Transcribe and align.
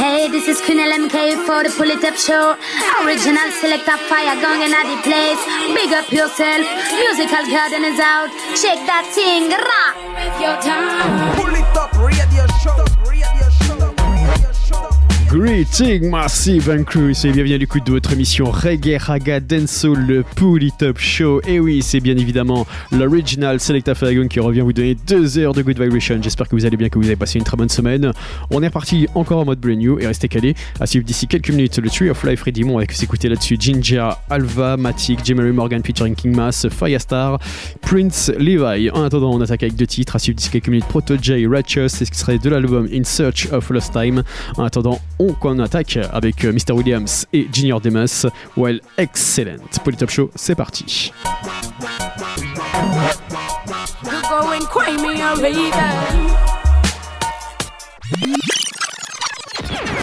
Hey, 0.00 0.28
this 0.28 0.48
is 0.48 0.62
Queen 0.62 0.78
LMK 0.78 1.44
for 1.44 1.62
the 1.62 1.68
Pull 1.76 1.90
It 1.90 2.02
Up 2.02 2.16
Show. 2.16 2.56
Original 3.04 3.50
selector 3.60 3.98
fire 4.08 4.32
going 4.40 4.62
in 4.62 4.70
the 4.70 4.96
place. 5.04 5.40
Big 5.76 5.92
up 5.92 6.10
yourself. 6.10 6.64
Musical 6.96 7.44
garden 7.52 7.84
is 7.84 8.00
out. 8.00 8.32
Shake 8.56 8.80
that 8.88 9.04
thing. 9.12 9.52
Rah. 9.52 10.40
Your 10.40 10.56
time. 10.62 11.36
Pull 11.36 11.54
it 11.54 11.76
up, 11.76 11.92
radio. 12.00 12.49
Greeting 15.32 16.10
Massive 16.10 16.68
and 16.70 16.82
Crew, 16.82 17.14
c'est 17.14 17.30
bienvenue 17.30 17.54
à 17.54 17.58
l'écoute 17.58 17.86
de 17.86 17.92
votre 17.92 18.12
émission 18.12 18.50
Reggae 18.50 18.98
Raga 18.98 19.38
Dancehall, 19.38 20.04
le 20.04 20.24
Pull 20.24 20.72
Top 20.76 20.98
Show. 20.98 21.40
Et 21.46 21.60
oui, 21.60 21.82
c'est 21.82 22.00
bien 22.00 22.16
évidemment 22.16 22.66
l'original 22.90 23.60
Selecta 23.60 23.94
Falagon 23.94 24.26
qui 24.26 24.40
revient 24.40 24.62
vous 24.62 24.72
donner 24.72 24.96
deux 24.96 25.38
heures 25.38 25.52
de 25.52 25.62
Good 25.62 25.80
Vibration. 25.80 26.18
J'espère 26.20 26.48
que 26.48 26.56
vous 26.56 26.66
allez 26.66 26.76
bien, 26.76 26.88
que 26.88 26.98
vous 26.98 27.06
avez 27.06 27.14
passé 27.14 27.38
une 27.38 27.44
très 27.44 27.56
bonne 27.56 27.68
semaine. 27.68 28.10
On 28.50 28.60
est 28.60 28.66
reparti 28.66 29.06
encore 29.14 29.38
en 29.38 29.44
mode 29.44 29.60
brand 29.60 29.76
new 29.78 30.00
et 30.00 30.08
restez 30.08 30.26
calés. 30.26 30.56
À 30.80 30.86
suivre 30.86 31.06
d'ici 31.06 31.28
quelques 31.28 31.50
minutes 31.50 31.78
le 31.78 31.88
Tree 31.88 32.10
of 32.10 32.24
Life 32.24 32.42
Redimon 32.42 32.78
avec 32.78 32.90
s'écouter 32.90 33.28
là-dessus 33.28 33.56
Jinja, 33.56 34.20
Alva, 34.30 34.76
Matic, 34.76 35.24
Jemery 35.24 35.52
Morgan 35.52 35.80
featuring 35.84 36.16
King 36.16 36.34
Mass, 36.34 36.66
Firestar, 36.68 37.38
Prince 37.82 38.32
Levi. 38.36 38.90
En 38.90 39.04
attendant, 39.04 39.32
on 39.32 39.40
attaque 39.40 39.62
avec 39.62 39.76
deux 39.76 39.86
titres. 39.86 40.16
À 40.16 40.18
suivre 40.18 40.36
d'ici 40.36 40.50
quelques 40.50 40.70
minutes 40.70 40.86
Proto 40.86 41.14
J, 41.22 41.46
Righteous, 41.46 41.88
ce 41.90 42.02
qui 42.02 42.18
serait 42.18 42.38
de 42.38 42.50
l'album 42.50 42.88
In 42.92 43.04
Search 43.04 43.46
of 43.52 43.70
Lost 43.70 43.92
Time. 43.92 44.24
En 44.56 44.64
attendant, 44.64 44.98
on, 45.20 45.58
attaque 45.58 45.98
avec 46.12 46.44
euh, 46.44 46.52
Mr. 46.52 46.72
Williams 46.72 47.26
et 47.32 47.46
Junior 47.52 47.80
Demas. 47.80 48.26
Well, 48.56 48.80
excellent. 48.98 49.66
Polytop 49.84 50.10
Show, 50.10 50.30
c'est 50.34 50.54
parti. 50.54 51.12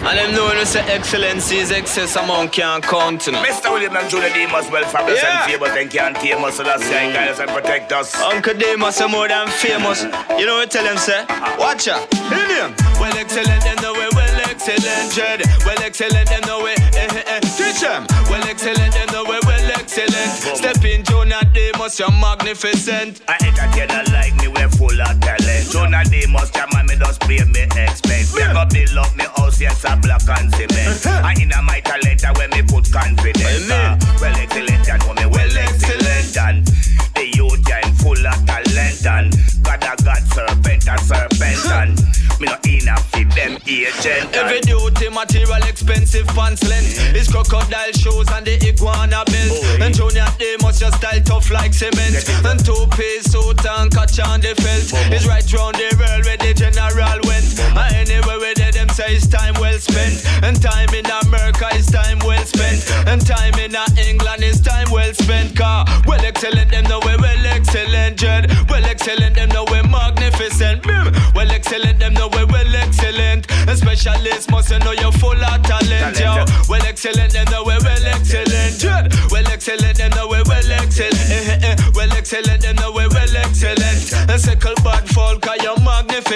And 0.07 0.17
them 0.17 0.31
know 0.35 0.63
say 0.63 0.79
excellency 0.87 1.57
is 1.57 1.69
excess 1.69 2.15
amount 2.15 2.53
can't 2.53 2.81
count. 2.81 3.27
You 3.27 3.33
know. 3.33 3.43
Mr. 3.43 3.69
William 3.73 3.93
and 3.97 4.09
Junior 4.09 4.29
Demus 4.29 4.71
well 4.71 4.85
fabulous 4.85 5.21
yeah. 5.21 5.43
and 5.43 5.51
famous 5.51 5.75
and 5.75 5.91
can't 5.91 6.15
tame 6.15 6.43
us, 6.45 6.55
so 6.55 6.63
that's 6.63 6.81
why 6.83 7.11
guide 7.11 7.27
us 7.27 7.39
and 7.39 7.49
protect 7.49 7.91
us. 7.91 8.15
Uncle 8.21 8.53
Demus 8.53 9.01
are 9.01 9.09
more 9.09 9.27
than 9.27 9.49
famous. 9.49 10.03
You 10.39 10.45
know 10.45 10.63
what 10.63 10.71
tell 10.71 10.85
them 10.85 10.97
say? 10.97 11.25
Watch 11.59 11.89
out. 11.89 12.07
In 12.31 12.47
him. 12.47 12.75
Well 13.01 13.17
excellent 13.17 13.65
and 13.65 13.79
the 13.79 13.91
way 13.91 14.07
well 14.15 14.41
excellent, 14.47 15.11
Jed. 15.11 15.41
Well, 15.65 15.77
excellent, 15.83 16.29
them 16.29 16.41
know 16.47 16.65
it. 16.67 16.79
Eh, 16.95 17.07
eh, 17.11 17.23
eh. 17.27 17.39
Teach 17.41 17.81
them. 17.81 18.07
Well, 18.31 18.47
excellent, 18.47 18.93
them 18.93 19.07
know 19.11 19.29
it. 19.29 19.46
Well, 19.97 20.05
excellent. 20.13 20.57
Step 20.57 20.85
in, 20.85 21.03
Junior 21.03 21.41
Demus, 21.53 21.97
you're 21.97 22.11
magnificent. 22.11 23.21
I 23.27 23.33
entertain 23.41 24.13
like 24.13 24.35
me, 24.37 24.47
we're 24.47 24.69
full 24.69 24.93
of 24.93 25.19
talent. 25.19 25.65
Junior 25.73 26.03
Demus, 26.05 26.53
your 26.53 26.67
man, 26.69 26.85
me 26.85 26.95
just 26.97 27.19
play 27.21 27.41
me 27.41 27.65
expense. 27.73 28.37
Yeah. 28.37 28.53
Never 28.53 28.69
build 28.69 28.97
up 28.97 29.15
me 29.17 29.25
house, 29.35 29.59
yes, 29.59 29.83
I 29.85 29.95
block 29.95 30.21
and 30.29 30.53
cement. 30.53 31.01
I 31.25 31.33
in 31.41 31.51
a 31.51 31.61
my 31.63 31.79
talent, 31.81 32.21
when 32.37 32.49
me 32.51 32.61
put 32.61 32.93
confidence. 32.93 33.71
Uh, 33.71 33.97
well, 34.21 34.37
excellent, 34.37 34.85
you 34.85 34.97
know 35.01 35.13
me, 35.17 35.25
well, 35.33 35.57
excellent. 35.57 36.37
And 36.45 36.67
the 37.17 37.33
youth, 37.33 37.65
yeah, 37.67 37.81
full 37.97 38.21
of 38.21 38.37
talent. 38.45 39.01
And 39.01 39.33
God, 39.65 39.81
a 39.81 39.97
God, 39.97 40.23
serpent, 40.29 40.85
a 40.85 40.95
serpent. 41.01 41.65
And 41.73 41.97
me 42.39 42.45
not 42.45 42.66
agent. 43.65 44.35
Every 44.35 44.61
duty 44.61 45.09
material 45.09 45.63
expensive 45.63 46.27
pants 46.27 46.67
length. 46.67 46.99
His 47.15 47.27
crocodile 47.27 47.93
shoes 47.93 48.27
and 48.33 48.45
the 48.45 48.59
iguana 48.67 49.23
belt. 49.25 49.81
And 49.81 49.93
Junior 49.95 50.27
they 50.37 50.57
must 50.61 50.79
just 50.79 50.97
style 50.97 51.21
tough 51.21 51.49
like 51.49 51.73
cement. 51.73 52.27
And 52.45 52.59
two 52.63 52.85
piece 52.93 53.31
suit 53.31 53.65
and 53.65 53.89
catch 53.89 54.19
on 54.19 54.41
the 54.41 54.53
felt. 54.59 54.89
He's 55.11 55.27
right 55.27 55.45
round 55.53 55.75
the 55.75 55.89
world 55.97 56.25
where 56.25 56.37
the 56.37 56.53
general 56.53 57.19
went. 57.25 57.47
And 57.73 58.09
anywhere 58.09 58.39
where 58.39 58.53
they 58.53 58.56
them 58.56 58.56
say 58.97 59.13
it's 59.15 59.27
time 59.27 59.53
well 59.61 59.77
spent. 59.77 60.25
And 60.43 60.59
time 60.59 60.89
in 60.89 61.05
America 61.05 61.69
is 61.75 61.85
time 61.85 62.19
well 62.25 62.43
spent. 62.45 62.81
And 63.05 63.21
time 63.25 63.53
in 63.59 63.75
England 64.09 64.43
is 64.43 64.59
time 64.59 64.89
well 64.91 65.13
spent. 65.13 65.55
Car 65.55 65.85
well 66.07 66.23
excellent 66.25 66.71
them 66.71 66.85
know 66.85 66.99
we 67.05 67.15
well 67.17 67.45
excellent. 67.45 68.17
Jed. 68.17 68.49
Well 68.69 68.85
excellent 68.85 69.35
them 69.35 69.49
know 69.49 69.65
we 69.71 69.81
magnificent. 69.83 70.85
Well 71.35 71.51
excellent 71.51 71.99
them 71.99 72.13
know 72.13 72.27
know 72.29 72.37
we 72.37 72.51
well 72.51 72.75
excellent. 72.75 73.49
A 73.67 73.75
specialist 73.75 74.49
must 74.51 74.71
know 74.71 74.91
you're 74.91 75.11
full 75.11 75.31
of 75.31 75.61
talent, 75.63 76.19
yo. 76.19 76.45
Well 76.69 76.85
excellent, 76.85 77.33
them 77.33 77.45
know 77.51 77.63
we 77.63 77.75
well 77.83 78.05
excellent. 78.05 78.83
Well 79.31 79.47
excellent, 79.47 79.97
them 79.97 80.11
know 80.11 80.27
we 80.27 80.41
well 80.45 80.71
excellent. 80.71 81.29
Eh, 81.29 81.59
eh, 81.61 81.71
eh. 81.71 81.75
Well 81.93 82.11
excellent, 82.13 82.61
them 82.61 82.75
know 82.75 82.91
we 82.91 83.07
well 83.07 83.35
excellent. 83.37 84.29
A 84.29 84.37
second 84.39 84.83
bad 84.83 85.07
fall, 85.09 85.37
cause 85.39 85.61
you're 85.63 85.76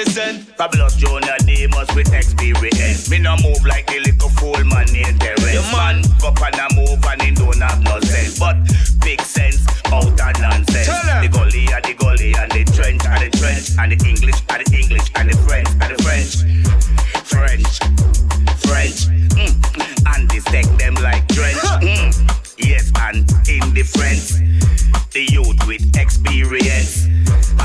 magnificent. 0.06 0.58
Fabulous 0.58 0.96
Junior 0.96 1.36
Demus 1.46 1.94
with 1.96 2.14
experience. 2.14 3.10
Me 3.10 3.20
no 3.20 3.36
move 3.44 3.64
like 3.66 3.86
the 3.88 4.00
little 4.00 4.30
fool 4.30 4.64
man 4.66 4.88
in 4.96 5.18
Terence. 5.20 5.72
Man, 5.72 6.02
go 6.20 6.30
on 6.30 6.54
a 6.54 6.68
move 6.76 7.04
and 7.06 7.22
he 7.22 7.32
don't 7.32 7.62
have 7.62 7.82
no 7.84 8.00
sense. 8.02 8.40
But 8.40 8.58
big 9.02 9.22
sense 9.22 9.66
out 9.88 10.06
of 10.06 10.42
nonsense. 10.42 10.88
The 10.88 11.30
gully 11.32 11.68
and 11.72 11.84
the 11.84 11.94
gully 11.94 12.34
and 12.38 12.52
the 12.52 12.64
trench 12.74 13.06
and 13.06 13.22
the 13.22 13.38
trench 13.38 13.72
and 13.78 13.92
the 13.92 13.98
English 14.08 14.42
and 14.50 14.66
the 14.66 14.78
English 14.78 15.12
and 15.16 15.30
the 15.30 15.38
French 15.46 15.70
and 15.70 15.90
the 15.94 16.04
French. 16.04 16.32
French. 17.26 17.70
French. 18.66 19.00
Mm. 19.38 19.54
And 20.16 20.30
they 20.30 20.40
stick 20.40 20.66
them 20.78 20.96
like 20.96 21.28
drench. 21.28 21.62
Mm. 21.82 22.12
Yes, 22.58 22.92
and 23.00 23.30
in 23.50 23.74
The 23.74 23.84
youth 25.20 25.68
with 25.68 25.96
experience. 25.98 27.08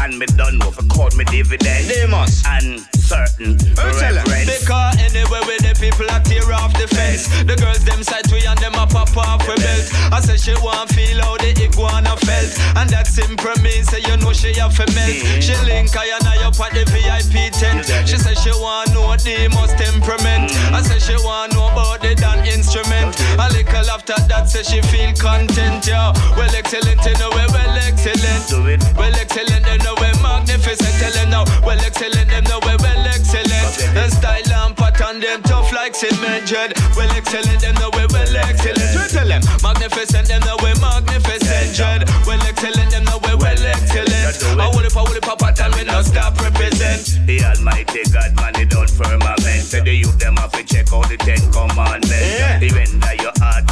And 0.03 0.19
me 0.19 0.27
done 0.27 0.59
with 0.59 0.83
a 0.83 0.87
call 0.89 1.11
me 1.17 1.25
dividend. 1.25 1.87
They 1.87 2.07
must. 2.07 2.47
And 2.47 2.81
certain 3.07 3.57
reverence. 3.79 4.51
Because 4.51 4.99
anyway 4.99 5.41
with 5.47 5.63
the 5.63 5.75
people 5.79 6.07
I 6.11 6.19
tear 6.27 6.51
off 6.53 6.75
the 6.75 6.91
fence. 6.91 7.31
The 7.47 7.55
girls 7.55 7.85
them 7.87 8.03
side 8.03 8.27
we 8.35 8.43
and 8.45 8.59
them 8.59 8.75
a 8.75 8.87
pop 8.87 9.15
off 9.17 9.47
with 9.47 9.63
belt. 9.63 9.87
I 10.13 10.21
say 10.21 10.37
she 10.37 10.55
want 10.59 10.91
feel 10.91 11.23
how 11.23 11.39
the 11.39 11.55
iguana 11.55 12.19
felt. 12.27 12.51
And 12.77 12.91
that 12.91 13.07
simple 13.07 13.55
means 13.63 13.89
say 13.89 14.03
you 14.03 14.17
know 14.19 14.35
she 14.35 14.53
have 14.59 14.75
to 14.77 14.87
melt. 14.93 15.17
Mm. 15.23 15.43
She 15.43 15.55
link 15.63 15.95
I 15.95 16.11
and 16.19 16.27
I 16.27 16.43
up 16.43 16.59
at 16.59 16.75
the 16.75 16.85
VIP 16.91 17.55
tent. 17.55 17.87
She 18.09 18.19
say 18.19 18.35
she 18.35 18.51
want 18.59 18.91
know 18.91 19.15
the 19.15 19.47
most 19.55 19.79
temperament. 19.79 20.51
Mm. 20.51 20.75
I 20.75 20.83
say 20.83 20.99
she 20.99 21.17
want 21.23 21.55
know 21.55 21.71
about 21.71 22.03
the 22.03 22.15
dan 22.19 22.43
instrument. 22.47 23.15
A 23.39 23.47
little 23.55 23.87
after 23.95 24.19
that 24.27 24.51
say 24.51 24.67
she 24.67 24.83
feel 24.91 25.15
content, 25.15 25.87
yeah. 25.87 26.11
Well 26.35 26.51
excellent, 26.51 27.01
you 27.07 27.15
know 27.23 27.36
we 27.37 27.45
well 27.53 27.77
excellent. 27.85 28.49
Do 28.49 28.65
it. 28.73 28.81
Well 28.97 29.13
excellent, 29.13 29.65
you 29.69 29.79
know 29.85 29.95
we 30.01 30.09
magnificent. 30.25 30.95
Tell 30.97 31.13
them 31.13 31.29
now, 31.31 31.45
well 31.61 31.81
excellent, 31.85 32.29
them 32.33 32.45
know 32.49 32.61
we 32.65 32.75
well 32.81 33.05
excellent. 33.05 33.69
And 33.93 34.13
style 34.13 34.53
and 34.65 34.77
pattern 34.77 35.21
them 35.21 35.43
tough 35.43 35.73
like 35.73 35.95
cement. 35.95 36.49
Well 36.97 37.13
excellent, 37.13 37.61
them 37.61 37.75
know 37.77 37.91
we 37.93 38.09
well 38.09 38.37
excellent. 38.41 38.91
We 38.97 39.05
tell 39.13 39.29
them 39.29 39.43
magnificent, 39.63 40.29
them 40.29 40.41
know 40.49 40.57
we 40.65 40.73
magnificent. 40.81 41.77
Well 42.25 42.41
excellent, 42.41 42.91
them 42.91 43.05
know 43.05 43.21
we 43.21 43.35
well 43.37 43.67
excellent. 43.69 44.41
I 44.57 44.69
will 44.73 44.87
if 44.87 44.97
I 44.97 45.03
will 45.03 45.17
if 45.17 45.29
I 45.29 45.37
pattern 45.37 45.73
we 45.77 45.85
not 45.85 46.05
stop 46.07 46.41
represent. 46.41 47.21
The 47.27 47.45
Almighty 47.45 48.03
God 48.13 48.35
man, 48.37 48.55
he 48.55 48.65
done 48.65 48.89
firmament. 48.89 49.63
Say 49.67 49.81
the 49.81 49.93
youth 49.93 50.19
them 50.19 50.37
have 50.37 50.53
to 50.53 50.65
check 50.65 50.93
out 50.93 51.09
the 51.09 51.17
Ten 51.19 51.41
Commandments. 51.53 52.11
Yeah. 52.11 52.63
Even 52.63 53.01
that 53.01 53.21
your 53.21 53.33
heart 53.37 53.66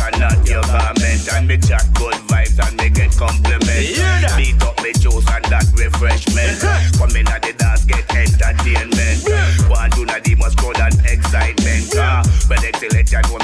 and 0.45 0.51
not 0.51 0.51
your 0.51 0.63
garment. 0.63 1.33
And 1.33 1.49
me 1.49 1.59
chat 1.59 1.87
good 1.95 2.15
vibes 2.29 2.59
and 2.61 2.77
me 2.77 2.91
get 2.91 3.17
compliments. 3.17 4.37
Beat 4.37 4.63
up 4.63 4.83
me 4.83 4.93
juice 4.93 5.27
and 5.29 5.45
that 5.47 5.67
refreshment. 5.75 6.61
Come 6.99 7.17
in 7.17 7.29
at 7.29 7.43
the 7.43 7.53
dance, 7.53 7.85
get 7.85 8.05
entertainment. 8.15 9.25
One 9.71 9.91
do 9.91 10.05
not 10.05 10.25
must 10.39 10.59
go 10.59 10.73
than 10.73 10.93
excitement. 11.07 11.93
Ah, 11.97 12.23
well 12.49 12.65
excellent, 12.65 13.11
you 13.11 13.44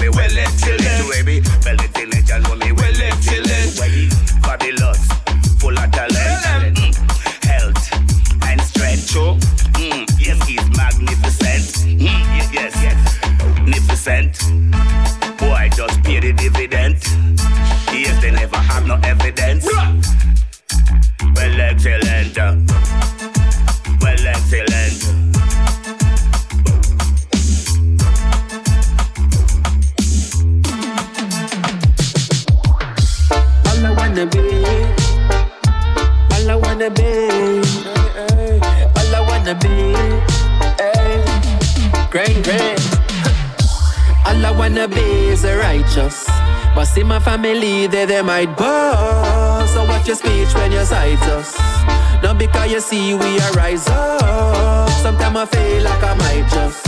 righteous. 45.90 46.26
But 46.74 46.84
see 46.84 47.02
my 47.02 47.18
family, 47.18 47.86
they, 47.86 48.06
they 48.06 48.22
might 48.22 48.56
boast. 48.56 49.74
So 49.74 49.84
watch 49.84 50.06
your 50.06 50.16
speech 50.16 50.54
when 50.54 50.72
you 50.72 50.84
cite 50.84 51.22
us. 51.22 51.58
Not 52.22 52.38
because 52.38 52.70
you 52.70 52.80
see 52.80 53.14
we 53.14 53.40
are 53.40 53.52
rise 53.52 53.86
up. 53.88 54.90
Sometimes 54.90 55.36
I 55.36 55.46
feel 55.46 55.82
like 55.82 56.02
I 56.02 56.14
might 56.14 56.48
just 56.50 56.86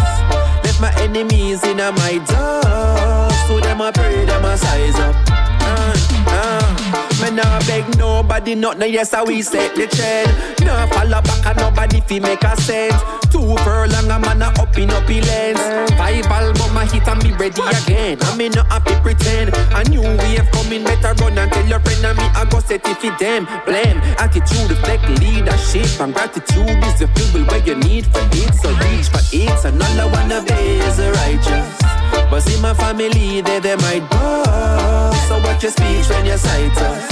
let 0.65 0.81
my 0.81 1.03
enemies 1.03 1.65
in 1.65 1.81
a 1.81 1.91
my 1.93 2.19
dust. 2.27 3.49
So 3.49 3.61
them 3.61 3.81
I 3.81 3.91
pray, 3.93 4.25
them 4.25 4.45
a 4.45 4.57
size 4.57 4.95
up. 4.97 5.17
Uh, 5.29 5.95
uh. 6.29 7.23
Me 7.23 7.37
nah 7.37 7.59
beg 7.61 7.99
nobody, 7.99 8.55
not 8.55 8.79
no 8.79 8.85
yes, 8.87 9.13
how 9.13 9.25
we 9.25 9.43
set 9.43 9.75
the 9.75 9.87
trend. 9.87 10.31
Nah 10.67 10.87
follow 10.87 11.23
back 11.23 11.47
and 11.47 11.59
nobody 11.59 12.01
fi 12.01 12.21
make 12.21 12.45
a 12.45 12.57
sense. 12.61 13.22
Two 13.33 13.57
furlong, 13.65 14.11
a 14.11 14.19
man 14.19 14.43
a 14.43 14.53
up 14.61 14.77
in 14.77 14.91
up 14.91 15.09
lens. 15.09 15.59
Five 15.97 16.27
album 16.27 16.77
a 16.77 16.85
hit 16.85 17.09
and 17.09 17.23
me 17.25 17.33
ready 17.33 17.63
again. 17.63 18.19
I 18.21 18.37
me 18.37 18.51
not 18.51 18.67
happy 18.67 18.95
pretend. 19.01 19.57
A 19.73 19.83
new 19.89 20.03
wave 20.03 20.47
coming, 20.53 20.85
better 20.85 21.15
run 21.23 21.39
and 21.39 21.51
tell 21.51 21.65
your 21.65 21.81
friend 21.81 22.05
and 22.05 22.19
me 22.19 22.25
I 22.37 22.45
go 22.45 22.61
set 22.61 22.87
it 22.87 22.99
for 22.99 23.11
them. 23.19 23.49
Blame 23.65 23.97
attitude, 24.21 24.69
reflect 24.69 25.09
leadership 25.21 25.89
and 25.99 26.13
gratitude 26.13 26.77
is 26.85 26.99
the 27.01 27.09
fuel 27.17 27.47
where 27.47 27.65
you 27.65 27.77
need 27.77 28.05
for 28.13 28.21
it. 28.37 28.53
So 28.61 28.69
reach 28.85 29.09
for 29.09 29.25
it, 29.33 29.65
and 29.65 29.83
all 29.83 30.01
I 30.01 30.07
wanna 30.13 30.43
be 30.45 30.85
is 30.85 30.99
righteous. 31.01 31.83
But 32.29 32.41
see 32.41 32.61
my 32.61 32.75
family, 32.75 33.41
they 33.41 33.61
they 33.61 33.77
might 33.77 34.05
bust. 34.11 35.29
So 35.29 35.39
watch 35.41 35.63
your 35.63 35.73
speech 35.73 36.07
when 36.11 36.27
you 36.27 36.37
sight 36.37 36.77
us. 36.77 37.09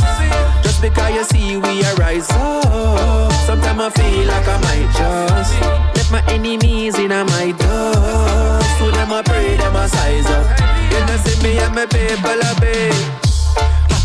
Just 0.62 0.82
because 0.82 1.14
you 1.14 1.24
see 1.24 1.56
we 1.56 1.82
are 1.84 1.94
rise 1.96 2.28
up. 2.30 3.32
Sometimes 3.48 3.80
I 3.80 3.88
feel 3.88 4.26
like 4.26 4.46
I 4.46 4.60
might 4.60 4.88
just 4.92 5.99
my 6.10 6.22
enemies 6.26 6.98
in 6.98 7.08
my 7.08 7.54
dust. 7.58 8.78
So 8.78 8.90
them 8.90 9.12
I 9.12 9.22
pray, 9.22 9.56
them 9.56 9.76
I 9.76 9.86
size 9.86 10.26
up. 10.26 10.46
You 10.90 11.06
know 11.06 11.16
see 11.24 11.42
me 11.42 11.58
and 11.58 11.74
my 11.74 11.86
people 11.86 12.30
a 12.30 12.60
big 12.60 13.29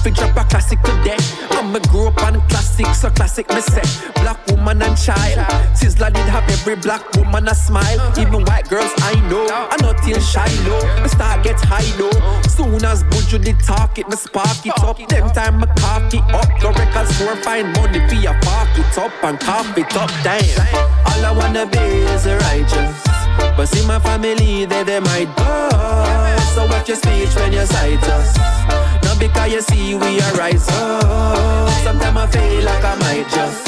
fi 0.06 0.12
drop 0.12 0.38
a 0.38 0.44
classic 0.48 0.80
today. 0.84 1.18
I'ma 1.52 1.80
grow 1.90 2.08
up 2.08 2.22
on 2.22 2.40
classics, 2.50 3.02
so 3.02 3.10
classic 3.10 3.50
me 3.50 3.62
say. 3.62 3.82
Black 4.22 4.40
woman 4.48 4.82
and 4.82 4.96
child. 4.98 5.40
Sizzla 5.74 6.14
did 6.14 6.28
have 6.30 6.48
every 6.50 6.76
black 6.76 7.04
woman 7.16 7.48
a 7.48 7.56
smile. 7.56 7.98
Even 8.20 8.46
white 8.46 8.70
girls 8.70 8.92
I 9.00 9.16
know, 9.30 9.48
I 9.50 9.76
not 9.82 9.98
till 10.04 10.20
shy 10.20 10.52
low. 10.68 10.82
Me 11.02 11.10
start 11.10 11.44
get 11.44 11.60
high 11.60 11.90
low. 11.98 12.14
Soon 12.44 12.86
as 12.86 13.04
Buju 13.04 13.44
did 13.44 13.60
talk 13.60 13.98
it, 13.98 14.08
me 14.08 14.16
spark 14.16 14.66
it 14.66 14.78
up. 14.84 14.98
Them 15.10 15.30
time 15.32 15.60
me 15.60 15.68
cock 15.78 16.14
it 16.14 16.26
up. 16.40 16.50
The 16.62 16.70
record 16.70 17.08
store 17.16 17.36
find 17.38 17.74
money 17.74 18.00
for 18.08 18.16
your 18.16 18.38
park 18.42 18.70
it 18.78 18.98
up 18.98 19.24
and 19.24 19.40
cough 19.40 19.78
it 19.78 19.96
up. 19.98 20.12
Damn. 20.24 20.86
All 21.10 21.26
I 21.26 21.32
wanna 21.32 21.66
be 21.66 21.86
is 22.14 22.26
a 22.28 22.38
righteous. 22.50 22.94
But 23.58 23.66
see 23.68 23.86
my 23.88 24.00
family, 24.00 24.66
they 24.66 24.84
they 24.84 25.00
might 25.00 25.34
bust. 25.36 26.54
So 26.54 26.66
watch 26.68 26.90
your 26.90 26.98
speech 26.98 27.34
when 27.36 27.54
you 27.54 27.66
sight 27.66 28.04
us 28.04 29.05
because 29.20 29.52
you 29.52 29.62
see 29.62 29.96
we 29.96 30.20
are 30.22 30.34
rise 30.34 30.68
up. 30.70 31.70
Sometimes 31.84 32.18
I 32.18 32.28
feel 32.28 32.64
like 32.64 32.84
I 32.84 32.96
might 33.00 33.28
just 33.30 33.68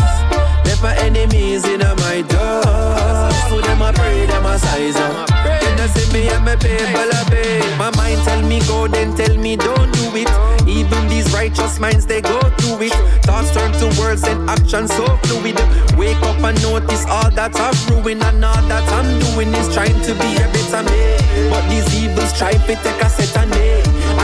left 0.65 0.83
my 0.83 0.95
enemies 0.97 1.65
in 1.65 1.79
my 1.79 2.23
dust. 2.27 3.49
So 3.49 3.61
them 3.61 3.81
I 3.81 3.91
pray, 3.91 4.25
them 4.25 4.45
I 4.45 4.57
size 4.57 4.95
up. 4.95 5.29
You 5.63 5.75
know 5.75 5.87
see 5.87 6.11
me 6.13 6.29
and 6.29 6.43
my 6.45 6.55
people 6.55 7.09
obey. 7.21 7.59
My 7.77 7.91
mind 7.95 8.21
tell 8.23 8.41
me 8.43 8.59
go, 8.67 8.87
then 8.87 9.15
tell 9.15 9.35
me 9.37 9.55
don't 9.55 9.91
do 9.93 10.05
it. 10.15 10.29
Even 10.67 11.07
these 11.07 11.31
righteous 11.33 11.79
minds 11.79 12.05
they 12.05 12.21
go 12.21 12.39
through 12.57 12.87
it. 12.87 12.93
Thoughts 13.23 13.53
turn 13.53 13.71
to 13.79 13.87
words 13.99 14.23
and 14.23 14.49
actions 14.49 14.93
so 14.93 15.05
fluid. 15.23 15.57
Wake 15.97 16.21
up 16.23 16.41
and 16.43 16.61
notice 16.61 17.05
all 17.05 17.31
that 17.31 17.55
I've 17.55 17.89
ruined 17.89 18.23
and 18.23 18.43
all 18.43 18.61
that 18.67 18.87
I'm 18.93 19.19
doing 19.19 19.53
is 19.53 19.73
trying 19.73 19.99
to 20.01 20.13
be 20.13 20.35
a 20.35 20.47
better 20.53 20.83
me. 20.83 21.49
But 21.49 21.67
these 21.69 21.87
evils 21.95 22.37
try 22.37 22.53
to 22.53 22.75
take 22.75 23.01
a 23.01 23.09
set 23.09 23.37
on 23.37 23.49
me. 23.51 23.76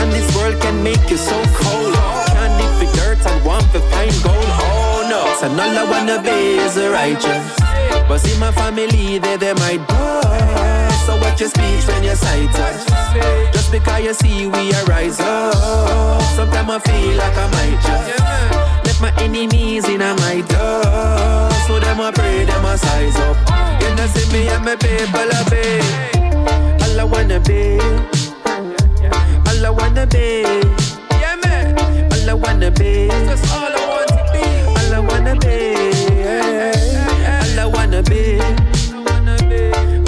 And 0.04 0.12
this 0.12 0.36
world 0.36 0.60
can 0.60 0.82
make 0.82 1.08
you 1.08 1.16
so 1.16 1.32
cold. 1.56 1.94
Can't 2.36 2.52
dig 2.60 2.72
for 2.76 2.88
dirt 2.94 3.24
and 3.24 3.42
want 3.42 3.64
to 3.72 3.80
find 3.88 4.12
gold. 4.22 4.50
Oh 4.60 5.00
no. 5.08 5.20
So 5.40 5.48
all 5.48 5.78
I 5.80 5.84
wanna 5.88 6.20
be 6.20 6.60
is 6.60 6.76
a 6.76 6.90
righteous. 6.90 7.44
But 8.06 8.18
see 8.18 8.38
my 8.38 8.52
family, 8.52 9.16
they, 9.16 9.38
they 9.38 9.54
might 9.54 9.80
bust. 9.88 11.06
So 11.06 11.16
watch 11.16 11.40
your 11.40 11.48
speech 11.48 11.88
when 11.88 12.04
you 12.04 12.14
sight 12.16 12.52
us. 12.52 12.84
Just 13.54 13.72
because 13.72 14.04
you 14.04 14.12
see 14.12 14.46
we 14.46 14.74
are 14.74 14.84
rise 14.84 15.20
up. 15.20 16.20
Sometimes 16.36 16.68
I 16.68 16.78
feel 16.80 17.16
like 17.16 17.36
I 17.38 17.46
might 17.56 17.80
just 17.80 18.84
left 18.84 19.00
my 19.00 19.12
enemies 19.24 19.88
in 19.88 20.00
my 20.00 20.44
dust. 20.48 21.66
So 21.66 21.80
them 21.80 21.98
I 22.02 22.10
pray, 22.12 22.44
them 22.44 22.66
I 22.66 22.76
size 22.76 23.16
up. 23.24 23.36
You 23.80 23.88
know 23.96 24.06
see 24.08 24.30
me 24.34 24.48
and 24.48 24.66
my 24.66 24.76
people 24.76 25.30
a 25.32 25.40
be. 25.48 25.64
All 26.84 27.00
I 27.00 27.04
wanna 27.04 27.40
be 27.40 28.13
all 29.54 29.66
I 29.66 29.70
wanna 29.70 30.06
be. 30.06 30.42
Yeah, 31.10 31.36
man. 31.44 31.78
All 32.12 32.30
I 32.30 32.34
wanna 32.34 32.70
be. 32.70 33.08
That's 33.08 33.50
all 33.52 33.62
I 33.62 33.86
want 33.88 34.08
to 34.08 34.22
be. 34.32 34.42
All 34.66 34.94
I 34.94 34.98
wanna 34.98 35.34
be. 35.36 35.56
All 37.44 37.60
I 37.60 37.66
wanna 37.66 38.02
be. 38.02 38.40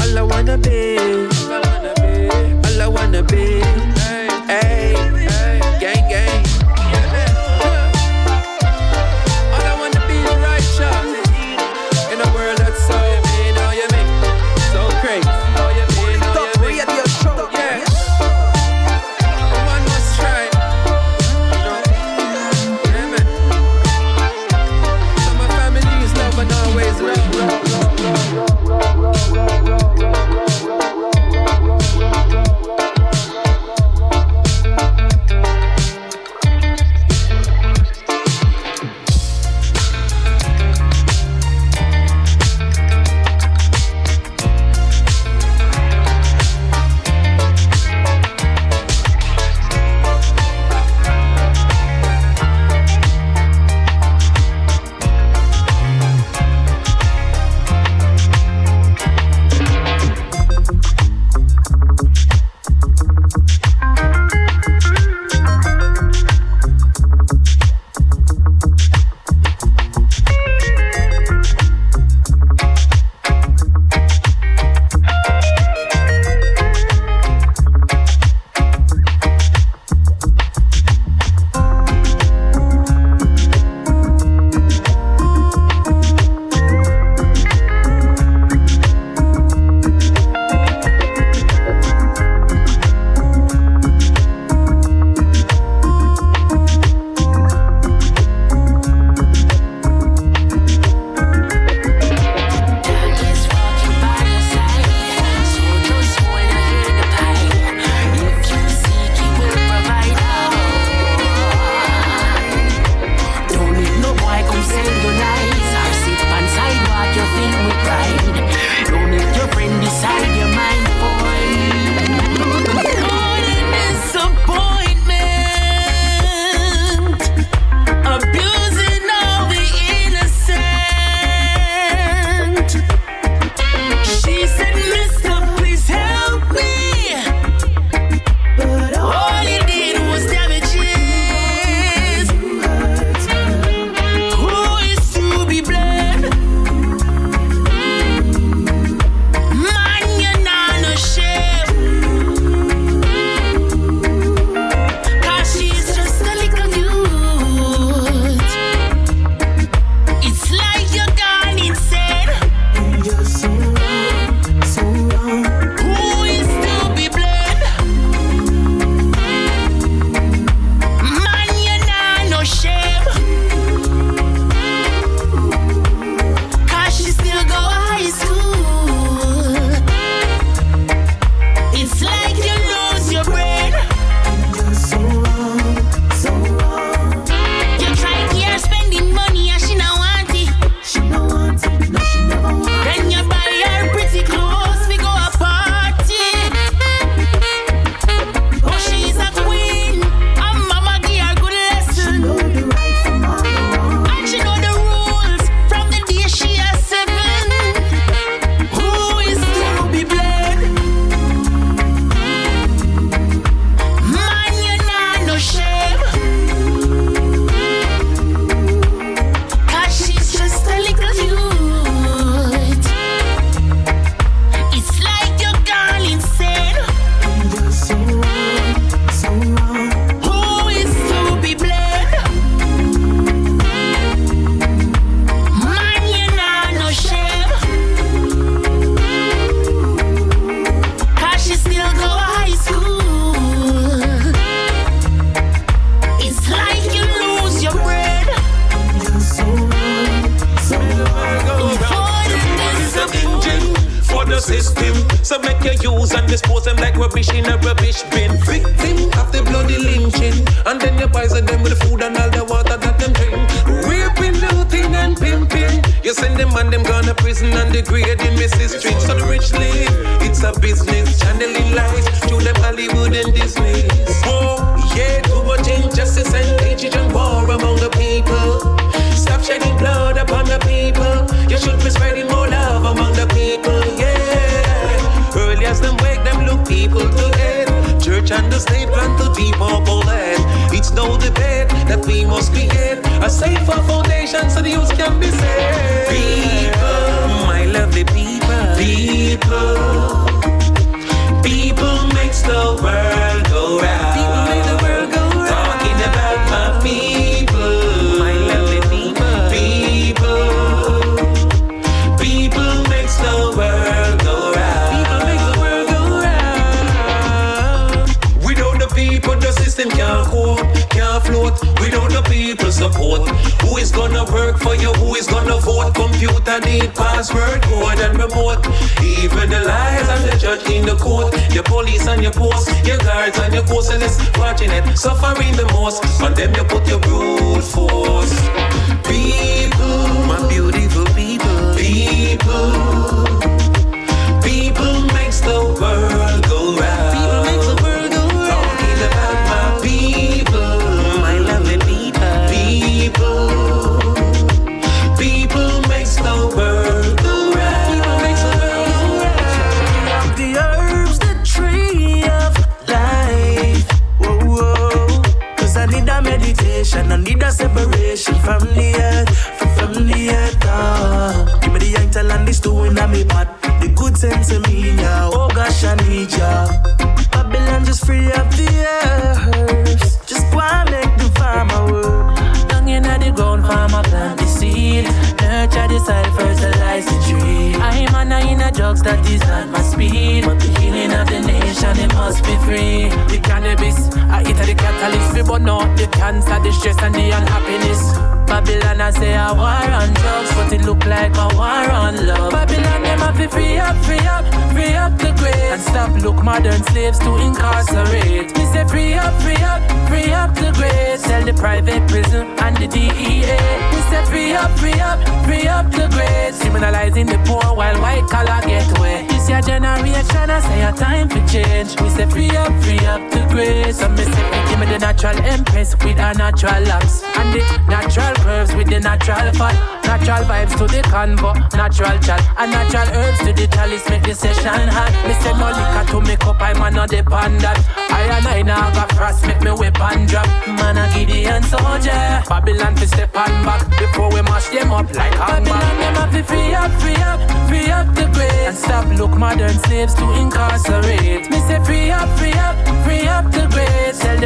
All 0.02 0.18
I 0.18 0.22
wanna 0.22 0.58
be. 0.58 1.35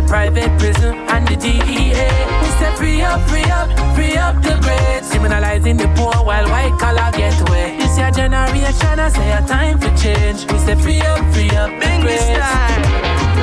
The 0.01 0.07
private 0.09 0.51
prison 0.59 0.95
and 1.09 1.27
the 1.29 1.37
DEA. 1.37 2.09
Me 2.41 2.49
say 2.59 2.73
free 2.77 3.03
up, 3.03 3.21
free 3.29 3.51
up, 3.51 3.69
free 3.95 4.17
up 4.17 4.37
the 4.43 4.55
grave. 4.65 5.03
Criminalizing 5.11 5.79
the 5.79 5.89
poor 5.97 6.15
while 6.25 6.47
white 6.49 6.77
collar 6.79 7.11
get 7.13 7.37
away. 7.49 7.77
This 7.79 7.99
your 7.99 8.11
generation, 8.11 8.99
I 8.99 9.09
say 9.09 9.31
a 9.33 9.41
time 9.47 9.79
for 9.79 9.93
change. 9.97 10.51
We 10.51 10.59
say 10.59 10.77
free 10.77 11.01
up, 11.01 11.23
free 11.35 11.51
up 11.51 11.71
the 11.71 11.87
Bring 11.87 12.01
this 12.05 12.25
grave. 12.25 12.39
time. 12.39 12.83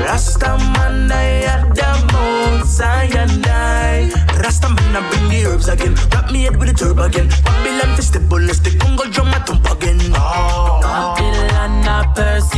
Rasta 0.05 0.57
man, 0.73 1.11
I 1.11 1.43
at 1.53 1.75
the 1.75 1.89
Mount 2.13 2.65
Zion, 2.65 3.43
I. 3.45 4.09
Rasta 4.41 4.69
man, 4.69 4.95
I 4.95 5.09
bring 5.09 5.29
the 5.29 5.45
herbs 5.49 5.67
again. 5.67 5.95
Wrap 6.11 6.31
me 6.31 6.43
head 6.43 6.57
with 6.57 6.69
the 6.69 6.73
turb 6.73 6.99
again. 6.99 7.29
Babylon 7.43 7.95
fist 7.95 8.13
the 8.13 8.19
bullets, 8.19 8.59
the 8.59 8.71
Congo 8.77 9.05
drum, 9.05 9.27
ah. 9.29 9.37
I 9.37 9.39
thump 9.45 9.65
again. 9.71 9.99
Oh. 10.15 10.79
Babylon 10.81 11.87
a 11.87 12.13
persecute 12.15 12.56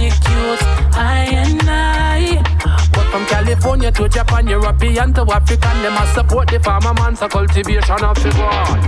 To 3.90 4.08
Japan, 4.08 4.48
European 4.48 5.14
to 5.14 5.24
African, 5.24 5.82
them 5.82 5.98
a 5.98 6.08
support 6.14 6.48
the 6.48 6.60
farmer 6.62 6.94
man, 6.94 7.18
so 7.18 7.28
cultivation 7.28 8.02
of 8.02 8.18
figure 8.18 8.46
on. 8.46 8.80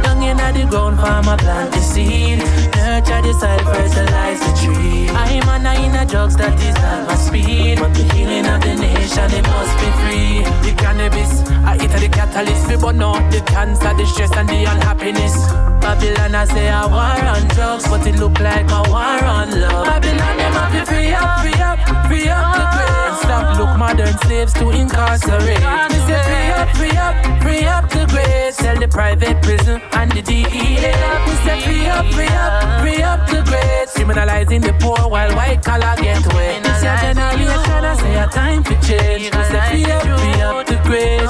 Down 0.00 0.22
in 0.22 0.36
the 0.36 0.66
ground, 0.70 1.00
farmer 1.00 1.36
plant 1.36 1.72
the 1.72 1.80
seed, 1.80 2.38
nurture 2.38 3.20
the 3.20 3.32
soil, 3.34 3.58
fertilize 3.66 4.38
the 4.38 4.52
tree. 4.62 5.08
I'm 5.08 5.48
on 5.48 5.66
a 5.66 5.74
in 5.84 5.96
a 5.96 6.06
drugs, 6.06 6.36
that 6.36 6.54
is 6.62 6.74
not 6.76 7.08
my 7.08 7.14
speed. 7.16 7.80
But 7.80 7.94
the 7.94 8.04
healing 8.14 8.46
of 8.46 8.60
the 8.60 8.74
nation, 8.76 9.32
it 9.32 9.42
must 9.42 9.74
be 9.80 9.90
free. 9.98 10.44
The 10.62 10.76
cannabis, 10.78 11.42
I 11.66 11.74
eat 11.82 11.90
the 11.90 12.08
catalyst, 12.08 12.68
we 12.68 12.76
burn 12.76 13.02
out 13.02 13.32
the 13.32 13.40
cancer, 13.40 13.92
the 13.94 14.06
stress, 14.06 14.30
and 14.36 14.48
the 14.48 14.70
unhappiness. 14.70 15.34
Babylon, 15.82 16.34
I 16.36 16.44
say 16.44 16.68
a 16.68 16.86
war 16.86 17.18
on 17.26 17.48
drugs, 17.48 17.88
but 17.88 18.06
it 18.06 18.14
look 18.20 18.38
like 18.38 18.70
a 18.70 18.82
war 18.86 19.18
on 19.24 19.50
love. 19.50 19.86
Babylon, 19.86 20.36
them 20.36 20.52
have 20.52 20.72
to 20.78 20.86
free 20.86 21.10
up, 21.12 21.40
free 21.40 21.58
up, 21.58 21.77
free 22.08 22.28
up 22.28 22.56
the 22.56 22.64
grave. 22.74 23.16
Stop 23.22 23.58
look 23.58 23.76
modern 23.78 24.16
slaves 24.24 24.52
to 24.54 24.70
incarcerate. 24.70 25.62
Me 25.92 25.98
say 26.08 26.20
free 26.28 26.50
up, 26.58 26.68
free 26.76 26.96
up, 26.96 27.16
free 27.42 27.64
up 27.64 27.90
the 27.90 28.06
grave. 28.12 28.54
Sell 28.54 28.76
the 28.76 28.88
private 28.88 29.40
prison 29.42 29.80
and 29.92 30.10
the 30.12 30.22
DEA. 30.22 30.92
Me 31.26 31.34
say 31.44 31.60
free 31.64 31.86
up, 31.86 32.06
free 32.14 32.26
up, 32.26 32.80
free 32.80 33.02
up 33.02 33.20
the 33.28 33.42
grave. 33.48 33.88
Criminalizing 33.94 34.62
the 34.62 34.72
poor 34.80 35.08
while 35.08 35.32
white 35.36 35.62
collar 35.62 35.94
get 35.96 36.24
away. 36.32 36.60
This 36.62 36.82
your 36.82 36.96
generation, 36.96 37.84
I 37.90 37.94
say 38.00 38.14
a 38.18 38.26
time 38.28 38.64
for 38.64 38.76
change. 38.86 39.30
Me 39.34 39.42
say 39.52 39.60
free 39.70 39.92
up, 39.92 40.02
free 40.20 40.40
up 40.42 40.66
the 40.66 40.76
grave. 40.88 41.28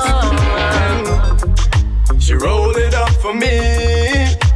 She 2.21 2.35
rolled 2.35 2.77
it 2.77 2.95
up 2.95 3.11
for 3.23 3.35
me. 3.35 4.48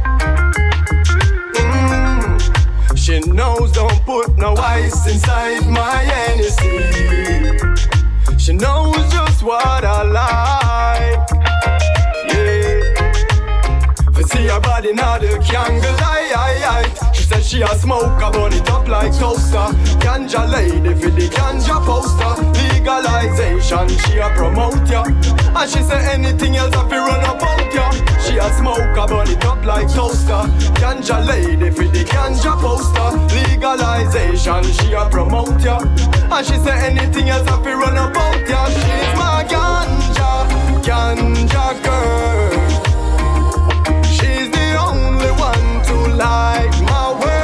She 3.03 3.19
knows 3.19 3.69
don't 3.73 4.01
put 4.05 4.37
no 4.37 4.55
ice 4.55 5.05
inside 5.11 5.67
my 5.67 5.97
Hennessy. 6.07 6.79
She 8.37 8.53
knows 8.53 8.95
just 9.11 9.43
what 9.43 9.83
I 9.83 10.03
like. 10.03 11.19
Yeah. 12.31 12.79
For 14.13 14.23
see 14.23 14.47
her 14.47 14.61
body 14.61 14.93
now 14.93 15.17
the 15.17 15.37
candle 15.45 15.91
light. 15.99 17.13
She 17.13 17.23
said 17.23 17.43
she 17.43 17.61
a 17.61 17.67
smoke, 17.75 18.21
a 18.21 18.31
burn 18.31 18.53
it 18.53 18.69
up 18.69 18.87
like 18.87 19.11
toaster. 19.19 19.67
Ganja 19.99 20.49
lady 20.49 20.93
for 20.95 21.09
the 21.09 21.27
ganja 21.27 21.83
poster. 21.85 22.41
Legalization, 22.73 23.89
she 23.99 24.19
a 24.19 24.29
promote 24.29 24.89
ya. 24.89 25.03
And 25.03 25.69
she 25.69 25.83
say 25.83 25.99
anything 26.13 26.55
else 26.55 26.73
if 26.73 26.89
you 26.89 26.99
run 26.99 27.19
about 27.19 27.73
ya. 27.73 28.12
She 28.25 28.37
a 28.37 28.49
smoke, 28.53 28.97
a 28.97 29.05
burn 29.07 29.27
it 29.29 29.45
up 29.45 29.63
like 29.65 29.87
toaster. 29.93 30.43
Ganja 30.79 31.25
lady 31.27 31.69
for 31.69 31.83
the 31.83 32.03
ganja 32.05 32.55
poster. 32.59 33.09
Legalization, 33.35 34.63
she 34.73 34.93
a 34.93 35.09
promote 35.09 35.61
ya. 35.61 35.79
And 36.31 36.45
she 36.45 36.57
say 36.57 36.77
anything 36.87 37.29
else 37.29 37.47
if 37.47 37.65
you 37.65 37.75
run 37.79 37.97
about 37.97 38.47
ya. 38.49 38.65
She's 38.69 39.13
my 39.19 39.45
ganja, 39.47 40.47
ganja 40.87 41.83
girl. 41.83 42.51
She's 44.03 44.49
the 44.49 44.67
only 44.79 45.31
one 45.31 45.83
to 45.87 45.95
like 46.15 46.81
my 46.81 47.11
world. 47.19 47.42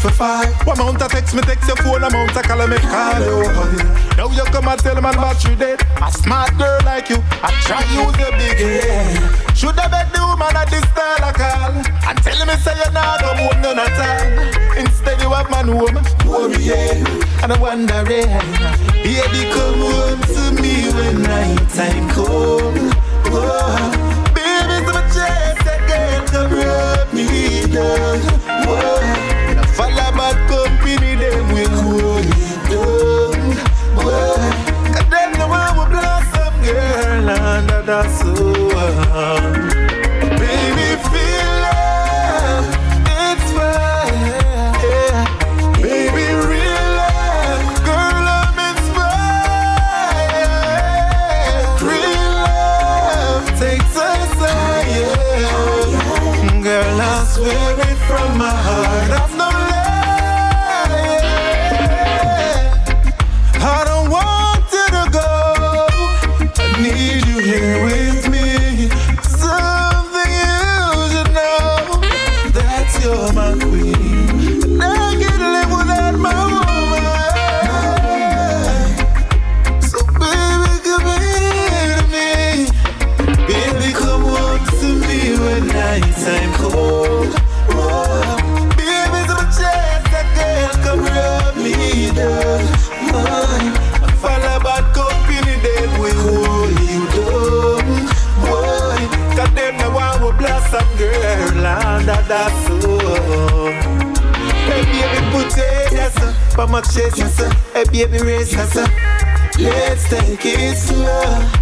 For 0.00 0.10
fire. 0.10 0.48
One 0.64 0.80
amount 0.80 1.02
of 1.02 1.10
text 1.10 1.34
me 1.34 1.42
text 1.42 1.68
your 1.68 1.76
phone, 1.76 2.02
amount 2.02 2.34
of 2.34 2.42
call 2.42 2.66
me 2.66 2.78
call 2.78 3.20
you. 3.20 3.44
Now 4.16 4.30
you 4.32 4.44
come 4.48 4.68
and 4.68 4.80
tell 4.80 5.00
man 5.00 5.14
battery 5.14 5.56
dead. 5.56 5.80
A 6.00 6.10
smart 6.10 6.56
girl 6.56 6.80
like 6.84 7.10
you, 7.10 7.18
I 7.44 7.52
try 7.60 7.84
use 7.92 8.16
your 8.16 8.32
big 8.32 8.56
head. 8.56 9.56
Should 9.56 9.78
I 9.78 9.88
bet 9.88 10.12
the 10.12 10.24
woman 10.24 10.56
at 10.56 10.70
this 10.70 10.84
style 10.88 11.20
I 11.20 11.32
call 11.36 11.72
and 12.08 12.18
tell 12.24 12.46
me 12.46 12.54
say 12.56 12.74
you're 12.80 12.92
come 12.92 13.36
home 13.36 13.60
none 13.60 13.78
at 13.78 14.00
all. 14.00 14.78
Instead 14.80 15.20
you 15.20 15.30
have 15.30 15.50
man 15.50 15.68
home, 15.68 16.00
worry. 16.24 16.72
And 17.42 17.52
I 17.52 17.58
wonder 17.60 18.04
yeah, 18.08 18.40
baby 19.04 19.52
come 19.52 19.80
home 19.84 20.20
to 20.32 20.62
me 20.62 20.88
when 20.96 21.22
night 21.22 21.68
time 21.76 22.08
come. 22.08 22.90
Whoa. 23.28 23.92
Baby, 24.32 24.76
so 24.86 24.92
my 24.96 25.02
chest 25.12 25.60
again, 25.60 26.26
come 26.26 26.52
rub 26.52 27.12
me 27.12 27.66
down. 27.68 28.18
Whoa. 28.66 29.19
Under 37.92 38.08
the 38.08 39.69
Hey 107.80 108.04
baby, 108.04 108.22
raise 108.22 108.52
yes, 108.52 108.74
sir. 108.74 108.84
Let's 109.58 110.06
take 110.10 110.44
it 110.44 110.76
slow. 110.76 111.59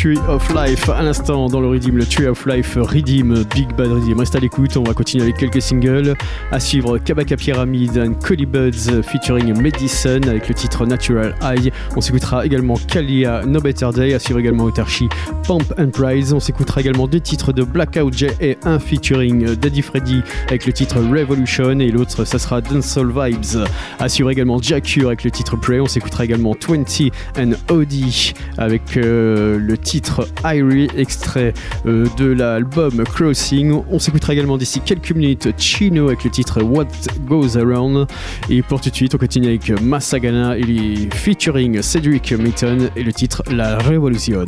Tree 0.00 0.16
of 0.28 0.48
Life. 0.54 0.88
À 0.88 1.02
l'instant, 1.02 1.48
dans 1.48 1.60
le 1.60 1.68
Redeem, 1.68 1.98
le 1.98 2.06
Tree 2.06 2.26
of 2.26 2.46
Life 2.46 2.78
Redeem, 2.80 3.44
Big 3.54 3.68
Bad 3.76 3.92
Redeem. 3.92 4.18
Reste 4.18 4.34
à 4.34 4.38
l'écoute, 4.38 4.74
on 4.78 4.82
va 4.82 4.94
continuer 4.94 5.24
avec 5.24 5.36
quelques 5.36 5.60
singles. 5.60 6.14
À 6.50 6.58
suivre 6.58 6.96
Kabaka 6.96 7.36
Pyramid 7.36 7.98
and 7.98 8.14
Collie 8.14 8.46
Buds 8.46 9.02
featuring 9.02 9.60
Medicine 9.60 10.26
avec 10.26 10.48
le 10.48 10.54
titre 10.54 10.86
Natural 10.86 11.34
High. 11.42 11.70
On 11.96 12.00
s'écoutera 12.00 12.46
également 12.46 12.76
Kalia 12.88 13.42
No 13.44 13.60
Better 13.60 13.90
Day. 13.94 14.14
À 14.14 14.18
suivre 14.18 14.40
également 14.40 14.64
Otarchi 14.64 15.06
Pump 15.46 15.70
and 15.78 15.90
Prize. 15.90 16.32
On 16.32 16.40
s'écoutera 16.40 16.80
également 16.80 17.06
deux 17.06 17.20
titres 17.20 17.52
de 17.52 17.62
Blackout 17.62 18.14
J 18.14 18.28
et 18.40 18.56
un 18.64 18.78
featuring 18.78 19.54
Daddy 19.54 19.82
Freddy 19.82 20.22
avec 20.48 20.64
le 20.64 20.72
titre 20.72 20.96
Revolution 20.96 21.78
et 21.78 21.90
l'autre, 21.90 22.24
ça 22.24 22.38
sera 22.38 22.62
Dancehall 22.62 23.12
Vibes. 23.12 23.66
À 23.98 24.08
suivre 24.08 24.30
également 24.30 24.62
Jacure 24.62 25.08
avec 25.08 25.24
le 25.24 25.30
titre 25.30 25.56
Pray. 25.56 25.78
On 25.78 25.86
s'écoutera 25.86 26.24
également 26.24 26.56
20 26.66 27.10
and 27.38 27.52
Audi 27.70 28.32
avec 28.56 28.96
euh, 28.96 29.58
le 29.58 29.76
titre 29.76 29.89
Irie, 30.44 30.88
extrait 30.96 31.52
euh, 31.86 32.06
de 32.16 32.26
l'album 32.26 33.02
Crossing. 33.04 33.82
On 33.90 33.98
s'écoutera 33.98 34.32
également 34.32 34.56
d'ici 34.56 34.80
quelques 34.80 35.12
minutes 35.12 35.48
Chino 35.58 36.06
avec 36.08 36.24
le 36.24 36.30
titre 36.30 36.62
What 36.62 36.86
Goes 37.26 37.58
Around. 37.58 38.06
Et 38.48 38.62
pour 38.62 38.80
tout 38.80 38.90
de 38.90 38.94
suite, 38.94 39.14
on 39.14 39.18
continue 39.18 39.48
avec 39.48 39.70
Massagana 39.82 40.56
et 40.56 41.08
featuring 41.12 41.82
Cedric 41.82 42.32
Mitton 42.32 42.90
et 42.94 43.02
le 43.02 43.12
titre 43.12 43.42
La 43.50 43.78
Révolution. 43.78 44.44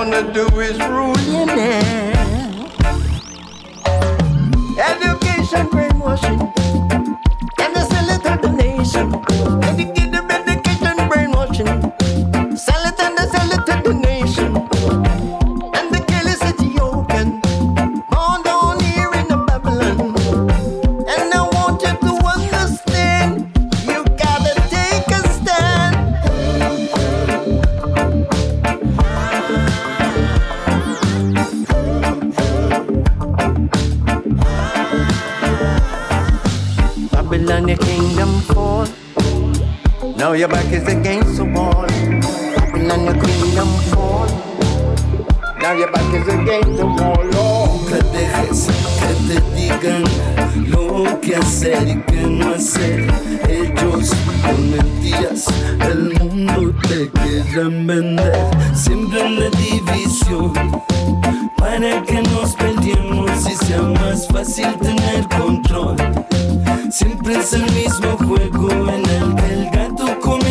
wanna 0.00 0.32
do 0.32 0.46
is 0.60 0.78
ruin 0.78 1.50
it. 1.50 2.16
Education 4.78 5.66
brainwashing, 5.66 6.40
and 7.60 7.72
the 7.76 7.82
silly 7.90 8.16
the 8.40 8.50
nation. 8.50 9.06
Education 9.62 9.99
your 40.40 40.48
back 40.48 40.72
is 40.72 40.88
against 40.88 41.36
the 41.36 41.44
wall. 41.44 41.86
Popping 42.56 42.90
on 42.90 43.04
the 43.04 43.12
kingdom 43.12 43.68
fall. 43.90 44.26
Now 45.60 45.72
your 45.72 45.92
back 45.92 46.14
is 46.14 46.26
against 46.28 46.78
the 46.78 46.86
wall. 46.86 47.28
Oh. 47.34 47.86
Nunca 47.90 47.98
dejes 48.10 48.68
que 49.00 49.12
te 49.28 49.40
digan 49.54 50.04
lo 50.70 51.20
que 51.20 51.36
hacer 51.36 51.86
y 51.88 52.00
que 52.10 52.22
no 52.22 52.54
hacer. 52.54 53.06
Ellos 53.50 54.14
con 54.42 54.70
mentiras 54.70 55.44
el 55.80 56.18
mundo 56.18 56.74
te 56.88 57.10
quieren 57.10 57.86
vender. 57.86 58.50
Siempre 58.74 59.20
en 59.20 59.40
la 59.40 59.50
división 59.50 60.52
para 61.58 62.02
que 62.02 62.22
nos 62.22 62.54
peleemos 62.54 63.46
y 63.46 63.66
sea 63.66 63.82
más 63.82 64.26
fácil 64.28 64.74
tener 64.80 65.28
control. 65.38 65.96
Siempre 66.90 67.36
es 67.36 67.52
el 67.52 67.70
mismo 67.72 68.16
juego 68.16 68.70
en 68.88 69.04
el 69.04 69.34
que 69.34 69.52
el 69.52 69.70
gato 69.70 69.99
comí 70.30 70.50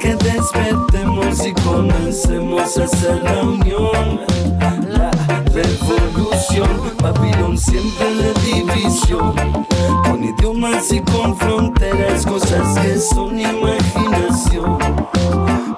que 0.00 0.14
despertemos 0.16 1.46
y 1.46 1.52
comencemos 1.52 2.78
a 2.78 2.84
hacer 2.84 3.22
la 3.22 3.42
unión. 3.42 4.20
La 4.88 5.10
revolución, 5.52 6.92
papilón 6.98 7.56
siempre 7.56 8.14
la 8.14 8.32
división 8.40 9.67
con 10.18 10.24
idiomas 10.24 10.92
y 10.92 11.00
con 11.00 11.36
fronteras, 11.36 12.26
cosas 12.26 12.78
que 12.80 12.98
son 12.98 13.38
imaginación, 13.38 14.78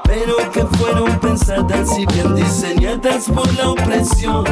pero 0.05 0.37
que 0.53 0.65
fueron 0.77 1.19
pensadas 1.19 1.99
y 1.99 2.07
bien 2.07 2.35
diseñadas 2.35 3.25
por 3.29 3.53
la 3.55 3.71
opresión, 3.71 4.45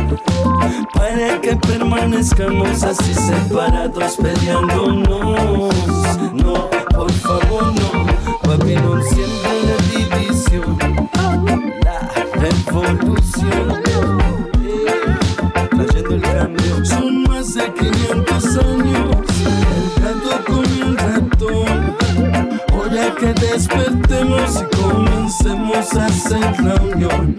para 0.92 1.40
que 1.40 1.56
permanezcamos 1.56 2.82
así 2.82 3.14
separados 3.14 4.16
peleándonos. 4.16 5.74
No, 6.34 6.68
por 6.90 7.12
favor 7.12 7.72
no, 7.74 8.06
papi 8.42 8.74
no 8.74 9.02
siempre 9.02 9.62
la 9.68 9.76
división, 10.18 10.76
la 11.82 12.10
revolución, 12.34 13.82
eh, 14.64 14.86
trayendo 15.70 16.14
el 16.14 16.20
cambio. 16.20 17.07
Que 23.18 23.34
despertemos 23.34 24.62
y 24.62 24.76
comencemos 24.76 25.94
a 25.94 26.06
hacer 26.06 26.60
la 26.60 26.74
unión, 26.76 27.36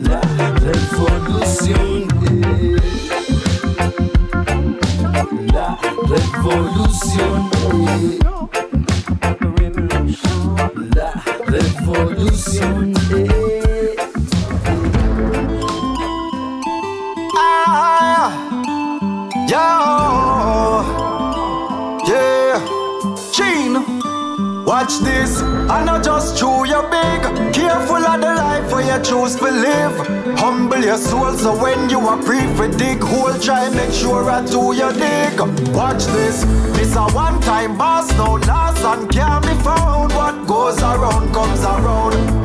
la 0.00 0.20
revolución. 0.60 2.08
La 5.52 5.78
revolución. 6.08 7.50
La 10.94 11.12
revolución. 11.46 12.94
Watch 24.82 24.98
this, 24.98 25.40
I 25.40 25.84
not 25.84 26.02
just 26.02 26.36
chew 26.36 26.66
your 26.66 26.82
big. 26.90 27.22
Careful 27.54 28.04
of 28.04 28.20
the 28.20 28.34
life 28.34 28.72
where 28.72 28.82
you 28.82 29.00
choose 29.04 29.36
to 29.36 29.44
live. 29.44 29.96
Humble 30.40 30.80
your 30.80 30.96
soul 30.96 31.34
so 31.34 31.56
when 31.62 31.88
you 31.88 32.00
are 32.00 32.20
free 32.22 32.52
for 32.56 32.66
dig 32.66 33.00
hole, 33.00 33.32
try 33.38 33.70
make 33.76 33.92
sure 33.92 34.28
I 34.28 34.44
do 34.44 34.74
your 34.74 34.92
dig. 34.92 35.38
Watch 35.72 36.06
this, 36.06 36.42
this 36.74 36.96
a 36.96 37.04
one 37.12 37.40
time 37.42 37.78
boss, 37.78 38.10
no 38.16 38.34
last 38.34 38.82
and 38.82 39.08
can't 39.08 39.44
be 39.44 39.54
found. 39.62 40.14
What 40.14 40.48
goes 40.48 40.82
around 40.82 41.32
comes 41.32 41.62
around. 41.62 42.41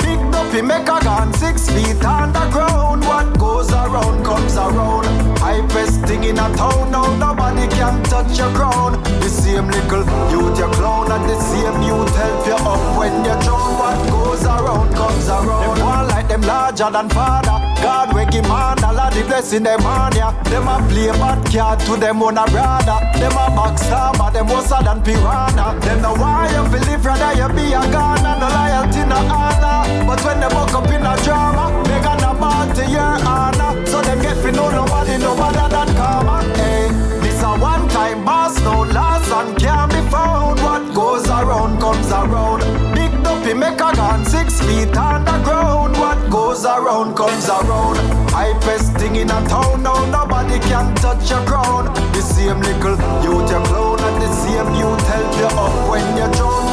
Duppy 0.47 0.61
make 0.61 0.87
a 0.87 0.99
gun 1.03 1.33
six 1.33 1.69
feet 1.69 2.03
underground. 2.05 3.03
What 3.03 3.37
goes 3.37 3.69
around 3.69 4.23
comes 4.23 4.55
around. 4.55 5.05
Hypest 5.39 6.07
thing 6.07 6.23
in 6.23 6.37
a 6.37 6.47
town 6.55 6.89
now, 6.89 7.15
nobody 7.17 7.67
can 7.67 8.01
touch 8.03 8.37
your 8.37 8.49
crown. 8.53 9.03
The 9.19 9.27
same 9.29 9.67
little 9.67 10.05
youth 10.31 10.57
you 10.57 10.67
clown 10.67 11.11
and 11.11 11.29
the 11.29 11.37
same 11.41 11.81
youth 11.81 12.15
help 12.15 12.47
you 12.47 12.53
up 12.53 12.97
when 12.97 13.25
you're 13.25 13.41
drown. 13.41 13.77
What 13.77 14.09
goes 14.09 14.45
around 14.45 14.95
comes 14.95 15.27
around. 15.27 15.77
Them 15.77 15.85
one 15.85 16.07
like 16.07 16.29
them 16.29 16.41
larger 16.41 16.89
than 16.91 17.09
father. 17.09 17.66
God 17.81 18.13
we 18.13 18.25
give 18.25 18.47
man 18.47 18.83
all 18.83 18.99
of 18.99 19.13
the 19.13 19.23
blessing 19.23 19.63
them 19.63 19.85
on 19.85 20.15
ya. 20.15 20.31
Them 20.43 20.67
a 20.67 20.77
play 20.89 21.07
bad 21.07 21.39
card 21.51 21.79
to 21.81 21.95
them 21.95 22.23
own 22.23 22.37
a 22.37 22.45
brother. 22.45 22.99
Them 23.19 23.37
a 23.37 23.45
backstabber, 23.55 24.33
them 24.33 24.47
worse 24.47 24.69
than 24.69 25.01
piranha. 25.03 25.79
Them 25.81 26.01
know 26.01 26.15
why 26.15 26.49
you 26.53 26.63
feel 26.71 26.83
live 26.87 27.05
rather 27.05 27.33
you 27.37 27.47
be 27.55 27.73
a 27.73 27.81
Ghana. 27.93 28.31
No 28.41 28.47
loyalty, 28.49 29.03
no 29.07 29.17
honor. 29.33 30.05
But 30.07 30.23
when 30.25 30.39
they 30.39 30.49
buck 30.49 30.73
up 30.73 30.89
in 30.89 31.05
a 31.05 31.13
drama, 31.23 31.65
they 31.85 31.99
gonna 32.01 32.33
ball 32.39 32.67
to 32.75 32.83
your 32.89 33.15
honor. 33.27 33.85
So 33.85 34.01
them 34.01 34.21
get 34.21 34.37
fi 34.37 34.51
know 34.51 34.69
nobody 34.69 35.17
no 35.17 35.35
better 35.35 35.67
than 35.69 35.95
karma. 35.95 36.43
Hey, 36.55 36.89
this 37.21 37.41
a 37.43 37.51
one 37.59 37.87
time 37.89 38.23
boss, 38.25 38.59
no 38.61 38.81
last 38.83 39.31
and 39.31 39.57
can't 39.59 39.91
be 39.91 40.01
found. 40.09 40.59
What 40.61 40.93
goes 40.93 41.27
around 41.27 41.79
comes 41.79 42.11
around. 42.11 42.61
Big 42.95 43.11
dopey 43.47 43.59
make 43.59 43.79
a 43.79 43.95
gun 43.95 44.25
six 44.25 44.59
feet 44.61 44.95
underground. 44.95 45.93
What 45.97 46.29
goes 46.29 46.65
around 46.65 47.15
comes 47.15 47.49
around. 47.49 47.97
Hypest 48.29 48.97
thing 48.99 49.15
in 49.15 49.29
a 49.29 49.47
town 49.47 49.83
now, 49.83 50.05
nobody 50.11 50.59
can 50.59 50.95
touch 50.95 51.29
your 51.29 51.43
crown. 51.45 51.85
The 52.13 52.21
same 52.21 52.59
little 52.59 52.97
youth 53.23 53.51
you 53.51 53.63
clown 53.65 53.99
and 53.99 54.21
the 54.21 54.31
same 54.33 54.75
youth 54.75 55.07
help 55.07 55.37
you 55.37 55.59
up 55.59 55.89
when 55.89 56.17
you 56.17 56.35
drown. 56.35 56.66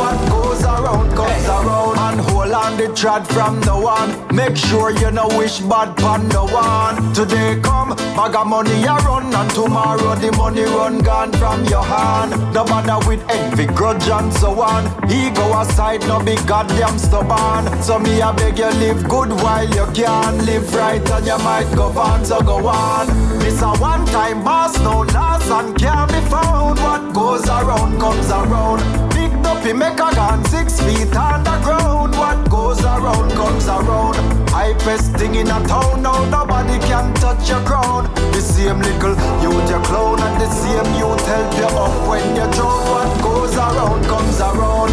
Comes 1.14 1.46
around. 1.46 1.98
And 2.14 2.20
hold 2.20 2.52
on 2.52 2.76
the 2.76 2.88
trad 2.88 3.26
from 3.26 3.60
the 3.60 3.76
one. 3.76 4.10
Make 4.34 4.56
sure 4.56 4.90
you 4.90 5.10
know 5.10 5.28
wish 5.38 5.60
bad 5.60 5.96
pan 5.96 6.28
the 6.28 6.44
one. 6.44 7.14
Today 7.14 7.60
come, 7.62 7.90
bag 8.16 8.34
of 8.34 8.46
money 8.46 8.76
you 8.80 8.96
run, 9.06 9.32
and 9.34 9.50
tomorrow 9.50 10.14
the 10.16 10.32
money 10.32 10.64
run 10.64 10.98
gone 11.02 11.32
from 11.32 11.64
your 11.66 11.84
hand. 11.84 12.32
No 12.52 12.64
matter 12.64 12.98
with 13.06 13.22
envy, 13.30 13.66
grudge 13.66 14.08
and 14.08 14.32
so 14.34 14.60
on. 14.60 14.84
Ego 15.10 15.60
aside, 15.60 16.00
no 16.08 16.18
be 16.22 16.34
goddamn 16.46 16.98
stubborn. 16.98 17.82
So 17.82 17.98
me 17.98 18.20
I 18.20 18.32
beg 18.32 18.58
you 18.58 18.70
live 18.82 19.08
good 19.08 19.30
while 19.42 19.68
you 19.68 19.86
can. 19.94 20.44
Live 20.44 20.74
right 20.74 21.10
and 21.10 21.26
you 21.26 21.38
might 21.38 21.70
go 21.76 21.88
on, 21.98 22.24
so 22.24 22.40
go 22.40 22.66
on. 22.66 23.06
This 23.38 23.62
a 23.62 23.70
one 23.78 24.04
time 24.06 24.42
boss, 24.42 24.76
no 24.80 25.02
last 25.02 25.48
and 25.50 25.76
can't 25.78 26.10
be 26.10 26.20
found. 26.28 26.78
What 26.80 27.14
goes 27.14 27.48
around 27.48 28.00
comes 28.00 28.28
around. 28.30 29.13
Big 29.44 29.52
dopey 29.52 29.72
make 29.72 29.94
a 29.94 30.14
gun 30.14 30.44
six 30.46 30.80
feet 30.80 31.14
underground. 31.14 32.16
What 32.16 32.48
goes 32.48 32.82
around 32.82 33.30
comes 33.32 33.66
around. 33.66 34.14
Hypest 34.48 35.18
thing 35.18 35.34
in 35.34 35.48
a 35.48 35.60
town 35.66 36.02
now, 36.02 36.24
nobody 36.30 36.78
can 36.86 37.12
touch 37.14 37.48
your 37.48 37.60
crown. 37.60 38.12
The 38.32 38.40
same 38.40 38.80
little 38.80 39.14
youth 39.42 39.70
you 39.70 39.80
clown 39.84 40.20
and 40.20 40.40
the 40.40 40.48
same 40.50 40.94
youth 40.98 41.26
help 41.26 41.56
you 41.58 41.78
up 41.78 42.08
when 42.08 42.36
you 42.36 42.46
drown. 42.52 42.88
What 42.90 43.22
goes 43.22 43.56
around 43.56 44.04
comes 44.04 44.40
around. 44.40 44.92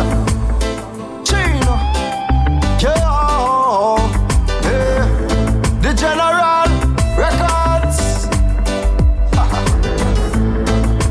Chino, 1.26 1.76
yeah, 2.82 3.98
hey, 4.68 5.00
the 5.82 5.94
General 5.94 6.70
Records. 7.18 8.00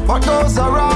what 0.07 0.25
goes 0.27 0.59
around 0.59 0.90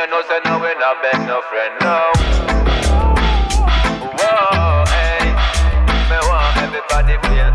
you 0.00 0.06
know, 0.06 0.22
say 0.22 0.40
no, 0.46 0.58
we 0.58 0.72
not 0.78 1.02
best 1.02 1.20
no 1.28 1.42
friend, 1.50 1.74
no. 1.82 2.10
Whoa, 4.16 4.84
hey. 4.88 5.28
Me 6.08 6.18
want 6.24 6.56
everybody 6.56 7.18
feel 7.28 7.50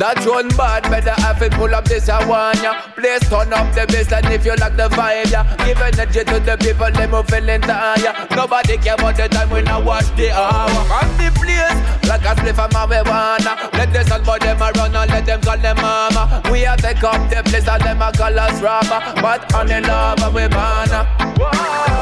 that 0.00 0.24
one 0.26 0.48
bad, 0.56 0.84
better 0.84 1.12
have 1.20 1.39
it 1.42 1.52
pull 1.52 1.74
up 1.74 1.84
this 1.84 2.08
I 2.08 2.24
want 2.26 2.62
ya. 2.62 2.74
Please 2.94 3.20
turn 3.28 3.52
up 3.52 3.74
the 3.74 3.86
bass 3.86 4.12
and 4.12 4.26
if 4.26 4.44
you 4.44 4.54
like 4.56 4.76
the 4.76 4.88
vibe, 4.88 5.30
yeah. 5.30 5.44
Give 5.64 5.80
energy 5.80 6.24
to 6.24 6.40
the 6.40 6.56
people, 6.58 6.90
them 6.90 7.10
who 7.10 7.22
feeling 7.24 7.60
tired. 7.60 8.30
Nobody 8.30 8.76
care 8.78 8.94
about 8.94 9.16
the 9.16 9.28
time 9.28 9.50
when 9.50 9.68
I 9.68 9.78
watch 9.78 10.08
the 10.16 10.30
hour. 10.30 10.68
From 10.68 11.08
the 11.16 11.30
place, 11.38 12.08
like 12.08 12.22
a 12.22 12.34
spliff 12.38 12.58
of 12.58 12.70
marijuana. 12.70 13.72
Let 13.74 13.92
the 13.92 14.04
sun 14.04 14.22
boy 14.24 14.38
them 14.38 14.60
a 14.60 14.70
run 14.72 14.94
and 14.94 15.10
let 15.10 15.26
them 15.26 15.40
call 15.40 15.58
them 15.58 15.76
mama. 15.76 16.42
We 16.50 16.64
a 16.64 16.76
take 16.76 17.02
up 17.04 17.30
the 17.30 17.42
place 17.48 17.68
and 17.68 17.82
them 17.82 18.02
a 18.02 18.12
call 18.12 18.38
us 18.38 18.60
rapper. 18.60 19.20
But 19.20 19.54
on 19.54 19.66
the 19.66 19.80
love 19.80 20.34
we 20.34 20.48
banner. 20.48 21.06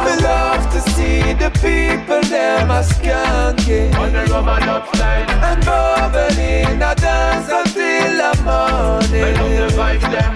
We 0.05 0.22
love 0.22 0.64
to 0.72 0.81
see 0.92 1.33
the 1.35 1.51
people 1.61 2.22
them 2.22 2.70
a 2.70 2.83
skanking 2.83 3.94
On 3.94 4.12
the 4.12 4.24
rubber 4.33 4.59
upside 4.68 5.31
and 5.31 5.64
bubbling 5.64 6.83
a 6.83 6.94
dance 6.94 7.48
until 7.51 8.33
the 8.33 8.42
morning. 8.42 9.28
I 9.29 9.33
love 9.33 9.51
the 9.51 9.77
vibes 9.77 10.07
them 10.11 10.35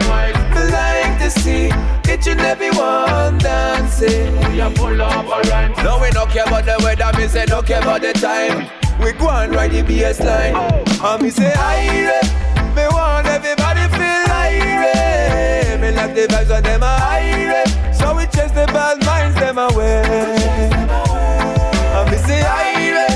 Me 0.52 0.62
like 0.70 1.18
to 1.20 1.30
see 1.30 1.66
each 2.12 2.26
and 2.26 2.40
every 2.40 2.70
one 2.70 3.38
dancing. 3.38 4.36
We 4.50 4.60
are 4.60 4.70
full 4.72 5.00
of 5.00 5.24
a 5.24 5.48
rhyme 5.48 5.72
No, 5.82 5.98
we 6.00 6.10
no 6.10 6.26
care 6.26 6.44
about 6.44 6.66
the 6.66 6.76
weather, 6.84 7.10
me 7.18 7.26
say 7.26 7.46
no 7.48 7.62
care 7.62 7.80
about 7.80 8.02
the 8.02 8.12
time. 8.12 8.68
We 9.02 9.12
go 9.12 9.30
and 9.30 9.54
ride 9.54 9.70
the 9.70 9.82
bass 9.82 10.20
line. 10.20 10.54
Oh. 10.54 11.14
And 11.14 11.22
me 11.22 11.30
say, 11.30 11.52
Ire, 11.54 12.20
me 12.76 12.86
want 12.92 13.26
everybody 13.26 13.80
feel 13.96 14.30
Ire. 14.30 15.78
Me 15.78 15.90
like 15.92 16.14
the 16.14 16.26
vibes 16.28 16.56
of 16.56 16.62
them 16.62 16.82
are. 16.82 17.94
So 17.94 18.14
we 18.14 18.24
chase 18.26 18.52
the 18.52 18.66
bad 18.66 19.02
minds 19.06 19.40
them 19.40 19.56
away. 19.58 20.02
And 21.96 22.10
me 22.10 22.16
say, 22.18 22.42
Ire, 22.44 23.08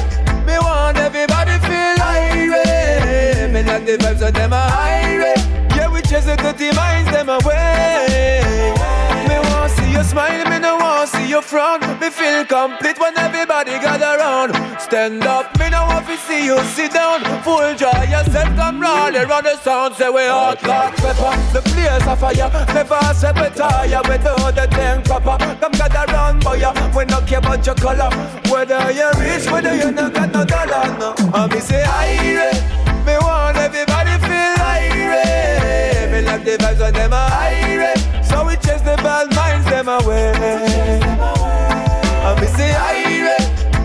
me 0.47 0.59
want 0.59 0.97
everybody 0.97 1.59
feel 1.67 2.01
Ire. 2.01 3.49
Me 3.53 3.62
like 3.62 3.85
the 3.85 3.99
vibes 3.99 4.27
of 4.27 4.33
them 4.33 4.53
are 4.55 4.73
Ire. 4.73 5.06
We 6.17 6.23
chase 6.23 6.37
the 6.37 6.37
dirty 6.37 6.75
minds 6.75 7.11
them 7.11 7.29
away. 7.29 8.73
Me 9.29 9.37
want 9.51 9.71
see 9.73 9.93
you 9.93 10.03
smile, 10.03 10.49
me 10.49 10.59
no 10.59 10.77
want 10.77 11.11
see 11.11 11.29
you 11.29 11.43
frown. 11.43 11.81
Me 12.01 12.09
feel 12.09 12.43
complete 12.47 12.99
when 12.99 13.19
everybody 13.19 13.73
gather 13.73 14.17
round. 14.17 14.57
Stand 14.81 15.25
up, 15.25 15.59
me 15.59 15.69
no 15.69 15.85
want 15.85 16.07
to 16.07 16.17
see 16.17 16.47
you 16.47 16.59
sit 16.73 16.93
down. 16.93 17.21
Full 17.43 17.75
joy, 17.75 17.93
yourself 18.09 18.49
come 18.57 18.81
round 18.81 19.15
around 19.15 19.45
the 19.45 19.59
sound. 19.59 19.95
Say 19.97 20.09
we 20.09 20.25
hot 20.25 20.63
like 20.63 20.97
pepper, 20.97 21.37
the 21.53 21.61
place 21.61 22.07
of 22.07 22.19
fire. 22.19 22.49
Never 22.73 23.01
say 23.13 23.33
we 23.37 23.49
tire 23.53 24.01
without 24.09 24.55
the 24.55 24.67
thing 24.73 25.03
proper. 25.03 25.37
Come 25.61 25.73
gather 25.73 26.11
round, 26.15 26.43
boy, 26.43 26.63
we 26.97 27.05
no 27.05 27.21
care 27.27 27.41
about 27.41 27.67
your 27.67 27.75
color. 27.75 28.09
Whether 28.49 28.91
you're 28.93 29.13
rich, 29.21 29.51
whether 29.51 29.75
you 29.77 29.91
no 29.91 30.09
got 30.09 30.33
no 30.33 30.47
dollar, 30.47 30.97
no. 30.97 31.15
And 31.35 31.53
me 31.53 31.61
say, 31.61 31.85
Ire, 31.85 32.53
me 33.05 33.19
want 33.21 33.59
everybody 33.59 34.06
feel 36.44 36.59
Ire. 36.59 36.59
Me 36.59 36.59
like 36.59 36.59
the 36.59 36.64
vibes 36.64 36.88
of 36.88 36.94
them 36.94 37.12
are 37.12 37.31
Ire. 37.33 37.96
So 38.22 38.46
we 38.46 38.55
chase 38.57 38.83
the 38.83 38.96
bad 39.03 39.35
minds 39.35 39.68
them 39.70 39.88
away. 39.88 40.33
And 42.25 42.40
me 42.40 42.46
say 42.46 42.75
Ire. 42.75 43.37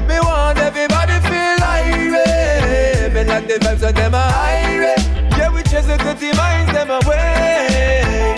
Me 0.08 0.20
want 0.20 0.58
everybody 0.60 1.20
feel 1.28 1.64
Ire. 1.64 3.10
Me 3.14 3.24
like 3.24 3.48
the 3.48 3.56
vibes 3.56 3.88
of 3.88 3.96
them 3.96 4.16
are 4.16 4.34
Ire. 4.34 4.96
Yeah, 5.38 5.54
we 5.54 5.64
chase 5.64 5.86
the 5.86 5.98
dirty 5.98 6.36
minds 6.36 6.74
them 6.74 6.90
away. 6.90 8.36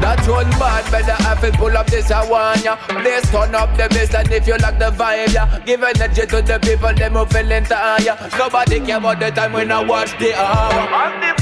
That 0.00 0.26
one 0.26 0.50
bad, 0.52 0.90
better 0.90 1.22
have 1.22 1.44
it 1.44 1.54
pull 1.54 1.76
up 1.76 1.86
this 1.86 2.10
I 2.10 2.28
want 2.28 2.64
ya. 2.64 2.76
Please 2.88 3.30
turn 3.30 3.54
up 3.54 3.76
the 3.76 3.86
bass 3.90 4.14
and 4.14 4.32
if 4.32 4.46
you 4.46 4.56
like 4.56 4.78
the 4.78 4.90
vibe, 4.90 5.34
yeah. 5.34 5.58
Give 5.60 5.82
energy 5.82 6.26
to 6.26 6.42
the 6.42 6.58
people, 6.58 6.94
them 6.94 7.12
who 7.14 7.26
feeling 7.26 7.64
tired. 7.64 8.32
Nobody 8.38 8.80
care 8.80 8.96
about 8.96 9.20
the 9.20 9.30
time 9.30 9.52
when 9.52 9.70
I 9.70 9.84
watch 9.84 10.18
the 10.18 10.34
hour. 10.34 11.39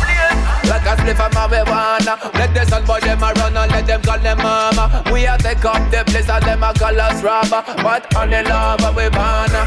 On 0.68 0.80
the 0.80 0.84
place. 0.84 0.84
Like 0.84 0.86
a 0.86 0.96
spliff 0.96 1.20
of 1.20 1.32
marijuana. 1.32 2.34
Let 2.34 2.54
the 2.54 2.64
sun 2.66 2.84
boy 2.84 3.00
them 3.00 3.22
a 3.22 3.32
run 3.34 3.56
and 3.56 3.72
let 3.72 3.86
them 3.86 4.02
call 4.02 4.18
them 4.18 4.38
mama. 4.38 5.02
We 5.12 5.26
a 5.26 5.36
take 5.38 5.64
up 5.64 5.90
the 5.90 6.04
place 6.04 6.28
and 6.28 6.44
them 6.44 6.62
a 6.62 6.72
call 6.74 7.00
us 7.00 7.22
robber. 7.22 7.62
But 7.82 8.14
on 8.16 8.30
the 8.30 8.42
lava 8.42 8.92
we 8.96 9.08
wanna 9.16 9.64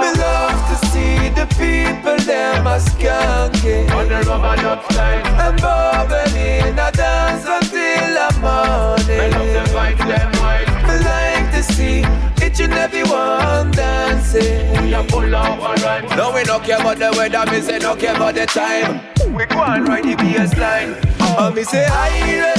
Me 0.00 0.08
love 0.18 0.60
to 0.68 0.86
see 0.88 1.28
the 1.30 1.46
people 1.56 2.16
them 2.24 2.66
a 2.66 2.78
skanking 2.78 3.90
On 3.92 4.08
the 4.08 4.22
rubber 4.26 4.66
upside 4.66 5.26
And 5.26 5.60
bubbling 5.60 6.78
a 6.78 6.90
dance 6.92 7.46
until 7.46 8.14
the 8.16 8.40
morning. 8.40 9.20
I 9.20 9.28
love 9.28 9.52
the 9.52 9.64
vibes 9.72 10.04
them 10.06 10.30
white. 10.42 10.68
Me 10.86 10.94
like 11.04 11.52
to 11.52 11.62
see 11.62 12.39
each 12.50 12.60
and 12.60 12.72
every 12.72 13.04
one 13.04 13.70
dancing 13.70 14.82
We 14.82 14.94
are 14.94 15.04
full 15.04 15.34
of 15.34 15.58
a 15.58 15.82
rhyme 15.82 16.16
no, 16.16 16.32
we 16.34 16.42
don't 16.42 16.62
care 16.64 16.80
about 16.80 16.98
the 16.98 17.10
weather, 17.16 17.50
me 17.50 17.60
say 17.60 17.78
no 17.78 17.94
care 17.94 18.14
about 18.14 18.34
the 18.34 18.46
time. 18.46 19.00
We 19.34 19.46
go 19.46 19.62
and 19.62 19.86
ride 19.86 20.04
the 20.04 20.14
BS 20.16 20.58
line. 20.58 20.94
And 20.94 21.36
oh, 21.38 21.52
me 21.54 21.62
say, 21.62 21.86
Ire, 21.86 22.54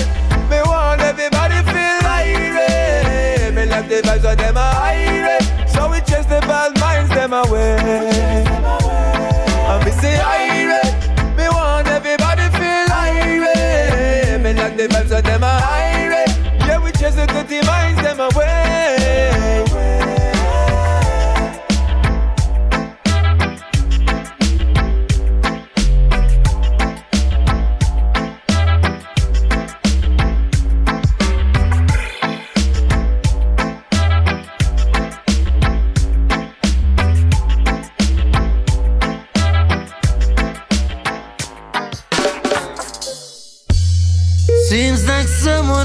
me 0.49 0.61
want 0.65 1.01
everybody 1.01 1.59
feel 1.69 2.07
Ire. 2.07 3.51
Me 3.51 3.65
like 3.65 3.89
the 3.89 4.01
vibes 4.01 4.31
of 4.31 4.37
them 4.37 4.57
are 4.57 4.75
Ire. 4.75 5.39
So 5.67 5.89
we 5.91 5.99
chase 6.01 6.25
the 6.25 6.39
bad 6.47 6.79
minds 6.79 7.09
them 7.13 7.33
away. 7.33 7.77
And 7.77 8.65
oh, 8.65 9.81
me 9.85 9.91
say, 9.91 10.17
Ire, 10.19 10.81
me 11.35 11.47
want 11.49 11.87
everybody 11.87 12.47
feel 12.57 12.87
Ire. 12.91 14.39
Me 14.39 14.53
like 14.53 14.77
the 14.77 14.87
vibes 14.87 15.11
of 15.17 15.23
them 15.23 15.43
are 15.43 15.61
Ire. 15.61 16.25
Yeah, 16.65 16.83
we 16.83 16.91
chase 16.93 17.15
the 17.15 17.25
dirty 17.27 17.65
minds 17.67 18.01
them 18.01 18.19
away. 18.19 19.00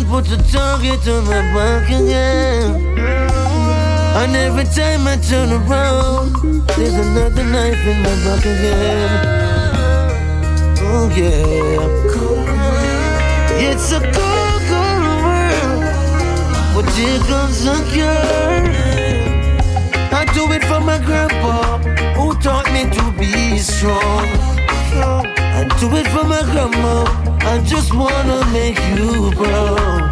Put 0.08 0.30
a 0.30 0.36
target 0.52 1.06
on 1.08 1.24
my 1.24 1.40
back 1.52 1.88
again. 1.88 2.98
And 4.16 4.36
every 4.36 4.64
time 4.64 5.06
I 5.06 5.16
turn 5.16 5.50
around, 5.52 6.32
there's 6.76 6.94
another 6.94 7.44
knife 7.44 7.84
in 7.86 7.98
my 8.02 8.14
back 8.24 8.44
again. 8.54 9.10
Oh 10.80 11.08
yeah. 11.14 12.04
It's 13.58 13.92
a 13.92 14.00
cold, 14.00 14.62
cold 14.70 15.18
world, 15.26 15.82
but 16.74 16.86
here 16.94 17.20
comes 17.30 17.64
the 17.64 17.76
cure. 17.92 18.66
I 20.12 20.24
do 20.34 20.52
it 20.52 20.64
for 20.64 20.80
my 20.80 20.98
grandpa, 20.98 21.78
who 22.14 22.34
taught 22.40 22.70
me 22.72 22.88
to 22.90 23.12
be 23.18 23.58
strong. 23.58 24.26
Do 25.78 25.94
it 25.94 26.06
for 26.08 26.24
my 26.24 26.40
grandma. 26.42 27.04
I 27.40 27.62
just 27.62 27.92
wanna 27.94 28.44
make 28.50 28.78
you 28.96 29.30
proud. 29.32 30.10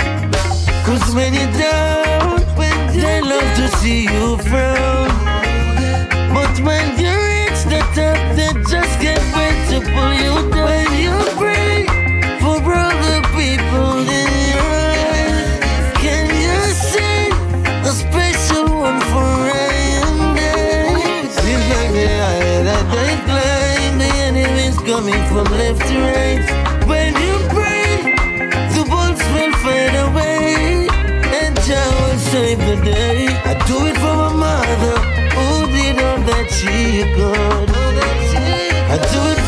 Cause 0.84 1.14
when 1.14 1.32
you're 1.32 1.52
down, 1.52 2.44
they 2.92 3.20
love 3.22 3.56
to 3.56 3.68
see 3.78 4.02
you 4.02 4.36
frown. 4.48 5.08
But 6.34 6.54
when 6.60 6.86
you 6.98 7.12
reach 7.30 7.60
the 7.72 7.80
top, 7.96 8.18
they 8.36 8.52
just 8.70 8.92
can't 9.00 9.26
wait 9.36 9.58
to 9.70 9.80
pull 9.92 10.12
you 10.12 10.34
down. 10.52 10.66
When 10.68 10.90
you 11.02 11.33
When 26.86 27.14
you 27.24 27.34
pray, 27.50 28.14
the 28.74 28.84
bullets 28.88 29.24
will 29.34 29.54
fade 29.64 29.96
away, 30.06 30.88
and 31.40 31.54
Jah 31.66 31.90
will 32.00 32.18
save 32.18 32.58
the 32.58 32.76
day. 32.84 33.26
I 33.44 33.54
do 33.66 33.86
it 33.86 33.96
for 33.96 34.14
my 34.14 34.32
mother, 34.44 34.96
who 35.36 35.66
did 35.72 35.98
all 35.98 36.20
that 36.30 36.46
she 36.50 37.02
could. 37.16 37.70
I 38.94 38.96
do 39.12 39.20
it 39.32 39.40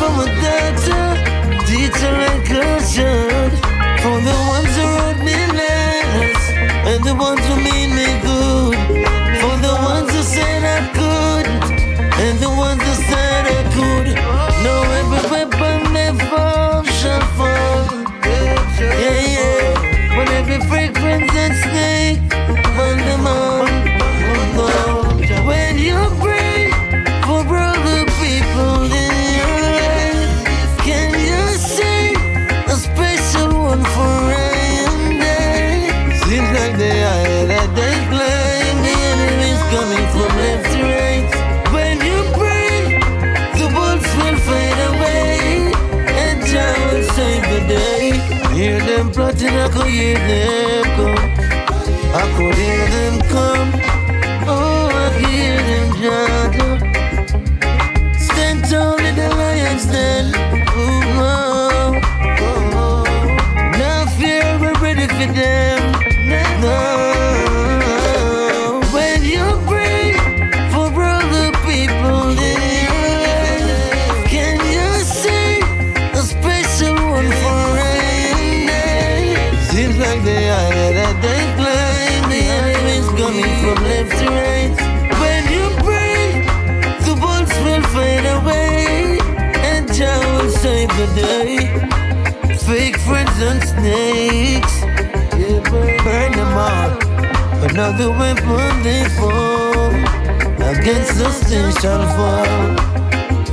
they 100.87 101.72
shall 101.80 102.07
fall. 102.16 102.45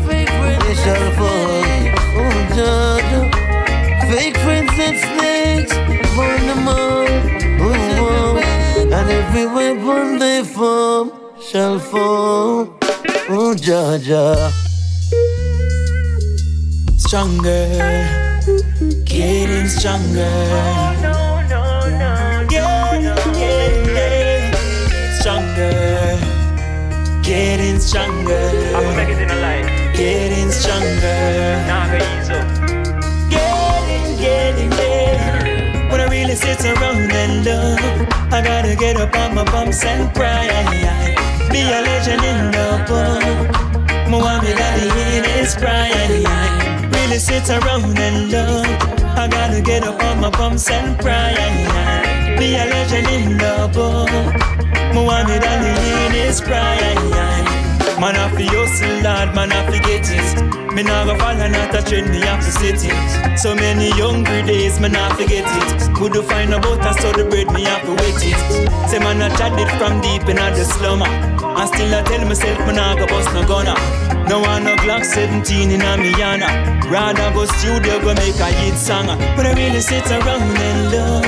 They 0.06 0.76
shall 0.76 1.12
fall. 1.18 1.64
Oh, 2.20 2.36
Georgia. 2.56 3.22
Fake 4.08 4.38
friends 4.38 4.78
and 4.78 4.98
snakes, 5.00 5.74
burn 6.16 6.46
them 6.46 6.68
all. 6.68 7.08
Oh, 7.60 7.74
oh. 8.00 8.38
And 8.82 9.10
every 9.10 9.48
weapon 9.48 10.20
they 10.20 10.44
form 10.44 11.12
shall 11.42 11.80
fall. 11.80 12.78
Oh, 13.30 13.56
Georgia. 13.56 14.52
Stronger, 16.98 17.68
getting 19.06 19.68
stronger, 19.68 20.93
stronger. 27.84 28.48
I'm 28.76 28.96
make 28.96 29.10
a 29.10 29.36
line. 29.44 29.68
Getting 29.94 30.52
stronger. 30.52 31.20
Now 31.68 31.84
I 31.84 32.00
ease. 32.00 32.30
Getting, 33.30 34.18
getting 34.18 34.70
there. 34.70 35.90
When 35.92 36.00
I 36.00 36.08
really 36.08 36.36
sit 36.36 36.64
around 36.66 37.12
and 37.12 37.44
look, 37.44 37.80
I 38.32 38.42
gotta 38.42 38.76
get 38.76 38.96
up 38.98 39.16
on 39.16 39.36
my 39.36 39.44
bumps 39.44 39.84
and 39.84 40.14
cry. 40.16 40.48
Be 41.52 41.62
a 41.62 41.82
legend 41.88 42.24
in 42.24 42.52
the 42.56 42.70
book. 42.88 43.24
Muhammad 44.10 44.60
Ali 44.68 45.18
in 45.18 45.24
his 45.36 45.56
prime. 45.56 46.24
Really 46.94 47.20
sit 47.20 47.50
around 47.50 48.00
and 48.00 48.32
look. 48.32 48.68
I 49.22 49.28
gotta 49.28 49.62
get 49.62 49.84
up 49.84 50.02
on 50.02 50.22
my 50.22 50.30
bumps 50.30 50.70
and 50.70 50.98
cry. 51.00 51.36
Be 52.40 52.56
a 52.56 52.66
legend 52.66 53.08
in 53.08 53.38
the 53.38 53.70
book. 53.74 54.10
Muhammad 54.96 55.44
Ali 55.44 56.06
in 56.06 56.12
his 56.14 56.40
prime. 56.40 57.53
Man, 58.04 58.18
I 58.18 58.28
feel 58.36 58.52
hustle, 58.52 59.00
Lord, 59.00 59.32
man, 59.32 59.54
I 59.56 59.64
forget 59.64 60.04
it. 60.12 60.76
Me 60.76 60.84
nah 60.84 61.06
go 61.06 61.16
follow 61.16 61.48
not 61.48 61.72
a 61.72 61.80
trend, 61.88 62.12
me 62.12 62.20
have 62.28 62.44
to 62.44 62.52
sit 62.52 62.84
it. 62.84 63.40
So 63.40 63.56
many 63.56 63.96
younger 63.96 64.44
days, 64.44 64.78
man, 64.78 64.94
I 64.94 65.08
forget 65.16 65.48
it. 65.48 65.96
Could 65.96 66.14
you 66.14 66.22
find 66.22 66.54
a 66.54 66.60
boat, 66.60 66.84
butter, 66.84 67.00
so 67.00 67.14
the 67.14 67.24
bread, 67.24 67.48
me 67.56 67.64
have 67.64 67.88
to 67.88 67.96
wait 68.04 68.20
it. 68.20 68.36
Say 68.92 69.00
man, 69.00 69.22
I 69.22 69.32
chat 69.40 69.56
it 69.56 69.72
from 69.80 70.02
deep 70.02 70.28
in 70.28 70.36
the 70.36 70.66
slumber. 70.66 71.08
And 71.08 71.68
still 71.72 71.96
I 71.96 72.04
tell 72.04 72.28
myself, 72.28 72.60
man, 72.68 72.78
I 72.78 73.00
go 73.00 73.08
bust 73.08 73.32
no 73.32 73.48
gunner. 73.48 73.80
No 74.28 74.42
one 74.42 74.66
no 74.66 74.76
Glock 74.84 75.06
17 75.06 75.72
in 75.72 75.80
a 75.80 75.96
me 75.96 76.12
yana. 76.12 76.84
Rather 76.92 77.32
go 77.32 77.46
studio, 77.46 78.04
go 78.04 78.12
make 78.20 78.36
a 78.36 78.52
hit 78.52 78.76
song. 78.76 79.08
But 79.40 79.48
I 79.48 79.54
really 79.56 79.80
sit 79.80 80.12
around 80.12 80.52
and 80.52 80.92
look. 80.92 81.24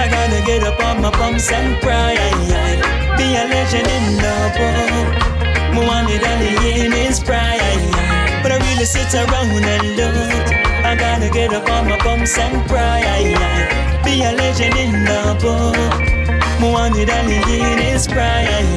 I 0.00 0.08
gotta 0.08 0.40
get 0.46 0.64
up 0.64 0.80
on 0.88 1.02
my 1.02 1.10
pumps 1.10 1.52
and 1.52 1.78
cry 1.82 2.16
be 3.16 3.36
a 3.36 3.44
legend 3.46 3.86
in 3.86 4.16
the 4.16 5.23
book. 5.74 5.84
Muhammad 5.84 6.22
Ali 6.22 6.84
in 6.84 6.92
his 6.92 7.18
prime. 7.20 7.90
But 8.42 8.52
I 8.52 8.58
really 8.58 8.84
sit 8.84 9.12
around 9.14 9.64
and 9.64 9.96
look. 9.96 10.14
I 10.84 10.94
gotta 10.96 11.30
get 11.30 11.52
up 11.52 11.68
on 11.68 11.88
my 11.88 11.96
bumps 12.02 12.38
and 12.38 12.66
cry. 12.68 13.02
Be 14.04 14.22
a 14.22 14.32
legend 14.32 14.76
in 14.76 15.04
the 15.04 15.36
book. 15.40 15.76
Muhammad 16.60 17.10
Ali 17.10 17.36
in 17.60 17.78
his. 17.78 18.06
Even 18.08 18.76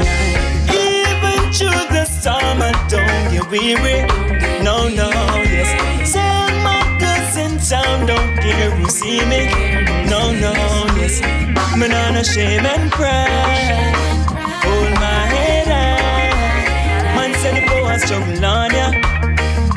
through 1.53 1.87
the 1.93 2.07
I 2.25 2.71
don't 2.89 3.31
get 3.31 3.47
weary. 3.49 4.05
No, 4.63 4.89
no, 4.89 5.09
yes. 5.45 5.69
Tell 6.13 6.49
my 6.63 6.81
in 7.37 7.57
town, 7.59 8.05
don't 8.05 8.37
care 8.39 8.71
who 8.71 8.89
see 8.89 9.23
me. 9.25 9.45
No, 10.09 10.31
no, 10.31 10.53
yes. 10.97 11.21
Man 11.77 11.93
on 11.93 12.15
a 12.15 12.23
shame 12.23 12.65
and 12.65 12.91
pride 12.91 14.16
boy 17.97 18.05
struggle 18.05 18.45
on 18.45 18.71
ya. 18.71 18.91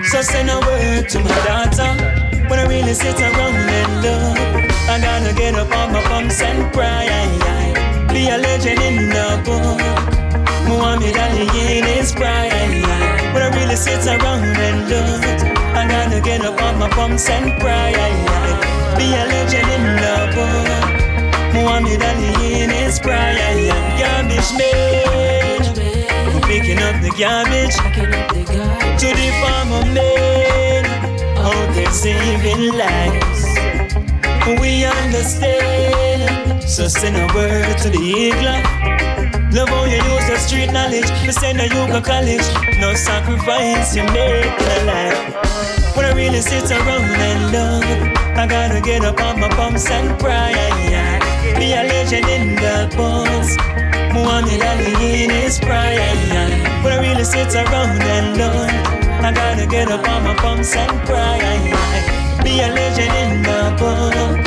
So 0.04 0.22
send 0.22 0.50
a 0.50 0.58
word 0.60 1.08
to 1.10 1.18
my 1.20 1.34
daughter. 1.46 1.90
When 2.48 2.58
I 2.58 2.66
really 2.66 2.94
sit 2.94 3.20
around 3.20 3.54
and 3.54 4.02
look, 4.02 4.38
I 4.88 5.00
gotta 5.00 5.34
get 5.34 5.54
up 5.54 5.70
on 5.76 5.92
my 5.92 6.02
bumps 6.08 6.40
and 6.42 6.72
cry. 6.72 7.06
Be 8.12 8.28
a 8.28 8.38
legend 8.38 8.80
in 8.82 9.08
the 9.08 9.40
book. 9.44 9.80
Muhammad 10.68 11.16
Ali 11.16 11.46
in 11.78 11.84
his 11.84 12.12
prime. 12.12 12.82
When 13.32 13.42
I 13.42 13.50
really 13.54 13.76
sit 13.76 14.04
around 14.06 14.44
and 14.44 14.88
look, 14.88 15.24
I 15.76 15.86
gotta 15.88 16.20
get 16.20 16.44
up 16.44 16.60
on 16.60 16.78
my 16.78 16.88
bumps 16.96 17.28
and 17.28 17.60
cry. 17.60 17.92
Be 18.96 19.06
a 19.14 19.24
legend 19.32 19.70
in 19.76 19.84
the 20.02 20.16
book. 20.34 21.54
Muhammad 21.54 22.02
Ali 22.02 22.62
in 22.62 22.70
his 22.70 22.98
prime. 22.98 23.36
Garbage 23.98 24.52
man. 24.58 25.39
Picking 26.50 26.82
up 26.82 27.00
the 27.00 27.14
garbage. 27.14 27.76
To 27.78 29.06
the 29.06 29.28
farmer 29.38 29.86
man. 29.94 30.84
Out 31.38 31.74
there 31.76 31.92
saving 31.92 32.74
lives. 32.74 33.44
We 34.60 34.84
understand. 34.84 36.60
So 36.64 36.88
send 36.88 37.16
a 37.16 37.32
word 37.36 37.78
to 37.78 37.88
the 37.88 38.02
eagle. 38.02 38.58
Love 39.54 39.68
how 39.68 39.84
you 39.84 40.02
use 40.02 40.26
the 40.26 40.38
street 40.38 40.72
knowledge. 40.72 41.08
We 41.24 41.30
send 41.30 41.60
a 41.60 41.68
yoga 41.68 42.02
college. 42.02 42.42
No 42.80 42.94
sacrifice 42.94 43.94
you 43.94 44.02
make 44.10 44.44
in 44.44 44.70
a 44.74 44.84
life. 44.90 45.94
When 45.94 46.04
I 46.04 46.12
really 46.16 46.40
sit 46.40 46.68
around 46.68 47.14
and 47.14 47.52
love, 47.52 47.84
I 48.36 48.48
gotta 48.48 48.80
get 48.80 49.04
up 49.04 49.20
on 49.20 49.38
my 49.38 49.48
bumps 49.54 49.88
and 49.88 50.18
cry. 50.18 50.50
Be 51.56 51.74
a 51.74 51.84
legend 51.84 52.26
in 52.28 52.56
the 52.56 52.92
bus. 52.96 53.69
Muhammad 54.20 54.62
Ali 54.62 55.24
in 55.24 55.30
his 55.30 55.58
prime. 55.58 55.96
But 56.82 56.92
I 56.92 56.98
really 57.00 57.24
sit 57.24 57.54
around 57.54 58.02
and 58.02 58.36
look. 58.36 58.70
I 59.24 59.32
gotta 59.32 59.66
get 59.66 59.90
up 59.90 60.06
on 60.08 60.24
my 60.24 60.34
bumps 60.42 60.76
and 60.76 60.92
cry. 61.08 61.40
Be 62.44 62.60
a 62.60 62.68
legend 62.68 63.14
in 63.24 63.42
the 63.48 63.60
book. 63.80 64.38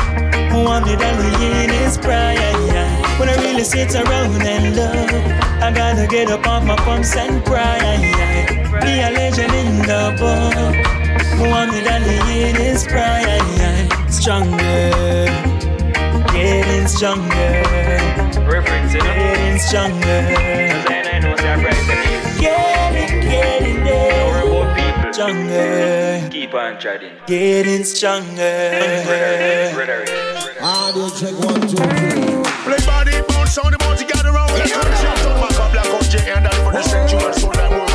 Muhammad 0.53 1.01
Ali 1.09 1.63
in 1.63 1.69
his 1.69 1.97
prime. 1.97 2.37
When 3.17 3.29
I 3.29 3.35
really 3.45 3.63
sit 3.63 3.95
around 3.95 4.41
and 4.41 4.75
look, 4.75 5.11
I 5.65 5.71
gotta 5.73 6.05
get 6.07 6.29
up 6.29 6.45
off 6.47 6.63
my 6.63 6.75
bumps 6.85 7.15
and 7.15 7.43
cry. 7.43 7.97
Be 8.83 8.93
a 9.07 9.09
legend 9.11 9.53
in 9.53 9.77
the 9.89 10.03
book. 10.21 10.75
Muhammad 11.39 11.87
Ali 11.95 12.49
in 12.49 12.55
his 12.55 12.85
prime. 12.85 13.89
Stronger 14.09 15.53
getting 16.33 16.87
stronger. 16.87 18.22
Reference, 18.93 18.95
you 18.95 18.99
know? 18.99 19.13
Getting 19.13 19.59
stronger. 19.59 20.21
Cause 20.71 20.85
I 20.89 21.19
know 21.19 21.35
that 21.35 21.57
bright 21.61 21.83
Getting, 22.39 23.21
getting 23.21 23.83
there. 23.83 24.09
Don't 24.11 24.49
worry 24.49 24.63
about 24.63 24.77
people. 24.77 25.13
Stronger. 25.13 26.29
Keep 26.31 26.53
on 26.53 26.79
treading. 26.79 27.13
Getting 27.27 27.83
stronger. 27.83 28.41
I 30.61 30.63
Audio 30.63 31.09
check 31.09 31.33
one, 31.43 31.61
two, 31.61 31.75
three. 31.75 32.43
Play 32.63 32.79
body, 32.85 33.11
bounce, 33.27 33.51
sound, 33.51 33.73
the 33.73 33.77
bounce, 33.79 34.01
you 34.01 34.07
gather 34.07 34.29
around. 34.29 34.49
Let's 34.53 34.71
go, 34.71 34.81
shout 34.81 35.19
out, 35.19 35.49
back 35.49 35.59
up, 35.59 35.71
black 35.73 35.85
out, 35.87 36.03
J, 36.03 36.31
and 36.31 36.45
that 36.45 36.53
for 36.63 36.71
the 36.71 36.81
century, 36.83 37.19
and 37.19 37.35
so 37.35 37.51
that 37.51 37.69
more, 37.69 37.92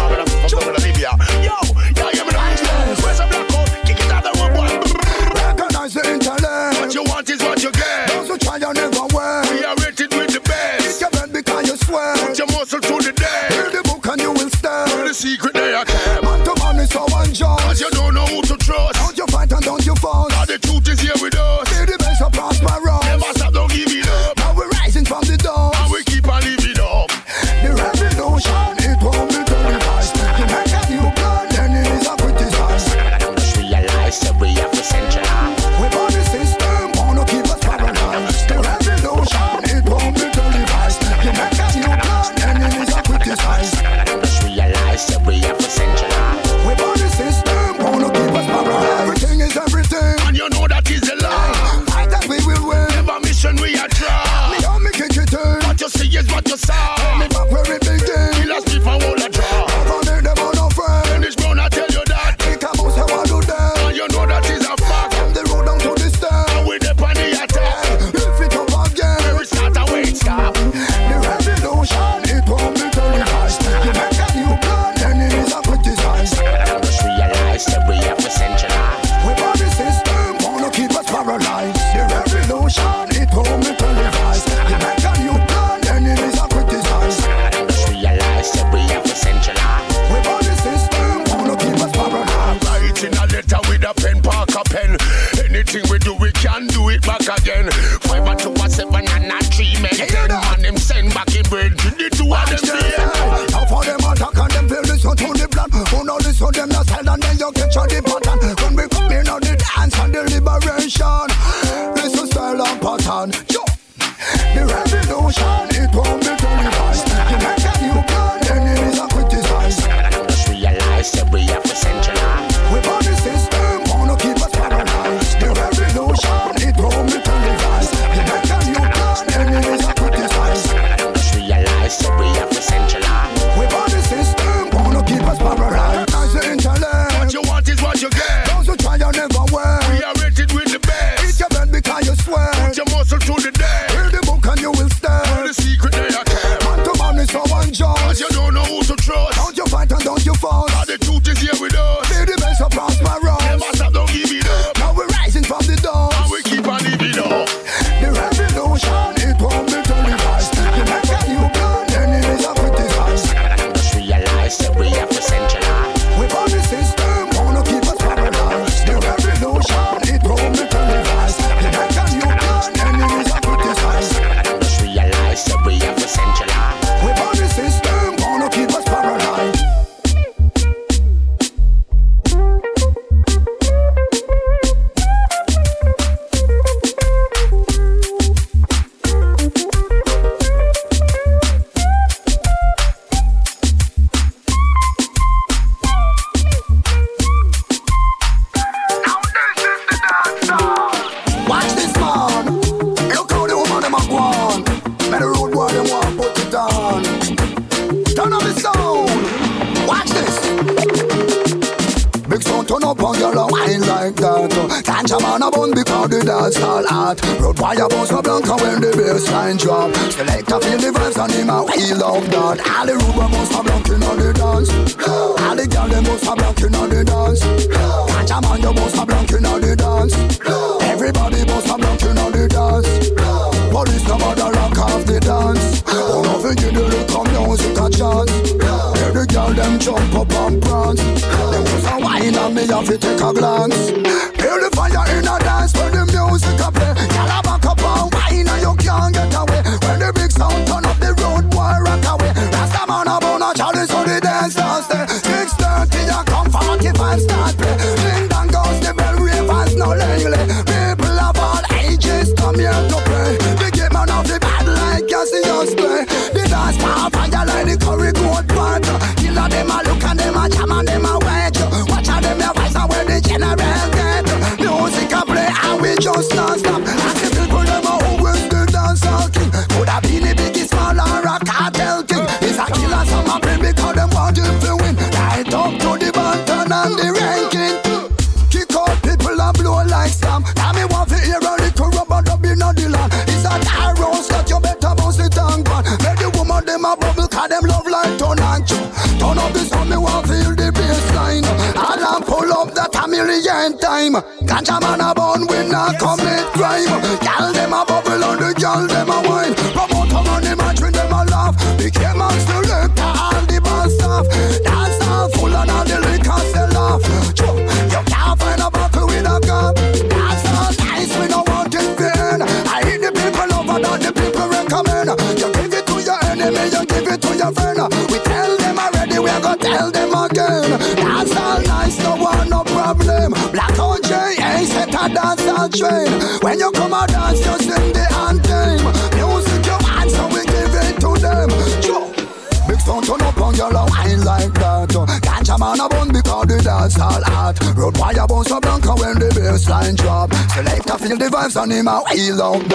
and 352.19 352.68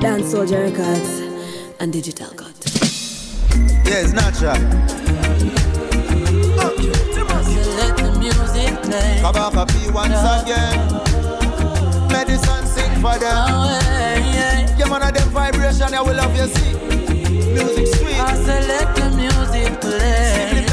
Dance 0.00 0.30
Soldier 0.30 0.62
Records 0.62 1.20
and 1.78 1.92
Digital 1.92 2.28
Cut. 2.28 2.54
Yeah, 3.84 4.00
it's 4.00 4.12
natural. 4.12 4.56
Let 7.76 7.96
the 7.98 8.16
music 8.18 8.82
play. 8.82 9.20
Kabaka 9.22 9.68
P 9.68 9.90
once 9.90 10.24
again. 10.40 10.78
Medicine 12.08 12.66
sing 12.66 12.94
for 13.02 13.18
them. 13.18 13.48
Yeah, 14.78 14.88
man, 14.88 15.02
of 15.02 15.12
them 15.12 15.28
vibration, 15.30 15.92
I 15.92 16.00
will 16.00 16.16
love 16.16 16.34
you, 16.34 16.46
see. 16.46 16.74
Music 17.52 17.86
sweet. 17.94 18.20
I 18.20 18.34
say 18.36 18.66
let 18.66 18.96
the 18.96 19.10
music 19.16 19.80
play. 19.82 20.66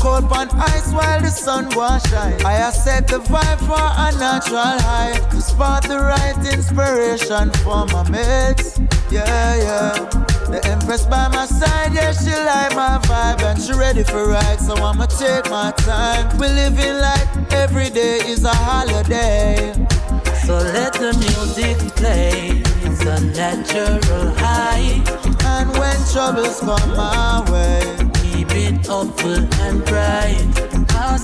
Cold 0.00 0.32
on 0.32 0.48
ice 0.58 0.92
while 0.92 1.20
the 1.20 1.28
sun 1.28 1.68
was 1.76 2.02
shine. 2.08 2.40
I 2.44 2.54
accept 2.68 3.08
the 3.08 3.18
vibe 3.18 3.60
for 3.68 3.86
a 4.06 4.08
natural 4.18 4.76
high. 4.88 5.18
To 5.30 5.40
spot 5.40 5.86
the 5.86 5.98
right 5.98 6.36
inspiration 6.52 7.50
for 7.62 7.84
my 7.92 8.08
mates. 8.08 8.80
Yeah, 9.10 9.56
yeah. 9.66 9.92
The 10.50 10.60
Empress 10.64 11.06
by 11.06 11.28
my 11.28 11.46
side, 11.46 11.92
yeah, 11.92 12.12
she 12.12 12.32
like 12.32 12.74
my 12.74 12.98
vibe 13.04 13.42
and 13.42 13.60
she 13.60 13.72
ready 13.72 14.02
for 14.02 14.28
ride, 14.28 14.58
so 14.58 14.74
I'ma 14.74 15.06
take 15.06 15.48
my 15.50 15.70
time. 15.76 16.26
We 16.38 16.48
living 16.48 16.98
like 16.98 17.28
every 17.52 17.90
day 17.90 18.18
is 18.24 18.44
a 18.44 18.54
holiday. 18.54 19.72
So 20.46 20.56
let 20.56 20.94
the 20.94 21.12
music 21.20 21.76
play. 21.94 22.62
It's 22.82 23.02
a 23.04 23.20
natural 23.36 24.32
high. 24.38 25.02
And 25.44 25.70
when 25.78 25.98
troubles 26.12 26.60
come 26.60 26.96
my 26.96 27.44
way, 27.50 28.09
it 28.52 28.86
hopeful 28.86 29.44
and 29.60 29.84
bright. 29.84 30.46
I'll 30.90 31.18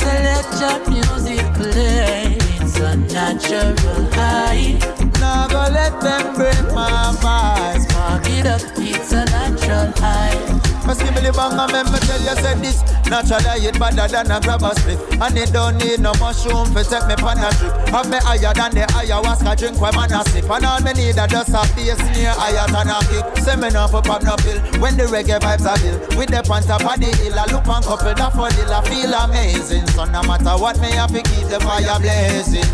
music 0.88 1.44
play. 1.54 2.36
It's 2.60 2.78
a 2.78 2.96
natural 2.96 3.74
high. 4.12 4.78
Now 5.20 5.48
go 5.48 5.66
let 5.72 6.00
them 6.00 6.34
break 6.34 6.62
my 6.74 7.14
vibe. 7.20 7.82
Spark 7.90 8.28
it 8.30 8.46
up, 8.46 8.62
it's 8.78 9.12
a 9.12 9.24
natural 9.24 9.92
high. 9.96 10.55
Me 10.86 10.94
the 10.94 11.32
bang 11.34 11.58
and 11.58 11.90
me 11.90 11.98
tell 12.06 12.22
you 12.22 12.36
said 12.38 12.58
this 12.62 12.78
Natural 13.10 13.42
diet 13.42 13.78
better 13.78 14.06
than 14.06 14.30
a 14.30 14.38
grab 14.38 14.62
a 14.62 14.70
split 14.78 14.98
And 15.18 15.38
it 15.38 15.50
don't 15.52 15.78
need 15.78 15.98
no 15.98 16.14
mushroom 16.22 16.70
for 16.70 16.86
take 16.86 17.06
me 17.10 17.18
pan 17.18 17.42
a 17.42 17.50
trip. 17.58 17.74
Have 17.90 18.06
me 18.06 18.18
higher 18.22 18.54
than 18.54 18.70
the 18.70 18.86
ayahuasca 18.94 19.58
drink 19.58 19.80
when 19.80 19.94
man 19.98 20.14
a 20.14 20.22
sip. 20.30 20.46
And 20.46 20.66
all 20.66 20.80
me 20.82 20.92
need 20.94 21.18
a 21.18 21.26
just 21.26 21.50
a 21.50 21.62
bass 21.74 21.98
near 22.14 22.30
higher 22.38 22.70
than 22.70 22.86
a 22.86 22.98
kick 23.10 23.26
Say 23.42 23.56
me 23.58 23.70
now 23.70 23.90
for 23.90 24.02
pop 24.02 24.22
no 24.22 24.38
pill 24.38 24.62
When 24.78 24.96
the 24.96 25.10
reggae 25.10 25.42
vibes 25.42 25.66
are 25.66 25.74
bill 25.82 25.98
With 26.14 26.30
the 26.30 26.46
on 26.46 26.62
top 26.62 26.86
of 26.86 27.00
the 27.02 27.10
hill 27.18 27.34
I 27.34 27.50
look 27.50 27.66
on 27.66 27.82
couple 27.82 28.14
that 28.14 28.32
for 28.32 28.46
the 28.50 28.66
I 28.70 28.82
feel 28.88 29.12
amazing. 29.14 29.86
So 29.88 30.04
no 30.04 30.22
matter 30.22 30.60
what 30.60 30.78
me 30.80 30.90
have 30.92 31.10
to 31.10 31.22
keep 31.22 31.48
the 31.48 31.60
fire 31.60 31.98
blazing. 31.98 32.64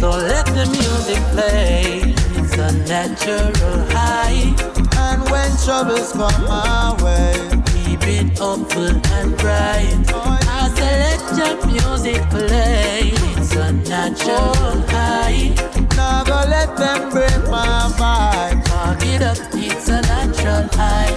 So 0.00 0.10
let 0.10 0.46
the 0.46 0.66
music 0.66 1.22
play. 1.32 2.14
It's 2.36 2.54
a 2.58 2.72
natural 2.86 3.86
high. 3.90 4.54
And 4.98 5.22
when 5.30 5.50
troubles 5.64 6.12
come 6.12 6.44
my 6.44 6.96
way, 7.02 7.55
keep 8.00 8.08
it 8.08 8.38
hopeful 8.38 8.88
and 8.88 9.36
bright. 9.38 9.96
I 10.14 10.70
say 10.74 10.92
let 11.02 11.22
your 11.38 11.66
music 11.66 12.22
play. 12.30 13.12
It's 13.36 13.54
a 13.54 13.72
natural 13.72 14.80
high. 14.88 15.54
Now 15.96 16.24
go 16.24 16.42
let 16.48 16.76
them 16.76 17.10
break 17.10 17.50
my 17.50 17.90
vibe. 17.96 18.64
Talk 18.64 19.04
it 19.04 19.22
up, 19.22 19.38
it's 19.54 19.88
a 19.88 20.00
natural 20.02 20.68
high. 20.72 21.10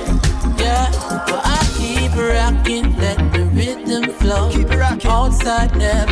Yeah, 0.57 0.89
but 1.27 1.41
I 1.43 1.59
keep 1.77 2.15
rocking, 2.15 2.95
let 2.97 3.17
the 3.33 3.45
rhythm 3.53 4.11
flow. 4.13 4.51
Keep 4.51 4.69
rocking. 4.71 5.09
Outside, 5.09 5.75
never 5.75 6.08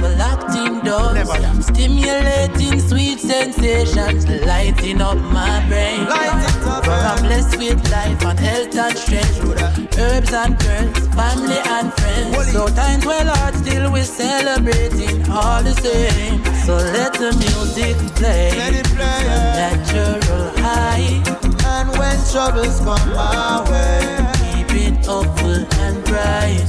indoors. 0.97 1.13
Never. 1.13 1.61
Stimulating 1.61 2.79
sweet 2.79 3.19
sensations, 3.19 4.27
lighting 4.45 5.01
up 5.01 5.17
my 5.17 5.65
brain. 5.67 6.01
Up, 6.07 6.85
For 6.85 6.91
I'm 6.91 7.21
blessed 7.23 7.57
with 7.57 7.91
life 7.91 8.23
and 8.25 8.39
health 8.39 8.75
and 8.75 8.97
strength. 8.97 9.97
Herbs 9.97 10.33
and 10.33 10.57
girls, 10.59 11.07
family 11.15 11.59
and 11.65 11.93
friends. 11.93 12.51
So 12.51 12.67
times 12.67 13.05
well 13.05 13.27
hard, 13.27 13.55
still 13.55 13.91
we're 13.91 14.03
celebrating 14.03 15.29
all 15.29 15.63
the 15.63 15.73
same. 15.73 16.43
So 16.65 16.75
let 16.75 17.13
the 17.13 17.31
music 17.33 17.97
play. 18.15 18.51
Let 18.57 18.73
it 18.73 18.85
play, 18.87 19.21
yeah. 19.23 19.75
Natural 19.75 20.51
high. 20.63 21.23
And 21.65 21.89
when 21.97 22.17
troubles 22.31 22.79
come 22.79 23.09
my 23.13 23.69
way, 23.69 24.17
Keep 24.53 24.71
it 24.93 25.05
hopeful 25.05 25.65
and 25.81 26.03
bright. 26.05 26.65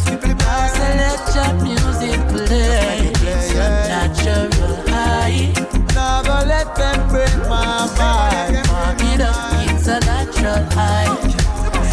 Let 0.78 1.34
your 1.34 1.54
music 1.64 2.20
play. 2.28 3.07
Natural 4.28 4.76
high. 4.88 5.52
now 5.94 6.22
go 6.22 6.46
let 6.46 6.76
them 6.76 7.08
break 7.08 7.34
my 7.48 7.88
vibe. 7.96 8.68
Mark 8.68 9.00
it 9.00 9.22
up, 9.22 9.34
it's 9.70 9.88
a 9.88 10.00
natural 10.00 10.64
high. 10.76 11.08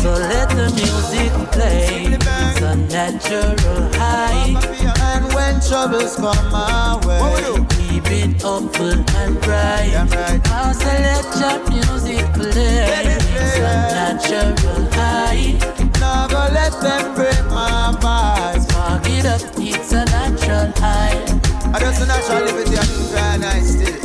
So 0.01 0.11
let 0.11 0.49
the 0.49 0.67
music 0.75 1.31
play. 1.53 2.11
It's 2.11 2.61
a 2.61 2.75
natural 2.91 3.55
high. 3.93 4.51
And 4.99 5.33
when 5.33 5.61
troubles 5.61 6.17
come 6.17 6.51
my 6.51 6.99
way, 7.07 7.65
Keep 7.87 8.11
it 8.11 8.41
hopeful 8.41 8.91
and 8.91 9.39
bright. 9.41 9.91
Yeah. 9.93 10.41
I 10.45 10.73
say 10.73 10.99
let 11.07 11.25
your 11.39 11.57
music 11.69 12.25
play. 12.33 12.51
Let 12.51 13.05
it 13.05 13.21
play, 13.31 13.45
It's 13.45 13.57
a 13.59 14.19
natural 14.27 14.91
high. 14.91 15.57
now 16.01 16.27
go 16.27 16.53
let 16.53 16.73
them 16.81 17.15
break 17.15 17.45
my 17.45 17.95
vibe. 18.01 18.73
Mark 18.73 19.07
it 19.07 19.25
up, 19.25 19.41
it's 19.57 19.93
a 19.93 20.03
natural 20.03 20.71
high. 20.81 21.34
I 21.75 21.79
just 21.79 22.01
a 22.01 22.05
natural 22.05 22.45
liberty 22.45 22.77
and 22.77 22.87
very 23.11 23.37
nice 23.37 23.73
still. 23.73 23.99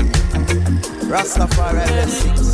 Rastafari 1.09 1.87
blessings. 1.87 2.51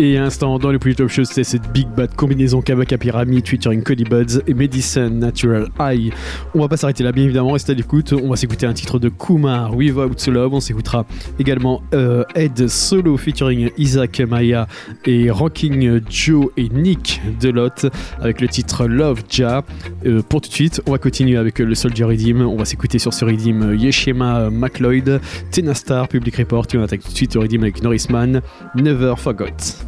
Et 0.00 0.16
instant 0.16 0.60
dans 0.60 0.70
le 0.70 0.78
plus 0.78 0.94
top 0.94 1.08
show, 1.08 1.24
c'était 1.24 1.42
cette 1.42 1.72
big 1.72 1.88
bad 1.88 2.14
combinaison 2.14 2.62
Kabaka 2.62 2.96
Pyramid 2.96 3.48
featuring 3.48 3.82
Cody 3.82 4.04
Buds 4.04 4.40
et 4.46 4.54
Medicine 4.54 5.18
Natural 5.18 5.66
High. 5.80 6.12
On 6.54 6.60
va 6.60 6.68
pas 6.68 6.76
s'arrêter 6.76 7.02
là, 7.02 7.10
bien 7.10 7.24
évidemment, 7.24 7.50
restez 7.50 7.72
à 7.72 7.74
l'écoute. 7.74 8.12
On 8.12 8.28
va 8.28 8.36
s'écouter 8.36 8.64
un 8.64 8.74
titre 8.74 9.00
de 9.00 9.08
Kumar, 9.08 9.76
Without 9.76 10.30
Love. 10.30 10.54
On 10.54 10.60
s'écoutera 10.60 11.04
également 11.40 11.82
euh, 11.94 12.22
Ed 12.36 12.68
Solo 12.68 13.16
featuring 13.16 13.70
Isaac 13.76 14.20
Maya 14.20 14.68
et 15.04 15.32
Rocking 15.32 16.00
Joe 16.08 16.46
et 16.56 16.68
Nick 16.68 17.20
Delot 17.40 17.90
avec 18.20 18.40
le 18.40 18.46
titre 18.46 18.86
Love 18.86 19.24
Ja. 19.28 19.64
Euh, 20.06 20.22
pour 20.22 20.42
tout 20.42 20.48
de 20.48 20.54
suite, 20.54 20.80
on 20.86 20.92
va 20.92 20.98
continuer 20.98 21.36
avec 21.36 21.58
le 21.58 21.74
Soldier 21.74 22.04
Redeem. 22.04 22.42
On 22.42 22.56
va 22.56 22.66
s'écouter 22.66 23.00
sur 23.00 23.12
ce 23.12 23.24
Redeem 23.24 23.74
Yeshema 23.74 24.48
McLeod, 24.48 25.20
Tenastar, 25.50 26.06
Public 26.06 26.36
Report. 26.36 26.66
Et 26.72 26.78
on 26.78 26.84
attaque 26.84 27.02
tout 27.02 27.10
de 27.10 27.16
suite 27.16 27.34
le 27.34 27.40
Redeem 27.40 27.62
avec 27.62 27.82
Norrisman, 27.82 28.42
Never 28.76 29.14
Forgot. 29.16 29.87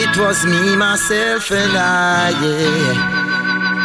It 0.00 0.16
was 0.16 0.44
me, 0.44 0.76
myself, 0.76 1.50
and 1.52 1.76
I, 1.76 2.30
yeah. 2.42 3.18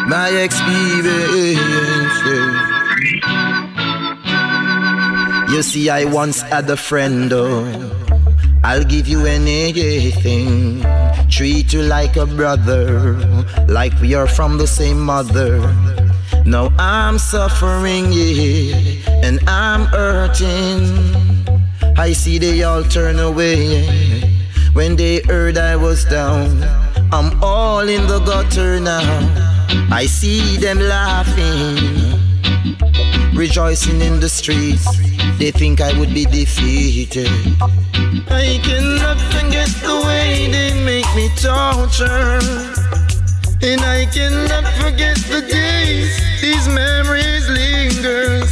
My 0.07 0.29
experience. 0.29 1.63
You 5.51 5.61
see, 5.61 5.89
I 5.89 6.05
once 6.05 6.41
had 6.41 6.69
a 6.69 6.77
friend, 6.77 7.31
oh. 7.31 7.91
I'll 8.63 8.83
give 8.83 9.07
you 9.07 9.25
anything. 9.25 10.81
Treat 11.33 11.73
you 11.73 11.81
like 11.81 12.15
a 12.15 12.27
brother, 12.27 13.17
like 13.67 13.99
we 13.99 14.13
are 14.13 14.27
from 14.27 14.59
the 14.59 14.67
same 14.67 14.99
mother. 15.01 15.57
Now 16.45 16.71
I'm 16.77 17.17
suffering, 17.17 18.11
yeah, 18.11 18.75
and 19.25 19.39
I'm 19.49 19.85
hurting. 19.85 20.85
I 21.97 22.13
see 22.13 22.37
they 22.37 22.61
all 22.61 22.83
turn 22.83 23.17
away 23.17 23.83
when 24.73 24.95
they 24.95 25.21
heard 25.21 25.57
I 25.57 25.75
was 25.75 26.05
down. 26.05 26.61
I'm 27.11 27.41
all 27.43 27.79
in 27.79 28.05
the 28.05 28.19
gutter 28.19 28.79
now. 28.79 29.01
I 29.89 30.05
see 30.05 30.57
them 30.57 30.77
laughing, 30.77 31.79
rejoicing 33.33 34.01
in 34.01 34.19
the 34.19 34.29
streets. 34.29 34.85
They 35.39 35.51
think 35.51 35.81
I 35.81 35.97
would 35.99 36.13
be 36.13 36.25
defeated. 36.25 37.29
I 38.29 38.59
cannot 38.63 39.19
forget 39.33 39.67
the 39.81 40.01
way 40.07 40.47
they 40.51 40.71
make 40.83 41.09
me 41.15 41.29
torture. 41.35 42.39
And 43.61 43.81
I 43.81 44.05
cannot 44.05 44.65
forget 44.79 45.17
the 45.31 45.41
days 45.41 46.11
these 46.41 46.67
memories 46.67 47.47
linger. 47.49 48.43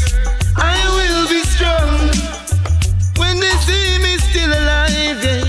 I 0.56 0.78
will 0.98 1.28
be 1.28 1.42
strong 1.44 1.92
when 3.18 3.40
they 3.40 3.56
see 3.68 3.98
me 4.00 4.18
still 4.30 4.52
alive. 4.52 5.20
Yeah. 5.24 5.44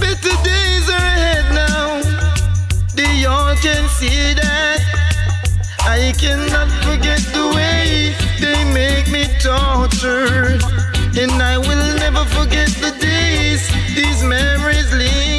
Better 0.00 0.36
days 0.44 0.88
are 0.88 1.08
ahead 1.16 1.46
now. 1.54 2.00
They 2.94 3.24
all 3.24 3.54
can 3.56 3.88
see 3.88 4.34
that. 4.34 4.80
I 5.80 6.12
cannot 6.18 6.68
forget 6.84 7.20
the 7.32 7.52
way 7.54 8.25
make 8.76 9.08
me 9.10 9.24
tortured. 9.40 10.60
And 11.22 11.32
I 11.52 11.56
will 11.56 11.86
never 12.04 12.24
forget 12.36 12.68
the 12.84 12.92
days 13.00 13.62
these 13.96 14.22
memories 14.22 14.92
linger. 14.92 15.35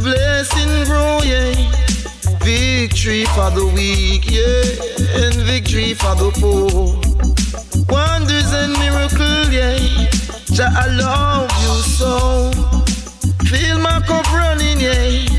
Blessing 0.00 0.84
grow, 0.84 1.20
yeah. 1.22 1.54
Victory 2.42 3.24
for 3.26 3.50
the 3.50 3.66
weak, 3.74 4.24
yeah. 4.30 5.24
And 5.24 5.34
victory 5.46 5.94
for 5.94 6.14
the 6.14 6.30
poor. 6.40 6.96
Wonders 7.88 8.52
and 8.52 8.72
miracles, 8.78 9.48
yeah. 9.50 9.78
Jah, 10.52 10.70
I 10.74 10.88
love 10.88 11.50
you 11.62 11.74
so. 11.98 12.50
Feel 13.46 13.78
my 13.78 14.00
cup 14.06 14.30
running, 14.32 14.80
yeah. 14.80 15.29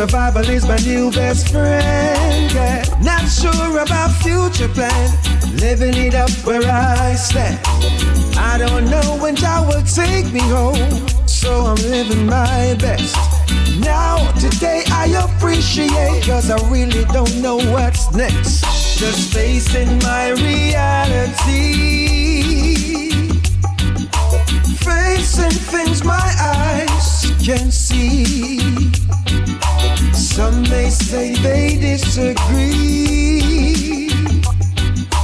Survival 0.00 0.48
is 0.48 0.66
my 0.66 0.78
new 0.78 1.10
best 1.10 1.52
friend. 1.52 2.50
Yeah. 2.54 2.82
Not 3.02 3.28
sure 3.28 3.78
about 3.82 4.10
future 4.22 4.72
plan. 4.72 5.10
Living 5.56 5.94
it 5.94 6.14
up 6.14 6.30
where 6.46 6.62
I 6.64 7.12
stand. 7.16 7.60
I 8.34 8.56
don't 8.56 8.88
know 8.88 9.18
when 9.20 9.34
God 9.34 9.68
will 9.68 9.82
take 9.82 10.32
me 10.32 10.40
home. 10.40 11.06
So 11.28 11.52
I'm 11.52 11.76
living 11.76 12.24
my 12.24 12.74
best. 12.80 13.14
Now, 13.80 14.32
today 14.40 14.84
I 14.88 15.04
appreciate, 15.20 16.24
cause 16.24 16.50
I 16.50 16.56
really 16.70 17.04
don't 17.12 17.36
know 17.42 17.56
what's 17.56 18.10
next. 18.14 18.62
Just 18.98 19.34
facing 19.34 19.98
my 19.98 20.30
reality. 20.30 21.90
Facing 24.80 25.58
things 25.68 26.02
my 26.04 26.32
eyes 26.40 27.34
can 27.44 27.70
see. 27.70 28.19
Say 31.10 31.34
they 31.42 31.74
disagree. 31.74 33.40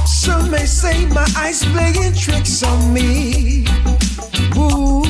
Some 0.05 0.51
may 0.51 0.65
say 0.65 1.05
my 1.05 1.25
eyes 1.37 1.63
playing 1.63 2.13
tricks 2.13 2.61
on 2.61 2.93
me. 2.93 3.63
Ooh. 4.57 5.05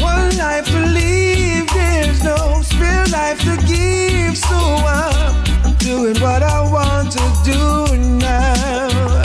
One 0.00 0.36
life 0.38 0.66
to 0.66 0.86
live, 0.86 1.66
there's 1.74 2.22
no 2.22 2.62
spare 2.62 3.04
life 3.06 3.40
to 3.40 3.56
give. 3.66 4.38
So 4.38 4.54
I'm 4.54 5.74
doing 5.78 6.20
what 6.20 6.44
I 6.44 6.60
want 6.70 7.10
to 7.10 7.32
do 7.42 7.96
now. 8.18 9.24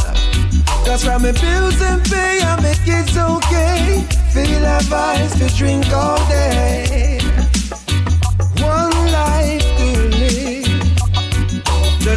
Cause 0.83 1.03
from 1.03 1.21
my 1.21 1.31
bills 1.31 1.79
and 1.79 2.03
pay, 2.05 2.41
I 2.41 2.59
make 2.59 2.87
it 2.87 3.15
okay. 3.15 4.03
Feel 4.33 4.65
advice 4.65 5.37
to 5.37 5.47
drink 5.55 5.87
all 5.93 6.17
day. 6.27 7.16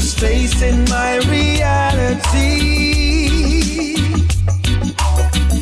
Just 0.01 0.18
facing 0.18 0.80
my 0.88 1.18
reality. 1.28 2.57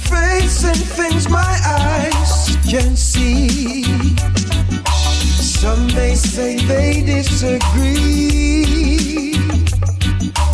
Facing 0.07 0.83
things 0.95 1.29
my 1.29 1.55
eyes 1.67 2.57
can 2.71 2.95
see. 2.95 3.83
Some 5.43 5.89
may 5.89 6.15
say 6.15 6.57
they 6.57 7.03
disagree. 7.05 7.73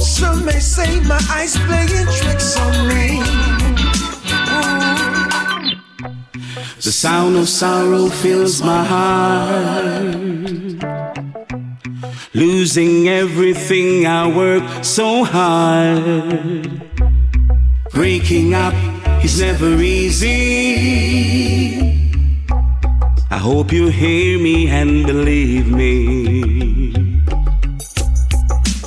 Some 0.01 0.47
may 0.47 0.61
say 0.61 1.01
my 1.01 1.21
eyes 1.29 1.55
playing 1.67 2.09
tricks 2.19 2.57
on 2.59 2.89
me. 2.89 3.21
The 6.81 6.91
sound 6.91 7.37
of 7.37 7.51
sorrow 7.51 8.09
fills 8.09 8.63
my 8.63 8.83
heart. 8.83 10.25
Losing 12.35 13.09
everything 13.09 14.07
I 14.07 14.27
worked 14.27 14.85
so 14.85 15.23
hard. 15.23 16.83
Breaking 17.93 18.55
up 18.55 18.75
is 19.25 19.41
never 19.41 19.81
easy. 19.81 21.31
I 23.31 23.39
hope 23.39 23.73
you 23.73 23.87
hear 23.87 24.41
me 24.41 24.69
and 24.69 25.07
believe 25.07 25.69
me. 25.71 26.93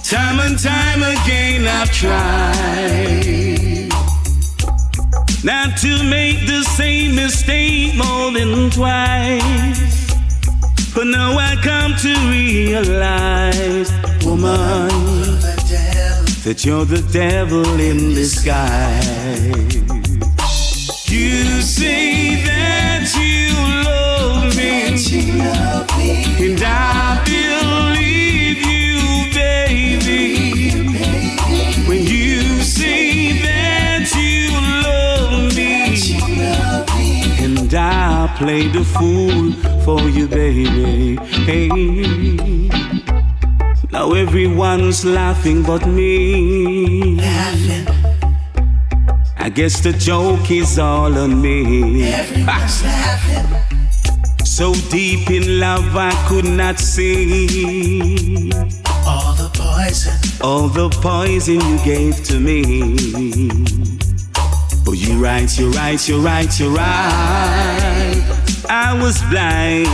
Time 0.03 0.39
and 0.41 0.59
time 0.59 1.03
again 1.03 1.65
I've 1.67 1.91
tried 1.91 3.37
not 5.43 5.77
to 5.77 6.03
make 6.03 6.45
the 6.47 6.63
same 6.63 7.15
mistake 7.15 7.95
more 7.95 8.31
than 8.31 8.69
twice. 8.69 10.06
But 10.97 11.05
now 11.05 11.37
I 11.37 11.55
come 11.61 11.93
to 11.97 12.13
realize, 12.27 13.91
woman, 14.25 14.89
that 16.43 16.63
you're 16.65 16.85
the 16.85 17.07
devil 17.11 17.79
in 17.79 18.15
disguise. 18.15 19.75
You 21.07 21.61
say 21.61 22.43
that 22.45 23.13
you 23.13 23.53
love 23.85 24.57
me, 24.57 24.95
and 26.43 26.63
I 26.65 27.21
believe 27.25 28.57
you, 28.65 29.29
baby. 29.35 30.06
I 38.37 38.39
play 38.39 38.67
the 38.67 38.83
fool 38.83 39.51
for 39.83 40.07
you, 40.07 40.27
baby. 40.27 41.15
Hey. 41.47 42.69
Now 43.91 44.11
everyone's 44.13 45.03
laughing 45.03 45.63
but 45.63 45.87
me. 45.87 47.15
Laughing. 47.15 47.87
I 49.37 49.49
guess 49.49 49.79
the 49.79 49.91
joke 49.93 50.51
is 50.51 50.77
all 50.77 51.17
on 51.17 51.41
me. 51.41 52.03
Everyone's 52.13 52.83
laughing. 52.83 54.45
So 54.45 54.71
deep 54.91 55.31
in 55.31 55.59
love, 55.59 55.95
I 55.95 56.11
could 56.29 56.45
not 56.45 56.77
see 56.77 58.51
All 59.07 59.33
the 59.33 59.49
poison. 59.51 60.13
all 60.43 60.67
the 60.67 60.89
poison 61.01 61.59
you 61.59 61.79
gave 61.83 62.23
to 62.25 62.39
me. 62.39 63.96
Oh, 65.07 65.13
you 65.13 65.23
right, 65.23 65.59
you're 65.59 65.71
right, 65.71 66.09
you're 66.09 66.19
right, 66.19 66.59
you're 66.59 66.69
right. 66.69 68.23
I 68.69 68.99
was 69.01 69.21
blind. 69.29 69.87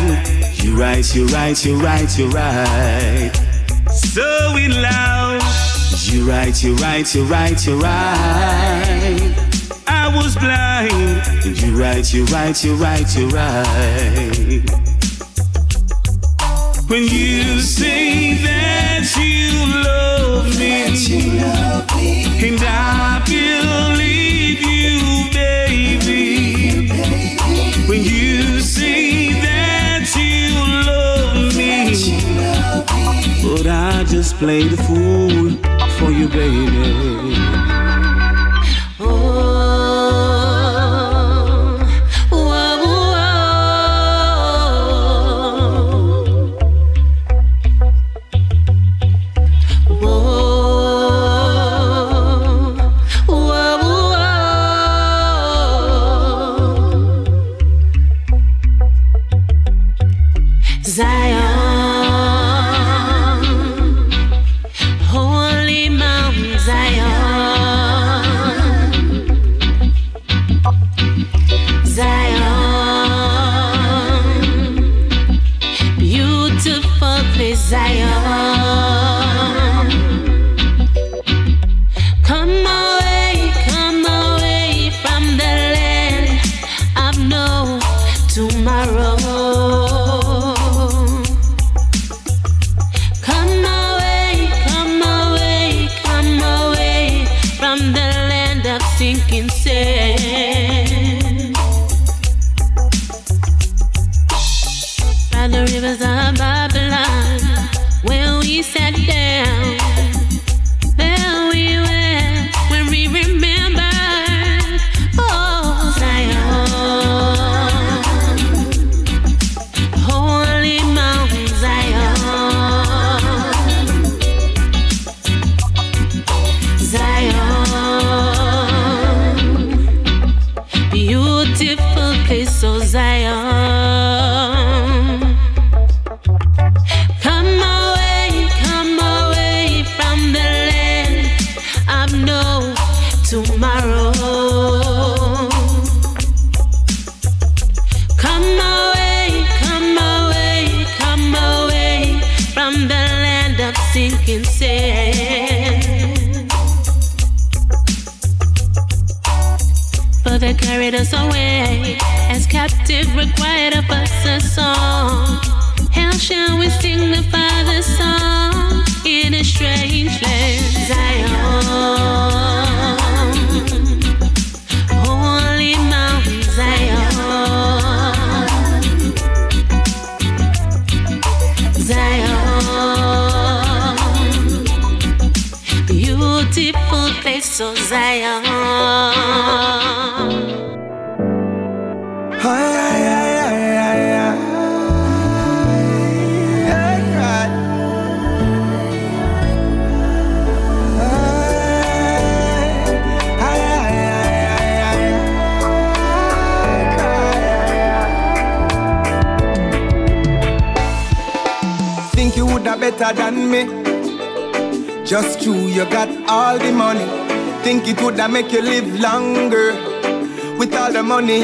You're 0.64 0.76
right, 0.76 1.16
you're 1.16 1.28
right, 1.28 1.66
you're 1.66 1.78
right, 1.78 2.18
you're 2.18 2.30
right. 2.30 3.32
So 3.91 4.55
in 4.57 4.82
love. 4.82 5.41
You're 6.05 6.26
right, 6.26 6.64
you're 6.64 6.76
right, 6.76 7.16
you're 7.16 7.26
right, 7.26 7.66
you're 7.66 7.80
right. 7.80 9.36
I 9.88 10.11
was 10.16 10.36
blind. 10.36 11.22
And 11.45 11.61
you 11.61 11.80
right, 11.80 12.14
you're 12.14 12.26
right, 12.26 12.64
you're 12.64 12.76
right, 12.76 13.16
you're 13.16 13.30
right. 13.30 14.82
When 16.88 17.03
you 17.07 17.59
say 17.61 18.36
that 18.43 19.03
you 19.17 19.84
love 19.84 20.47
me, 20.59 20.84
and 22.47 22.59
I 22.61 23.21
believe 23.25 24.61
you, 24.61 25.31
baby. 25.31 26.89
When 27.88 28.03
you 28.03 28.59
say 28.59 29.34
that 29.41 30.13
you 30.15 30.59
love 30.86 31.55
me, 31.55 31.95
but 33.41 33.65
I 33.65 34.03
just 34.03 34.36
play 34.36 34.67
the 34.67 34.77
fool 34.77 35.57
for 35.97 36.11
you, 36.11 36.27
baby. 36.27 37.13
Zion, 38.99 39.53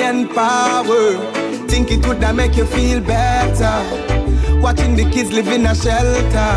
and 0.09 0.29
power. 0.31 1.13
Think 1.67 1.91
it 1.91 2.05
woulda 2.05 2.33
make 2.33 2.55
you 2.57 2.65
feel 2.65 2.99
better. 2.99 3.77
Watching 4.59 4.95
the 4.95 5.05
kids 5.11 5.31
live 5.31 5.47
in 5.47 5.65
a 5.67 5.75
shelter. 5.75 6.53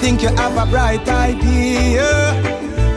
Think 0.00 0.22
you 0.22 0.28
have 0.28 0.56
a 0.56 0.66
bright 0.70 1.06
idea. 1.08 2.06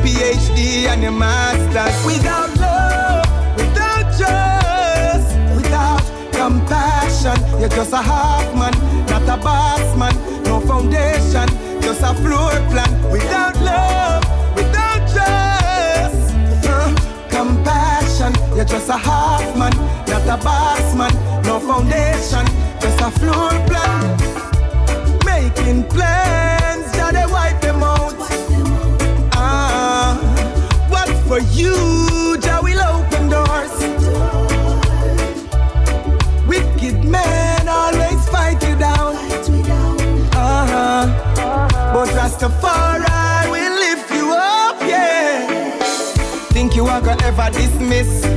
PhD 0.04 0.86
and 0.91 1.02
your 1.02 1.12
master's. 1.12 1.95
Without 2.06 2.52
love, 2.66 3.26
without 3.58 4.06
trust, 4.18 5.30
without 5.58 6.06
compassion, 6.32 7.38
you're 7.60 7.70
just 7.70 7.93
a 7.93 8.02
half 8.12 8.48
man, 8.54 8.74
not 9.08 9.24
a 9.24 9.38
boss 9.41 9.88
man. 9.98 10.14
No 10.43 10.60
foundation, 10.62 11.48
just 11.82 12.02
a 12.02 12.14
floor 12.22 12.54
plan. 12.72 12.91
Without 13.12 13.56
love, 13.72 14.24
without 14.56 15.02
trust, 15.14 16.36
uh, 16.70 16.93
compassion, 17.30 18.32
you're 18.56 18.66
just 18.66 18.89
a 18.89 18.98
half 18.98 19.58
man, 19.58 19.74
not 20.08 20.28
a 20.28 20.43
boss 20.43 20.95
man. 20.95 21.14
No 21.43 21.60
foundation, 21.60 22.45
just 22.82 22.99
a 23.01 23.12
floor 23.20 23.51
plan. 23.68 24.18
Making 25.26 25.84
plans, 25.84 26.91
now 26.97 27.12
they 27.12 27.26
wipe 27.26 27.60
them 27.62 27.84
out. 27.84 28.16
Ah, 29.34 30.18
what 30.89 31.10
for 31.28 31.39
you, 31.53 32.38
Jah 32.39 32.60
will 32.62 32.80
open 32.80 33.30
doors. 33.30 33.76
Wicked 36.47 37.03
men 37.03 37.68
always 37.68 38.28
fight 38.30 38.62
you 38.64 38.76
down. 38.78 39.16
Uh-huh. 40.34 41.08
But 41.93 42.10
Rastafari 42.10 43.51
will 43.51 43.76
lift 43.86 44.12
you 44.12 44.32
up, 44.34 44.82
yeah. 44.82 45.80
Think 46.51 46.76
you 46.76 46.86
are 46.88 47.01
gonna 47.01 47.24
ever 47.24 47.49
dismiss 47.51 48.37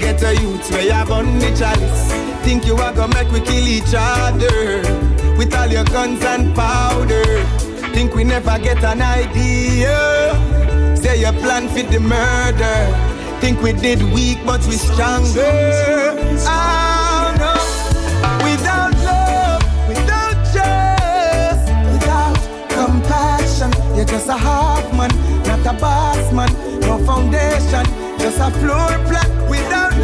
the 0.00 0.28
a 0.28 0.40
youth 0.40 0.70
where 0.70 0.82
you 0.82 1.12
on 1.12 1.38
the 1.38 1.54
chalice. 1.56 2.12
Think 2.42 2.66
you 2.66 2.76
are 2.76 2.92
gonna 2.92 3.14
make 3.14 3.30
we 3.32 3.40
kill 3.40 3.66
each 3.66 3.94
other 3.96 4.82
with 5.36 5.54
all 5.54 5.66
your 5.66 5.84
guns 5.84 6.22
and 6.24 6.54
powder. 6.54 7.44
Think 7.92 8.14
we 8.14 8.24
never 8.24 8.58
get 8.58 8.82
an 8.82 9.02
idea. 9.02 9.96
Say 10.96 11.20
your 11.20 11.32
plan 11.32 11.68
fit 11.68 11.90
the 11.90 12.00
murder. 12.00 12.78
Think 13.40 13.62
we 13.62 13.72
did 13.72 14.02
weak, 14.14 14.38
but 14.44 14.64
we 14.66 14.76
stronger. 14.76 15.52
Oh 16.46 17.34
no. 17.38 17.54
Without 18.44 18.92
love, 19.04 19.62
without 19.88 20.36
trust, 20.52 21.66
without 21.92 22.36
compassion, 22.70 23.70
you're 23.96 24.06
just 24.06 24.28
a 24.28 24.36
half 24.36 24.84
man, 24.96 25.10
not 25.44 25.74
a 25.74 25.78
boss 25.78 26.32
man. 26.32 26.50
No 26.80 26.98
foundation, 27.04 27.84
just 28.18 28.38
a 28.38 28.50
floor 28.60 28.88
plan. 29.08 29.29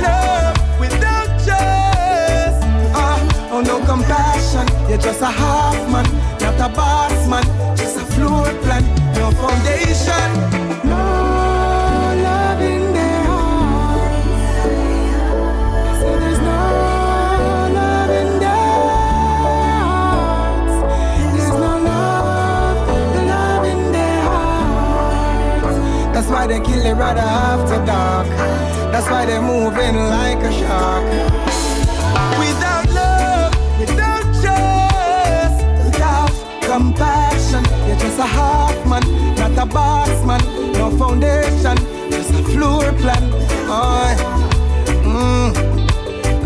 Love, 0.02 0.56
without 0.80 1.28
trust, 1.44 2.60
ah, 2.94 3.50
oh 3.52 3.60
no 3.60 3.78
compassion, 3.84 4.66
you're 4.88 4.98
just 4.98 5.22
a 5.22 5.26
half 5.26 5.76
man, 5.90 6.06
not 6.40 6.60
a 6.60 6.68
boss 6.74 7.28
man. 7.28 7.44
Just 7.76 7.96
a 7.96 8.04
floor 8.14 8.44
plan, 8.62 8.82
no 9.14 9.30
foundation. 9.32 9.95
They're 29.26 29.42
moving 29.42 29.96
like 29.96 30.38
a 30.38 30.52
shark. 30.52 31.04
Without 32.38 32.86
love, 32.94 33.52
without 33.80 34.24
trust, 34.40 35.58
without 35.84 36.30
compassion, 36.62 37.64
you're 37.86 37.98
just 37.98 38.18
a 38.18 38.28
half 38.38 38.76
man, 38.86 39.02
not 39.36 39.58
a 39.58 39.66
boss 39.66 40.24
man. 40.24 40.40
No 40.74 40.90
foundation, 40.96 41.76
just 42.10 42.30
a 42.30 42.42
floor 42.52 42.92
plan. 43.02 43.22
Oh, 43.68 44.14
mm, 45.04 45.50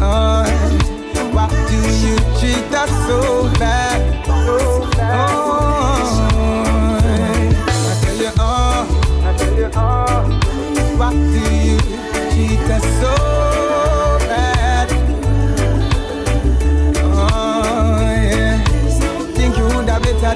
oh, 0.00 0.44
why 1.34 1.48
do 1.70 1.78
you 2.04 2.16
treat 2.38 2.74
us 2.74 2.90
so 3.06 3.50
bad? 3.58 3.89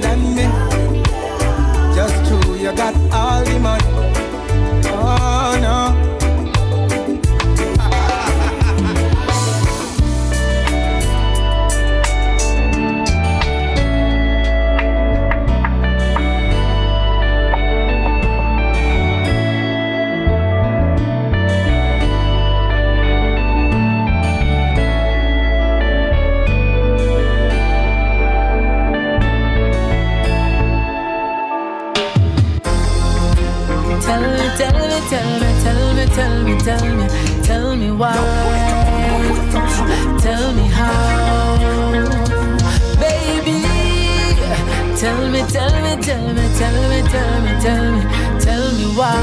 Than 0.05 0.35
me? 0.35 0.64
Tell 36.65 36.97
me, 36.97 37.07
tell 37.43 37.77
me 37.77 37.91
why. 37.91 38.17
Tell 40.19 40.53
me 40.55 40.67
how, 40.79 41.57
baby. 42.99 43.61
Tell 44.97 45.29
me, 45.31 45.43
tell 45.57 45.75
me, 45.85 46.03
tell 46.03 46.27
me, 46.33 46.45
tell 46.59 46.79
me, 46.91 47.01
tell 47.13 47.41
me, 47.45 47.53
tell 47.65 47.87
me, 47.95 48.03
tell 48.41 48.73
me 48.79 48.87
why. 48.97 49.15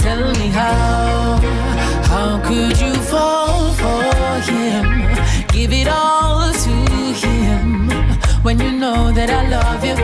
Tell 0.00 0.32
me 0.32 0.48
how. 0.48 1.38
How 2.10 2.40
could 2.42 2.80
you 2.80 2.94
fall 2.94 3.70
for 3.80 4.02
him? 4.50 4.86
Give 5.48 5.72
it 5.72 5.86
all 5.86 6.52
to 6.52 6.74
him 7.24 7.88
when 8.42 8.60
you 8.60 8.72
know 8.72 9.10
that 9.12 9.28
I 9.28 9.48
love 9.48 9.84
you, 9.84 9.96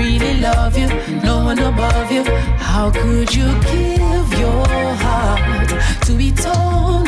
really 0.00 0.40
love 0.40 0.76
you, 0.78 0.88
no 1.22 1.44
one 1.44 1.58
above 1.58 2.10
you. 2.10 2.24
How 2.70 2.90
could 2.90 3.34
you 3.34 3.48
give 3.72 4.28
your 4.44 4.66
heart 5.04 5.68
to 6.06 6.12
be 6.20 6.32
torn 6.32 7.06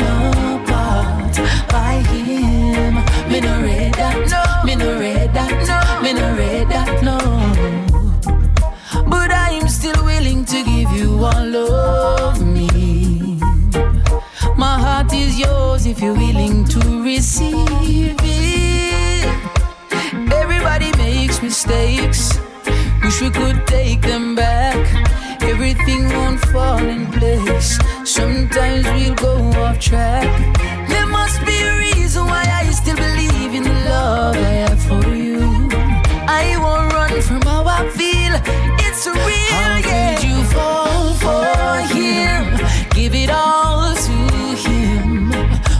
apart 0.53 1.33
by 1.75 1.95
him? 2.11 2.93
Me 3.31 3.39
no 3.47 3.53
read 3.67 3.93
that, 4.01 4.17
no. 4.33 4.43
Me 4.67 4.75
no 4.75 4.89
read 4.99 5.33
that, 5.33 5.53
no. 5.69 5.79
Me 6.03 6.11
no 6.13 6.27
read 6.39 6.67
that, 6.73 6.91
no. 7.09 7.17
But 9.13 9.31
I'm 9.31 9.67
still 9.67 10.01
willing 10.05 10.45
to 10.45 10.57
give 10.63 10.91
you 10.99 11.09
all 11.31 11.55
of 11.55 12.41
me. 12.55 13.39
My 14.55 14.75
heart 14.85 15.11
is 15.13 15.39
yours 15.39 15.85
if 15.85 15.99
you're 16.01 16.19
willing 16.25 16.65
to 16.65 16.79
receive 17.03 17.52
We 23.23 23.29
could 23.29 23.65
take 23.67 24.01
them 24.01 24.35
back. 24.35 24.75
Everything 25.43 26.09
won't 26.09 26.41
fall 26.51 26.85
in 26.95 27.09
place. 27.09 27.79
Sometimes 28.03 28.85
we'll 28.95 29.15
go 29.15 29.35
off 29.61 29.79
track. 29.79 30.27
There 30.89 31.07
must 31.07 31.39
be 31.45 31.57
a 31.61 31.77
reason 31.77 32.25
why 32.25 32.43
I 32.45 32.69
still 32.71 32.97
believe 32.97 33.53
in 33.53 33.63
the 33.63 33.77
love 33.87 34.35
I 34.35 34.55
have 34.67 34.81
for 34.89 35.07
you. 35.15 35.39
I 36.27 36.57
won't 36.63 36.91
run 36.91 37.21
from 37.21 37.41
how 37.43 37.63
I 37.63 37.87
feel. 37.91 38.33
It's 38.85 39.07
real, 39.07 39.53
how 39.55 39.77
yeah. 39.77 40.15
Could 40.15 40.27
you 40.27 40.43
fall 40.55 41.13
for 41.23 41.45
him? 41.95 42.43
Give 42.89 43.15
it 43.15 43.29
all 43.29 43.95
to 43.95 44.17
him 44.67 45.31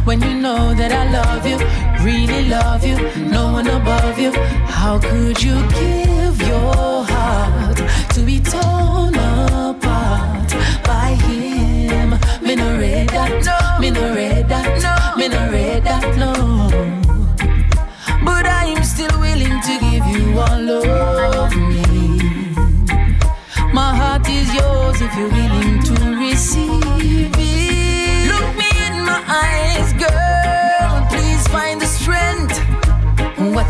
when 0.05 0.21
you 0.21 0.33
know 0.33 0.73
that 0.75 0.93
I 0.93 1.11
love 1.11 1.45
you, 1.45 1.57
really 2.05 2.47
love 2.47 2.85
you, 2.85 2.95
no 3.29 3.51
one 3.51 3.67
above 3.67 4.17
you. 4.17 4.31
How 4.31 4.97
could 4.97 5.43
you 5.43 5.55
give 5.71 6.47
your 6.47 6.92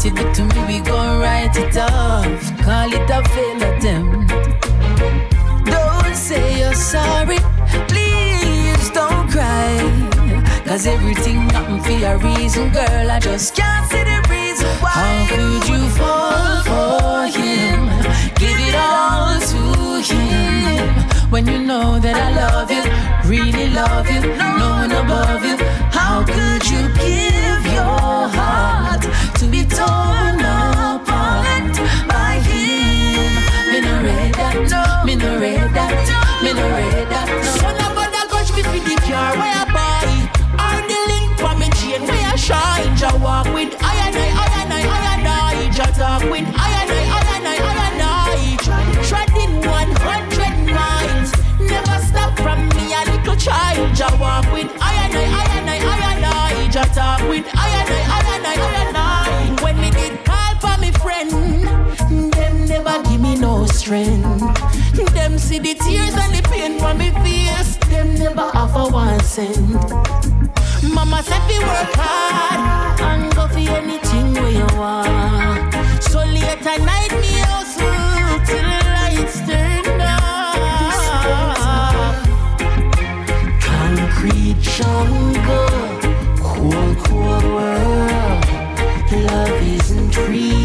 You 0.03 0.11
did 0.11 0.35
to 0.35 0.43
me, 0.43 0.65
we 0.67 0.79
gon' 0.81 1.21
write 1.21 1.55
it 1.55 1.77
off. 1.77 2.57
Call 2.59 2.91
it 2.91 3.09
a 3.09 3.23
fail 3.29 3.63
attempt. 3.63 4.33
Don't 5.65 6.13
say 6.13 6.59
you're 6.59 6.73
sorry. 6.73 7.37
Please 7.87 8.89
don't 8.89 9.31
cry. 9.31 9.79
Cause 10.65 10.87
everything 10.87 11.47
happened 11.51 11.85
for 11.85 12.05
a 12.05 12.17
reason, 12.17 12.69
girl. 12.71 13.11
I 13.11 13.19
just 13.21 13.55
can't 13.55 13.89
see 13.89 14.03
the 14.03 14.19
reason 14.29 14.67
why. 14.83 14.91
How 14.91 15.27
could 15.29 15.69
you 15.71 15.81
fall 15.95 16.63
for 16.67 17.39
him? 17.39 17.87
Give 18.35 18.59
it 18.59 18.75
all 18.75 19.39
to 19.39 20.03
him. 20.03 21.31
When 21.31 21.47
you 21.47 21.59
know 21.59 21.97
that 21.99 22.17
I 22.17 22.29
love 22.43 22.69
you, 22.69 22.83
really 23.31 23.69
love 23.69 24.09
you, 24.11 24.19
no 24.35 24.69
one 24.81 24.91
above 24.91 25.45
you. 25.45 25.55
How 25.95 26.25
could 26.25 26.69
you 26.69 26.89
give 26.99 27.62
your 27.73 28.29
heart 28.37 29.01
to 29.39 29.45
be 29.47 29.63
torn 29.65 30.39
apart 30.39 31.73
by 32.07 32.39
him? 32.47 33.33
Me 33.71 33.79
no 33.81 33.93
read 34.05 34.33
that. 34.35 35.03
Me 35.05 35.15
no 35.15 35.39
read 35.39 35.73
that, 35.77 36.41
me 36.43 36.53
no 36.53 36.65
read 36.77 37.07
that. 37.09 37.27
Me 37.27 37.49
for 37.59 37.73
the 37.77 38.95
car 39.13 39.33
I 39.35 39.65
buy. 39.75 40.07
Or 40.63 40.79
the 40.87 40.99
me 41.59 42.37
shine. 42.37 42.95
Jah 42.95 43.15
walk 43.21 43.45
with 43.53 43.73
I 43.81 43.93
and 44.05 44.15
I, 44.15 44.27
I 44.33 44.47
and 44.61 44.73
I, 44.73 44.81
I 44.81 45.13
and 45.13 45.27
I. 45.27 45.69
Jah 45.75 45.91
talk 45.97 46.23
with 46.31 46.47
I 46.55 46.69
and 46.81 46.91
I, 46.91 47.03
I 47.13 47.21
and 47.35 47.47
I, 47.47 47.57
I 47.57 47.73
and 47.87 48.01
I. 48.01 48.33
Treading 49.09 49.53
100 49.61 50.73
miles. 50.77 51.29
Never 51.59 51.97
stop 52.05 52.33
from 52.39 52.69
me 52.75 52.93
a 52.93 53.01
little 53.11 53.35
child. 53.35 53.95
Jah 53.95 54.15
walk 54.19 54.42
strength. 63.83 65.13
Them 65.13 65.37
see 65.37 65.59
the 65.59 65.73
tears 65.73 66.15
and 66.15 66.33
the 66.33 66.41
pain 66.49 66.79
from 66.79 66.97
me 66.99 67.09
face. 67.23 67.75
Them 67.91 68.15
never 68.15 68.47
offer 68.61 68.85
one 68.93 69.19
cent. 69.19 69.57
Mama 70.95 71.21
said 71.21 71.43
we 71.49 71.59
work 71.59 71.91
hard 71.99 73.01
and 73.01 73.35
go 73.35 73.45
for 73.53 73.75
anything 73.81 74.33
where 74.35 74.53
you 74.59 74.69
want. 74.79 75.73
So 76.01 76.19
late 76.35 76.65
at 76.73 76.81
night 76.91 77.13
me 77.23 77.33
hustle 77.51 78.39
till 78.47 78.67
the 78.71 78.81
lights 78.95 79.37
turn 79.47 80.01
off. 80.15 81.35
Concrete 83.67 84.59
jungle, 84.77 85.79
cool, 86.47 86.89
cool 87.05 87.43
world. 87.55 88.45
Love 89.27 89.61
isn't 89.75 90.17
returned. 90.29 90.62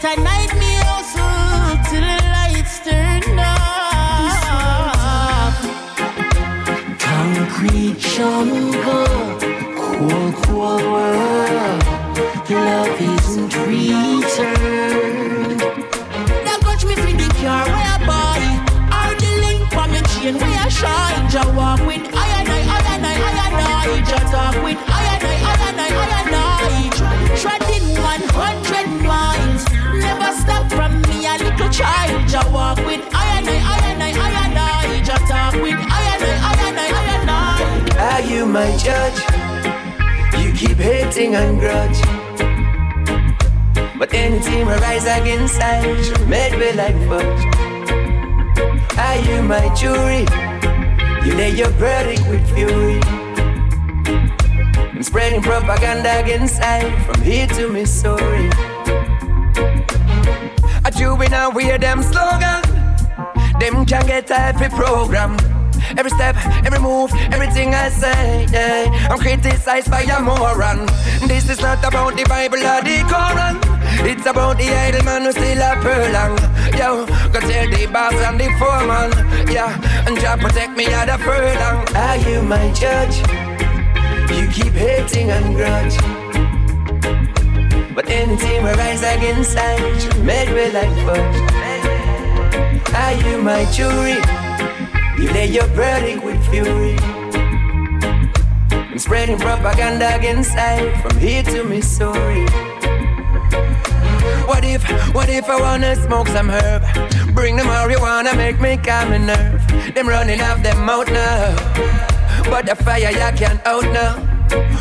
So 0.00 0.59
my 38.50 38.76
judge? 38.76 39.18
You 40.42 40.52
keep 40.52 40.76
hating 40.78 41.36
and 41.36 41.60
grudge. 41.60 42.00
But 43.98 44.12
anything 44.12 44.66
I 44.66 44.78
rise 44.78 45.04
against 45.04 45.60
I 45.60 45.82
made 46.26 46.58
me 46.58 46.72
like 46.72 46.96
fudge. 47.08 47.42
Are 48.98 49.18
you 49.26 49.42
my 49.42 49.72
jury? 49.74 50.26
You 51.24 51.34
lay 51.36 51.50
your 51.50 51.70
verdict 51.78 52.26
with 52.28 52.44
fury. 52.54 53.00
I'm 54.94 55.02
spreading 55.02 55.42
propaganda 55.42 56.20
against 56.20 56.60
I 56.60 56.90
from 57.04 57.22
here 57.22 57.46
to 57.48 57.68
Missouri. 57.68 58.50
A 60.84 60.90
a 60.90 61.50
wear 61.50 61.78
them 61.78 62.02
slogan. 62.02 62.62
Them 63.60 63.86
can 63.86 64.06
get 64.06 64.30
every 64.30 64.68
program. 64.70 65.36
Every 66.00 66.12
step, 66.12 66.34
every 66.64 66.78
move, 66.78 67.12
everything 67.30 67.74
I 67.74 67.90
say, 67.90 68.46
yeah. 68.50 69.08
I'm 69.10 69.18
criticized 69.18 69.90
by 69.90 70.00
a 70.00 70.18
moron. 70.18 70.86
This 71.28 71.50
is 71.50 71.60
not 71.60 71.84
about 71.84 72.16
the 72.16 72.24
Bible 72.24 72.56
or 72.56 72.80
the 72.80 73.04
Quran. 73.04 73.60
It's 74.08 74.24
about 74.24 74.56
the 74.56 74.70
idle 74.70 75.04
man 75.04 75.24
who 75.24 75.32
still 75.32 75.60
a 75.60 75.76
furlong. 75.82 76.38
Yo, 76.72 77.04
go 77.28 77.40
tell 77.40 77.68
the 77.68 77.86
boss 77.92 78.14
and 78.14 78.40
the 78.40 78.48
foreman. 78.58 79.12
Yeah, 79.52 79.76
and 80.06 80.18
just 80.18 80.40
protect 80.40 80.74
me 80.74 80.86
at 80.86 81.04
the 81.04 81.18
furlong. 81.22 81.84
Are 81.94 82.16
you 82.16 82.40
my 82.40 82.72
judge? 82.72 83.18
You 84.32 84.48
keep 84.48 84.72
hating 84.72 85.28
and 85.28 85.54
grudge. 85.54 85.96
But 87.94 88.08
anything 88.08 88.64
I 88.64 88.72
rise 88.72 89.02
against 89.02 89.54
I 89.54 89.76
made 90.22 90.48
me 90.48 90.72
like 90.72 90.96
fudge. 91.04 91.36
Are 92.94 93.12
you 93.12 93.42
my 93.42 93.70
jury? 93.70 94.39
You 95.20 95.28
lay 95.32 95.48
your 95.48 95.66
verdict 95.76 96.24
with 96.24 96.40
fury. 96.48 96.96
I'm 98.72 98.98
spreading 98.98 99.38
propaganda 99.38 100.16
against 100.16 100.56
I 100.56 100.98
from 101.02 101.18
here 101.18 101.42
to 101.42 101.62
Missouri. 101.62 102.46
What 104.48 104.64
if, 104.64 104.82
what 105.14 105.28
if 105.28 105.44
I 105.50 105.60
wanna 105.60 105.94
smoke 105.96 106.26
some 106.28 106.48
herb? 106.48 106.82
Bring 107.34 107.56
the 107.56 107.64
marijuana, 107.64 108.34
make 108.34 108.60
me 108.60 108.78
calm 108.78 109.12
and 109.12 109.26
nerve. 109.26 109.94
Them 109.94 110.08
running 110.08 110.40
off 110.40 110.62
them 110.62 110.86
mouth 110.86 111.08
now. 111.08 111.54
But 112.44 112.64
the 112.64 112.74
fire 112.76 113.08
I 113.08 113.32
can't 113.32 113.60
out 113.66 113.84
now. 113.92 114.16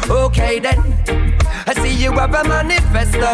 Okay 0.10 0.60
then. 0.60 0.80
I 1.68 1.74
see 1.74 2.02
you 2.02 2.14
have 2.14 2.34
a 2.34 2.48
manifesto. 2.48 3.28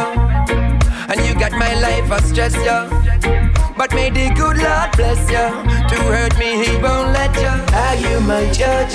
And 1.07 1.21
you 1.23 1.35
got 1.35 1.51
my 1.51 1.79
life 1.79 2.09
a 2.09 2.19
stress 2.23 2.55
you. 2.55 3.64
But 3.77 3.93
may 3.93 4.09
the 4.09 4.33
good 4.33 4.57
Lord 4.57 4.91
bless 4.95 5.19
you. 5.29 5.47
To 5.89 5.97
hurt 6.07 6.37
me, 6.39 6.65
he 6.65 6.77
won't 6.77 7.11
let 7.11 7.35
you. 7.35 7.51
Are 7.75 7.95
you 7.95 8.21
my 8.21 8.49
judge? 8.51 8.93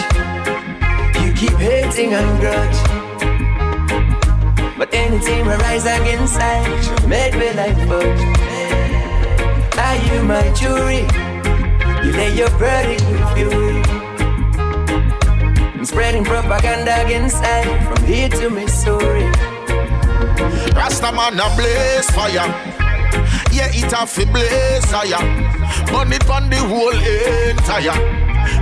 You 1.22 1.34
keep 1.34 1.58
hating 1.58 2.14
and 2.14 2.40
grudge. 2.40 2.78
But 4.78 4.94
anything 4.94 5.44
we 5.44 5.52
rise 5.52 5.84
against, 5.84 6.38
I 6.40 6.64
make 7.06 7.34
me 7.34 7.52
like 7.52 7.76
fudge. 7.86 8.22
Are 9.76 9.96
you 10.08 10.22
my 10.22 10.50
jury? 10.54 11.04
You 12.02 12.12
lay 12.12 12.34
your 12.34 12.48
verdict 12.56 13.04
with 13.10 13.34
fury. 13.34 13.82
I'm 15.76 15.84
spreading 15.84 16.24
propaganda 16.24 17.04
against 17.04 17.36
I 17.44 17.64
from 17.84 18.02
here 18.06 18.30
to 18.30 18.48
Missouri. 18.48 19.30
Rastaman 20.72 21.38
a 21.38 21.56
blaze 21.56 22.10
fire. 22.12 22.69
Yeah, 23.52 23.68
it 23.72 23.92
a 23.92 24.06
fi 24.06 24.24
blaze 24.24 24.84
ah, 24.92 25.02
fire. 25.02 25.22
Burn 25.86 26.12
it 26.12 26.28
on 26.30 26.50
the 26.50 26.56
whole 26.56 26.94
entire. 26.94 27.98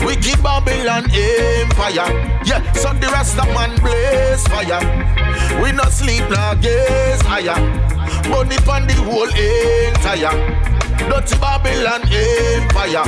We 0.04 0.16
give 0.16 0.42
Babylon 0.42 1.04
empire. 1.10 2.08
Yeah, 2.44 2.60
so 2.72 2.92
the 2.92 3.06
Rastaman 3.06 3.80
blaze 3.80 4.46
fire. 4.48 4.80
We 5.62 5.72
not 5.72 5.92
sleep 5.92 6.24
nor 6.30 6.54
gaze 6.56 7.20
ah, 7.24 7.40
higher. 7.40 7.58
Burn 8.30 8.50
it 8.52 8.68
on 8.68 8.86
the 8.86 8.94
whole 8.94 9.28
entire. 9.28 10.34
Dirty 11.08 11.38
Babylon 11.38 12.02
empire. 12.10 13.04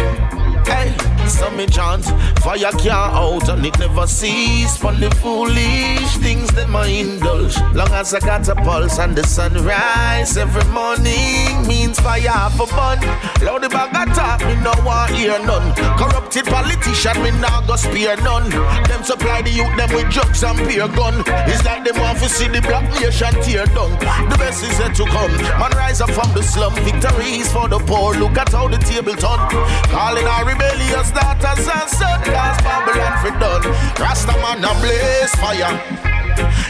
Hey, 0.65 0.95
so 1.31 1.51
me 1.51 1.67
chant, 1.67 2.05
fire 2.41 2.73
can't 2.73 3.15
out 3.15 3.49
and 3.49 3.65
it 3.65 3.79
never 3.79 4.07
cease. 4.07 4.77
For 4.77 4.93
the 4.93 5.11
foolish 5.23 6.17
things 6.19 6.51
that 6.53 6.69
my 6.69 6.87
indulge. 6.87 7.57
Long 7.75 7.93
as 7.93 8.15
I 8.15 8.21
got 8.21 8.49
a 8.49 8.55
pulse 8.55 8.99
and 8.99 9.17
the 9.17 9.25
sunrise 9.25 10.37
every 10.37 10.65
morning 10.73 11.67
means 11.67 11.99
fire 12.01 12.51
for 12.57 12.67
fun. 12.67 12.99
Loud 13.43 13.63
the 13.63 13.69
bag 13.69 14.15
talk, 14.15 14.41
me 14.47 14.55
no 14.57 14.73
want 14.85 15.13
hear 15.13 15.39
none. 15.45 15.75
Corrupted 15.97 16.47
politician, 16.47 17.23
me 17.23 17.31
nah 17.41 17.61
go 17.67 17.77
spare 17.77 18.17
none. 18.19 18.51
Them 18.89 19.03
supply 19.05 19.43
the 19.43 19.51
youth 19.51 19.77
them 19.77 19.91
with 19.95 20.11
drugs 20.11 20.43
and 20.43 20.59
beer 20.67 20.89
gun. 20.89 21.23
It's 21.47 21.65
like 21.65 21.85
them 21.85 22.01
want 22.01 22.19
to 22.19 22.29
see 22.29 22.49
the 22.49 22.61
black 22.63 22.85
nation 23.01 23.35
tear 23.43 23.67
down. 23.67 23.93
The 24.29 24.37
best 24.39 24.63
is 24.65 24.79
yet 24.79 24.95
to 24.97 25.05
come. 25.07 25.37
Man 25.61 25.73
rise 25.73 26.01
up 26.01 26.11
from 26.11 26.33
the 26.35 26.43
slum, 26.43 26.75
victories 26.85 27.51
for 27.53 27.69
the 27.69 27.79
poor. 27.79 28.15
Look 28.15 28.37
at 28.37 28.53
how 28.53 28.69
the 28.69 28.79
table 28.79 29.15
turn. 29.15 29.41
Calling 29.91 30.27
our 30.27 30.45
rebellious 30.45 31.11
daughters 31.21 31.69
and 31.69 31.89
cause 32.25 32.59
Babylon 32.63 33.15
for 33.23 33.31
done. 33.39 33.63
Rastaman 34.01 34.65
a 34.65 34.73
blaze 34.81 35.35
fire. 35.37 35.77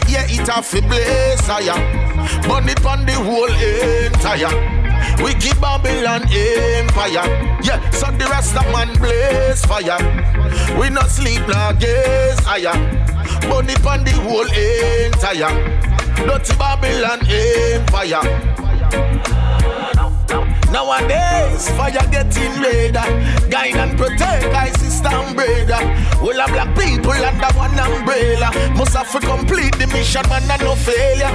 Yeah, 0.07 0.25
it 0.27 0.47
a 0.49 0.61
fi 0.61 0.81
blaze 0.81 1.41
fire. 1.41 1.79
Burn 2.47 2.69
it 2.69 2.85
on 2.85 3.05
the 3.05 3.13
whole 3.13 3.49
entire. 3.49 4.51
We 5.23 5.33
keep 5.35 5.59
Babylon 5.59 6.23
empire. 6.31 7.25
Yeah, 7.63 7.79
so 7.91 8.11
the 8.11 8.25
rest 8.29 8.55
of 8.55 8.65
man 8.73 8.93
blaze 8.99 9.65
fire. 9.65 9.97
We 10.79 10.89
not 10.89 11.09
sleep 11.09 11.41
nor 11.47 11.73
gaze 11.73 12.39
higher. 12.39 12.73
Burn 13.49 13.69
it 13.69 13.85
on 13.85 14.03
the 14.03 14.11
whole 14.25 14.49
entire. 14.49 15.51
Dirty 16.25 16.55
Babylon 16.57 17.19
empire. 17.27 18.21
Nowadays, 20.71 21.69
fire 21.71 22.07
getting 22.11 22.61
redder. 22.61 23.07
Guide 23.49 23.75
and 23.75 23.97
protect, 23.97 24.45
I 24.55 24.71
sister 24.71 25.09
and 25.09 25.35
brother. 25.35 25.83
All 26.21 26.33
black 26.47 26.77
people 26.77 27.11
under 27.11 27.51
one 27.57 27.77
umbrella. 27.77 28.49
Must 28.75 28.95
have 28.95 29.11
to 29.11 29.19
complete 29.19 29.77
the 29.77 29.87
mission, 29.87 30.23
man, 30.29 30.49
and 30.49 30.61
no 30.63 30.75
failure. 30.75 31.31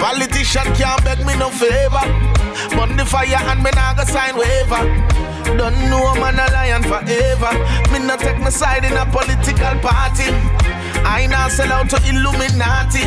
Politician 0.00 0.64
can't 0.74 1.02
beg 1.04 1.18
me 1.26 1.36
no 1.36 1.50
favor. 1.50 2.06
Burn 2.76 2.96
the 2.96 3.04
fire 3.04 3.36
and 3.36 3.62
me 3.62 3.70
nah 3.74 3.92
go 3.94 4.04
sign 4.04 4.36
waiver. 4.36 4.82
Don't 5.58 5.76
know 5.90 6.14
man 6.14 6.38
a 6.38 6.46
lion 6.52 6.82
forever. 6.82 7.52
Me 7.92 7.98
not 7.98 8.20
take 8.20 8.38
my 8.38 8.50
side 8.50 8.84
in 8.84 8.92
a 8.96 9.04
political 9.06 9.76
party. 9.80 10.30
I 11.04 11.26
not 11.26 11.50
sell 11.50 11.72
out 11.72 11.90
to 11.90 11.96
Illuminati. 12.08 13.04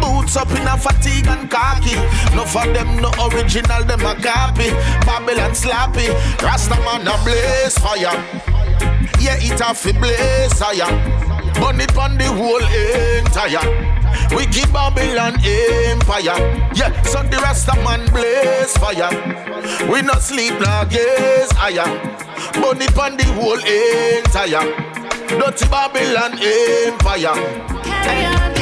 Boots 0.00 0.36
up 0.36 0.50
in 0.50 0.66
a 0.66 0.76
fatigue 0.76 1.26
and 1.26 1.50
khaki. 1.50 1.96
No 2.36 2.44
for 2.44 2.66
them, 2.72 3.00
no 3.00 3.10
original, 3.28 3.84
them 3.84 4.04
a 4.04 4.14
copy. 4.20 4.70
Babylon 5.06 5.54
sloppy. 5.54 6.08
Rastaman 6.44 7.06
a 7.06 7.16
blaze 7.24 7.78
fire. 7.78 8.16
Yeah, 9.20 9.36
it 9.40 9.60
a 9.60 9.74
fi 9.74 9.92
blaze 9.92 10.52
fire. 10.54 10.88
Burn 11.54 11.80
it 11.80 11.96
on 11.96 12.16
the 12.16 12.24
whole 12.24 12.62
entire. 13.18 13.98
We 14.34 14.46
keep 14.46 14.72
Babylon 14.72 15.34
empire. 15.42 16.38
Yeah, 16.74 17.02
so 17.02 17.22
the 17.22 17.38
rest 17.42 17.68
of 17.68 17.82
man 17.82 18.06
blaze 18.12 18.76
fire. 18.76 19.10
We 19.90 20.02
not 20.02 20.22
sleep 20.22 20.54
nor 20.60 20.84
gaze 20.84 21.50
higher. 21.52 21.86
Burn 22.54 22.80
it 22.80 22.96
on 22.98 23.16
the 23.16 23.24
whole 23.34 23.58
entire. 23.58 24.64
Dirty 25.28 25.68
Babylon 25.68 26.38
empire. 26.40 27.34
Carry 27.82 28.24
on. 28.24 28.57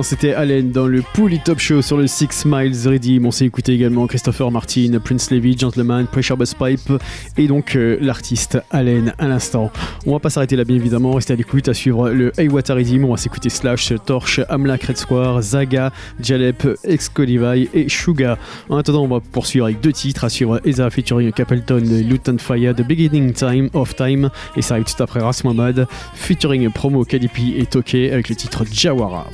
C'était 0.00 0.32
Allen 0.32 0.70
dans 0.70 0.86
le 0.86 1.02
Pouli 1.02 1.40
Top 1.44 1.58
Show 1.58 1.82
sur 1.82 1.98
le 1.98 2.06
Six 2.06 2.46
Miles 2.46 2.88
Redeem. 2.88 3.26
On 3.26 3.30
s'est 3.30 3.44
écouté 3.44 3.74
également 3.74 4.06
Christopher 4.06 4.50
Martin, 4.50 4.98
Prince 5.04 5.30
Levy, 5.30 5.58
Gentleman, 5.58 6.06
Pressure 6.06 6.38
Bus 6.38 6.54
Pipe 6.54 6.92
et 7.36 7.46
donc 7.46 7.76
euh, 7.76 7.98
l'artiste 8.00 8.58
Allen 8.70 9.12
à 9.18 9.28
l'instant. 9.28 9.70
On 10.06 10.12
va 10.12 10.18
pas 10.18 10.30
s'arrêter 10.30 10.56
là 10.56 10.64
bien 10.64 10.76
évidemment, 10.76 11.12
rester 11.12 11.34
à 11.34 11.36
l'écoute 11.36 11.68
à 11.68 11.74
suivre 11.74 12.08
le 12.08 12.32
Aywater 12.38 12.76
Redeem. 12.76 13.04
On 13.04 13.10
va 13.10 13.16
s'écouter 13.18 13.50
Slash, 13.50 13.92
Torch, 14.06 14.40
Amlak 14.48 14.84
Red 14.84 14.96
Square, 14.96 15.42
Zaga, 15.42 15.92
Jalep, 16.20 16.66
Excodivai 16.84 17.68
et 17.74 17.88
Suga. 17.90 18.38
En 18.70 18.78
attendant, 18.78 19.02
on 19.02 19.08
va 19.08 19.20
poursuivre 19.20 19.66
avec 19.66 19.80
deux 19.80 19.92
titres 19.92 20.24
à 20.24 20.30
suivre 20.30 20.60
Eza 20.64 20.88
featuring 20.88 21.32
Capleton, 21.32 21.82
Luton 21.82 22.38
Fire, 22.38 22.74
The 22.74 22.86
Beginning 22.86 23.34
Time 23.34 23.68
of 23.74 23.94
Time 23.94 24.30
et 24.56 24.62
ça 24.62 24.74
arrive 24.74 24.86
tout 24.86 25.02
après 25.02 25.20
Ras 25.20 25.42
Mohammed 25.44 25.86
featuring 26.14 26.70
promo 26.70 27.04
Kadipi 27.04 27.54
et 27.58 27.66
Toke 27.66 27.94
avec 27.94 28.30
le 28.30 28.36
titre 28.36 28.64
Jawara. 28.72 29.26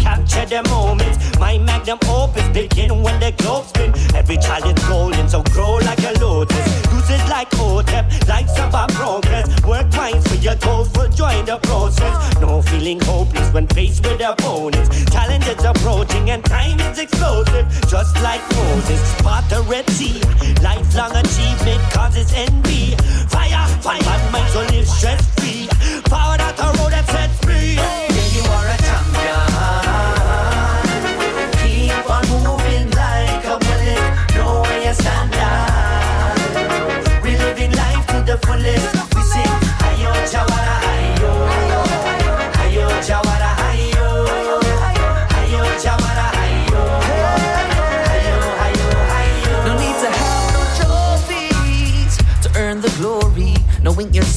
Capture 0.00 0.46
the 0.46 0.62
moments. 0.68 1.38
My 1.38 1.58
magnum 1.58 1.98
opus 2.08 2.48
begin 2.48 3.02
when 3.02 3.20
the 3.20 3.32
globe 3.32 3.66
spin. 3.66 3.92
Every 4.14 4.36
child 4.36 4.66
is 4.66 4.84
golden 4.88 5.28
so 5.28 5.42
grow 5.54 5.76
like 5.76 6.02
a 6.02 6.12
lotus. 6.18 6.66
Use 6.92 7.10
it 7.10 7.24
like 7.28 7.50
OTEP, 7.50 8.28
life's 8.28 8.58
about 8.58 8.90
progress. 8.92 9.46
Work 9.64 9.94
minds 9.94 10.26
for 10.28 10.36
your 10.36 10.56
goals, 10.56 10.88
full 10.90 11.08
join 11.08 11.44
the 11.44 11.58
process. 11.58 12.40
No 12.40 12.62
feeling 12.62 13.00
hopeless 13.00 13.52
when 13.52 13.66
faced 13.68 14.04
with 14.06 14.20
opponents. 14.20 14.88
Challenges 15.10 15.64
approaching 15.64 16.30
and 16.30 16.44
time 16.44 16.78
is 16.80 16.98
explosive 16.98 17.66
Just 17.88 18.14
like 18.22 18.40
Moses, 18.56 19.00
spot 19.18 19.44
the 19.48 19.62
Red 19.68 19.88
Sea 19.90 20.20
Lifelong 20.62 21.14
achievement 21.16 21.80
causes 21.92 22.32
envy. 22.34 22.94
Fire, 23.28 23.66
fire, 23.80 24.00
bad 24.00 24.32
minds 24.32 24.54
will 24.54 24.66
live 24.66 24.88
stress 24.88 25.22
free 25.38 25.68
Power 26.04 26.36
that 26.38 26.56
the 26.56 26.64
road 26.78 26.92
that 26.92 27.06
sets 27.08 27.38
free 27.44 28.09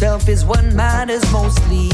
yourself 0.04 0.28
is 0.28 0.44
what 0.44 0.66
matters 0.74 1.24
mostly. 1.32 1.90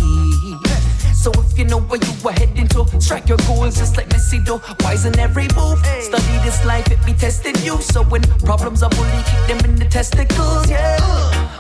So 1.14 1.30
if 1.32 1.60
you 1.60 1.66
know 1.66 1.80
where 1.82 2.00
you 2.02 2.14
are 2.28 2.32
heading 2.32 2.68
to, 2.70 2.86
strike 3.00 3.30
your 3.30 3.38
goals 3.46 3.78
just 3.78 3.98
like 3.98 4.10
Messi 4.10 4.44
do. 4.44 4.60
Wise 4.84 5.06
in 5.06 5.20
every 5.20 5.48
move. 5.56 5.78
Study 6.02 6.36
this 6.44 6.66
life, 6.66 6.90
it 6.90 6.98
be 7.06 7.14
testing 7.14 7.56
you. 7.62 7.78
So 7.82 8.04
when 8.06 8.24
problems 8.50 8.82
are 8.82 8.90
bully, 8.90 9.22
kick 9.30 9.42
them 9.48 9.60
in 9.70 9.76
the 9.76 9.86
testicles. 9.86 10.68
Yeah. 10.68 10.98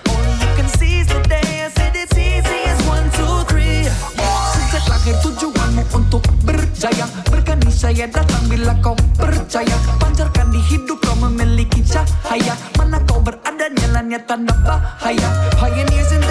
Only 0.10 0.34
you 0.42 0.50
can 0.58 0.68
seize 0.80 1.06
the 1.06 1.22
day. 1.30 1.66
I 1.66 1.70
said 1.70 1.94
it's 1.96 2.18
easy 2.18 2.60
as 2.66 2.80
one, 2.88 3.06
two, 3.14 3.46
three. 3.46 3.86
Sejak 4.56 4.90
lahir 4.90 5.16
tujuanmu 5.22 5.84
untuk 5.94 6.22
berjaya 6.46 7.06
Berkanisaya 7.30 8.06
datang 8.06 8.46
bila 8.46 8.78
kau 8.86 8.94
percaya 9.18 9.78
Pancarkan 9.98 10.54
di 10.54 10.62
hidup 10.70 11.02
kau 11.02 11.18
memiliki 11.18 11.82
cahaya 11.82 12.54
Mana 12.78 13.02
kau 13.10 13.18
berada 13.18 13.66
nyalanya 13.66 14.22
tanda 14.30 14.54
bahaya 14.62 15.30
Pioneers 15.58 16.14
in 16.14 16.22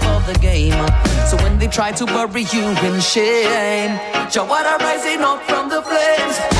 top 0.00 0.28
of 0.28 0.32
the 0.32 0.38
game. 0.40 0.72
So 1.26 1.36
when 1.38 1.58
they 1.58 1.68
try 1.68 1.92
to 1.92 2.06
bury 2.06 2.42
you 2.52 2.64
in 2.86 3.00
shame 3.00 3.90
Jawara 4.30 4.78
rising 4.78 5.22
up 5.22 5.42
from 5.42 5.68
the 5.68 5.82
flames 5.82 6.55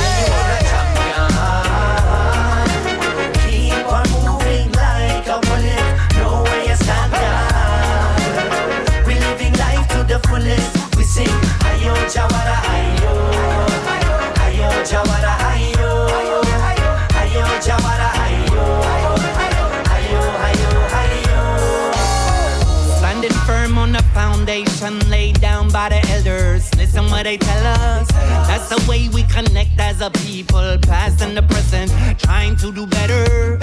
they 27.27 27.37
tell 27.37 27.65
us. 27.65 28.07
That's 28.47 28.69
the 28.69 28.81
way 28.89 29.09
we 29.09 29.23
connect 29.23 29.77
as 29.79 29.99
a 29.99 30.09
people, 30.25 30.77
past 30.83 31.21
and 31.21 31.35
the 31.35 31.41
present, 31.43 31.91
trying 32.17 32.55
to 32.55 32.71
do 32.71 32.87
better. 32.87 33.59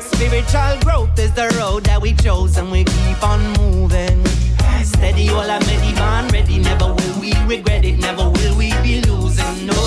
Spiritual 0.00 0.78
growth 0.84 1.18
is 1.18 1.32
the 1.32 1.48
road 1.58 1.82
that 1.86 2.00
we 2.00 2.12
chose, 2.12 2.56
and 2.56 2.70
we 2.70 2.84
keep 2.84 3.20
on 3.24 3.40
moving. 3.58 4.24
Steady, 4.84 5.28
all 5.30 5.50
I'm 5.56 5.60
ready, 5.62 5.92
man, 5.94 6.28
ready. 6.28 6.60
Never 6.60 6.86
will 6.86 7.20
we 7.20 7.32
regret 7.46 7.84
it, 7.84 7.98
never 7.98 8.30
will 8.30 8.56
we 8.56 8.70
be 8.86 9.00
losing. 9.02 9.66
No. 9.66 9.80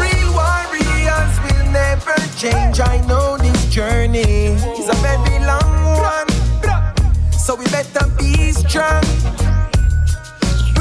Real 0.00 0.30
warriors 0.32 1.34
will 1.44 1.66
never 1.82 2.16
change. 2.38 2.80
I 2.80 3.04
know 3.06 3.36
this 3.36 3.60
journey 3.68 4.56
is 4.80 4.88
a 4.88 4.96
very 5.04 5.38
long 5.44 5.80
one. 6.14 6.30
So 7.32 7.56
we 7.56 7.66
better 7.66 8.08
be 8.16 8.52
strong. 8.52 9.04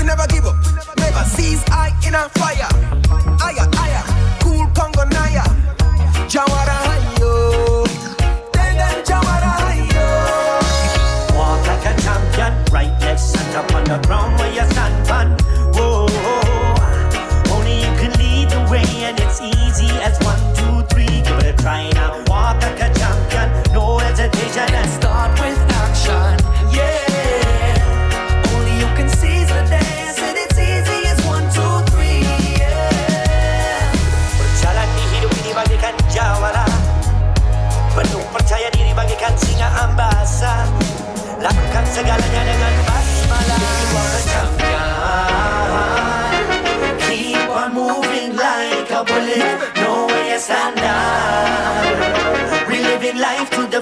Never 0.09 0.25
give 0.25 0.45
up, 0.47 0.55
never 0.97 1.23
cease. 1.23 1.63
I 1.69 1.93
in 2.07 2.15
a 2.15 2.27
fire. 2.29 2.65
Aya, 3.45 3.69
aya, 3.77 4.01
cool 4.41 4.65
Congo 4.73 5.03
Naya. 5.05 5.43
Jawara 6.27 6.78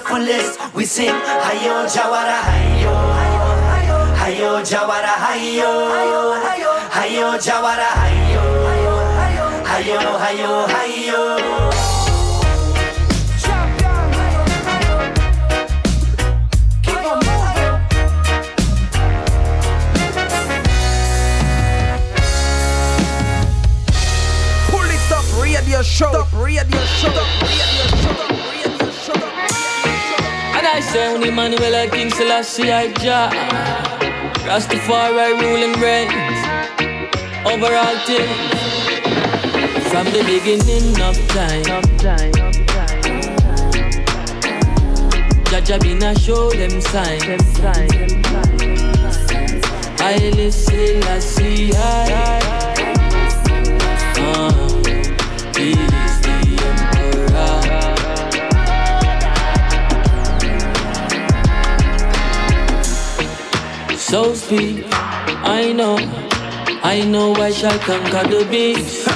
fullest. 0.07 0.59
We 0.73 0.85
sing 0.85 1.13
Hayo 1.45 1.85
Jawara 1.93 2.39
Hayo. 2.47 2.95
Hayo 4.19 4.51
Jawara 4.63 5.13
Hayo. 5.23 5.71
Hayo 6.95 7.37
Jawara 7.37 7.89
Hayo. 7.99 8.43
Hayo 9.63 9.99
Hayo 10.23 10.67
Hayo. 10.67 11.23
Pull 24.69 24.89
it 24.91 25.11
up, 25.11 25.25
radio 25.41 25.81
show. 25.81 26.11
Up, 26.11 26.27
radio 26.33 26.79
show. 26.85 27.09
Up, 27.09 27.41
radio 27.41 27.85
show. 28.01 28.26
I 30.77 30.79
say 30.79 31.07
only 31.11 31.31
Manuel 31.31 31.75
I 31.75 31.87
King 31.87 32.11
Selassie 32.11 32.71
I 32.71 32.93
Jah 33.01 33.31
Rastafari 34.45 35.33
ruling 35.41 35.73
reigns 35.81 36.13
over 37.49 37.73
all 37.73 37.97
things. 38.05 38.29
From 39.89 40.05
the 40.13 40.21
beginning 40.29 40.93
of 41.01 41.17
time. 41.33 41.63
Jah 45.45 45.61
Jah 45.61 45.79
been 45.79 46.03
a 46.03 46.13
show 46.13 46.51
them 46.51 46.79
signs. 46.79 47.59
I 49.99 50.31
listen, 50.35 51.03
I 51.05 51.17
see, 51.17 51.71
I. 51.73 52.37
Uh, 54.19 54.66
So 64.17 64.33
speak, 64.33 64.83
I 65.45 65.71
know, 65.73 65.95
I 66.81 67.05
know 67.05 67.35
I 67.35 67.51
shall 67.51 67.77
conquer 67.77 68.27
the 68.27 68.47
beast. 68.49 69.07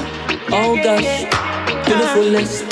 Oh 0.52 0.76
gosh, 0.78 1.26
to 1.86 1.94
the 2.02 2.08
fullest, 2.14 2.70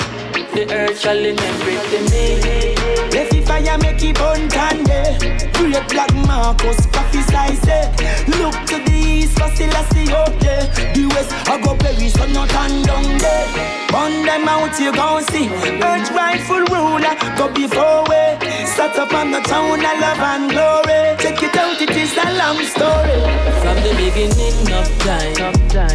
the 0.53 0.71
earth 0.71 0.99
shall 0.99 1.17
inherit 1.17 1.89
me. 2.11 2.75
Left 3.09 3.31
the 3.31 3.41
fire 3.41 3.79
make 3.79 4.03
it 4.03 4.15
burn 4.15 4.47
tande 4.47 5.17
Great 5.55 5.89
black 5.89 6.13
Marcus 6.29 6.85
prophesy 6.93 7.55
say 7.65 7.89
eh? 7.97 8.23
Look 8.37 8.53
to 8.69 8.77
the 8.77 8.93
east 8.93 9.33
for 9.33 9.49
Selassie 9.55 10.13
up 10.13 10.39
there 10.39 10.69
eh? 10.77 10.93
The 10.93 11.07
west 11.07 11.33
I 11.49 11.59
go 11.59 11.75
Paris 11.77 12.13
so 12.13 12.27
not 12.27 12.47
turn 12.51 12.83
down 12.83 13.17
there 13.17 13.47
eh? 13.57 13.87
Burn 13.89 14.13
them 14.23 14.47
out 14.47 14.79
you 14.79 14.93
gon' 14.93 15.23
see. 15.33 15.49
Earth 15.81 16.11
rightful 16.11 16.61
ruler 16.69 17.15
go 17.35 17.51
before 17.51 18.03
we 18.07 18.58
Start 18.73 18.97
up 18.97 19.13
on 19.13 19.31
the 19.31 19.39
town 19.41 19.79
of 19.79 19.99
love 19.99 20.19
and 20.19 20.51
glory. 20.51 21.15
Check 21.17 21.41
it 21.43 21.57
out 21.57 21.81
it 21.81 21.89
is 21.91 22.15
a 22.17 22.31
long 22.37 22.63
story. 22.63 23.19
From 23.61 23.77
the 23.85 23.93
beginning 23.97 24.71
of 24.79 24.87
time, 24.99 25.35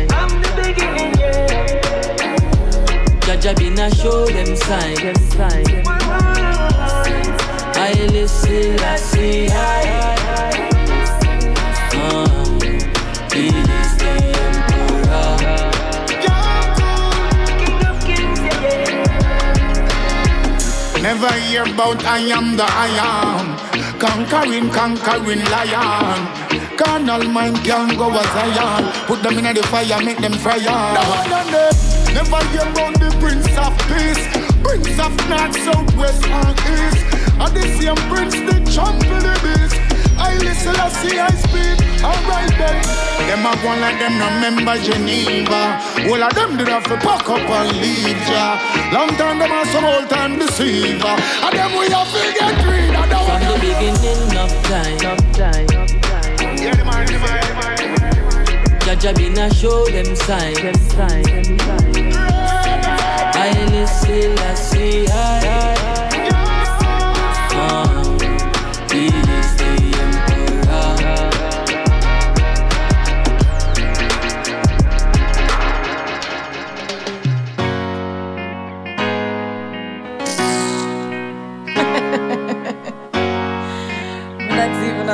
From 0.09 0.43
the 0.43 0.51
beginning 0.57 1.15
yeah. 1.19 1.65
Jah 3.21 3.37
Jah 3.41 3.55
been 3.55 3.79
a 3.79 3.91
show 3.95 4.27
them 4.27 4.57
signs. 4.57 5.25
I 7.77 7.93
listen, 8.13 8.79
I 8.81 8.97
see, 8.97 9.49
I. 9.49 10.14
Never 21.25 21.41
hear 21.41 21.63
about 21.63 22.05
I 22.05 22.19
am 22.37 22.55
the 22.55 22.67
I 22.69 22.93
am. 23.01 23.57
Conquering, 23.99 24.69
conquering 24.69 25.43
lion. 25.49 26.77
Carnal 26.77 27.25
mind 27.31 27.57
can 27.65 27.97
go 27.97 28.11
as 28.13 28.27
Zion. 28.37 28.93
Put 29.07 29.23
them 29.23 29.39
in 29.39 29.55
the 29.55 29.63
fire, 29.63 30.05
make 30.05 30.19
them 30.19 30.33
no, 31.25 31.41
no. 31.49 31.71
Never 32.13 32.45
hear 32.53 32.69
about 32.69 33.01
the 33.01 33.09
Prince 33.21 33.49
of 33.57 33.73
Peace. 33.89 34.21
Prince 34.63 35.01
of 35.01 35.17
North, 35.31 35.57
South, 35.65 35.97
West, 35.97 36.27
and 36.29 36.59
East. 36.77 37.01
And 37.41 37.57
the 37.57 37.63
same 37.81 37.97
Prince, 38.13 38.35
the 38.35 38.61
champ 38.71 39.01
of 39.01 39.23
the 39.23 39.33
beast. 39.41 39.94
I 40.35 40.89
listen, 40.89 41.19
I 41.19 41.29
speak. 41.37 41.79
Alright 42.05 42.51
then. 42.59 42.83
Them 43.29 43.47
a 43.47 43.53
go 43.63 43.71
like 43.81 43.99
them 43.99 44.19
no 44.19 44.27
remember 44.29 44.77
Geneva. 44.83 45.81
All 46.09 46.23
of 46.23 46.35
them 46.35 46.57
did 46.57 46.69
have 46.69 46.85
to 46.85 46.97
pack 46.99 47.29
up 47.29 47.41
and 47.41 47.77
leave 47.81 48.29
ya. 48.29 48.59
Long 48.93 49.09
time 49.17 49.39
them 49.39 49.53
a 49.53 49.65
some 49.67 49.85
old 49.85 50.09
time 50.11 50.39
deceiver. 50.39 51.07
And 51.09 51.57
them 51.57 51.73
we 51.79 51.89
have 51.89 52.11
to 52.13 52.23
get 52.39 52.57
rid 52.69 52.95
of 52.95 53.09
From 53.25 53.41
the 53.49 53.57
beginning 53.61 54.37
of 54.37 54.53
time, 54.69 54.99
Yeah, 56.61 56.75
the 56.75 56.85
man, 56.85 57.07
the 57.07 57.19
man, 57.19 57.41
the 57.47 57.55
man. 57.57 58.81
Jah 58.81 58.97
Jah 58.97 59.13
been 59.15 59.39
a 59.39 59.49
show 59.55 59.87
them 59.87 60.15
signs. 60.15 60.85
I 63.37 63.53
listen, 63.71 64.39
I 64.39 64.55
see, 64.55 65.07
I. 65.09 65.45
Uh, 67.51 68.03
he 68.03 68.04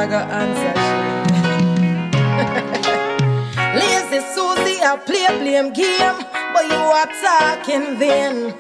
I 0.00 0.06
got 0.06 0.30
answer. 0.30 0.72
Lazy 3.76 4.20
Susie, 4.32 4.80
I 4.80 4.96
play 4.96 5.26
blame 5.38 5.74
game, 5.74 6.24
but 6.54 6.64
you 6.72 6.80
are 6.80 7.10
talking 7.20 7.98
vain. 7.98 8.54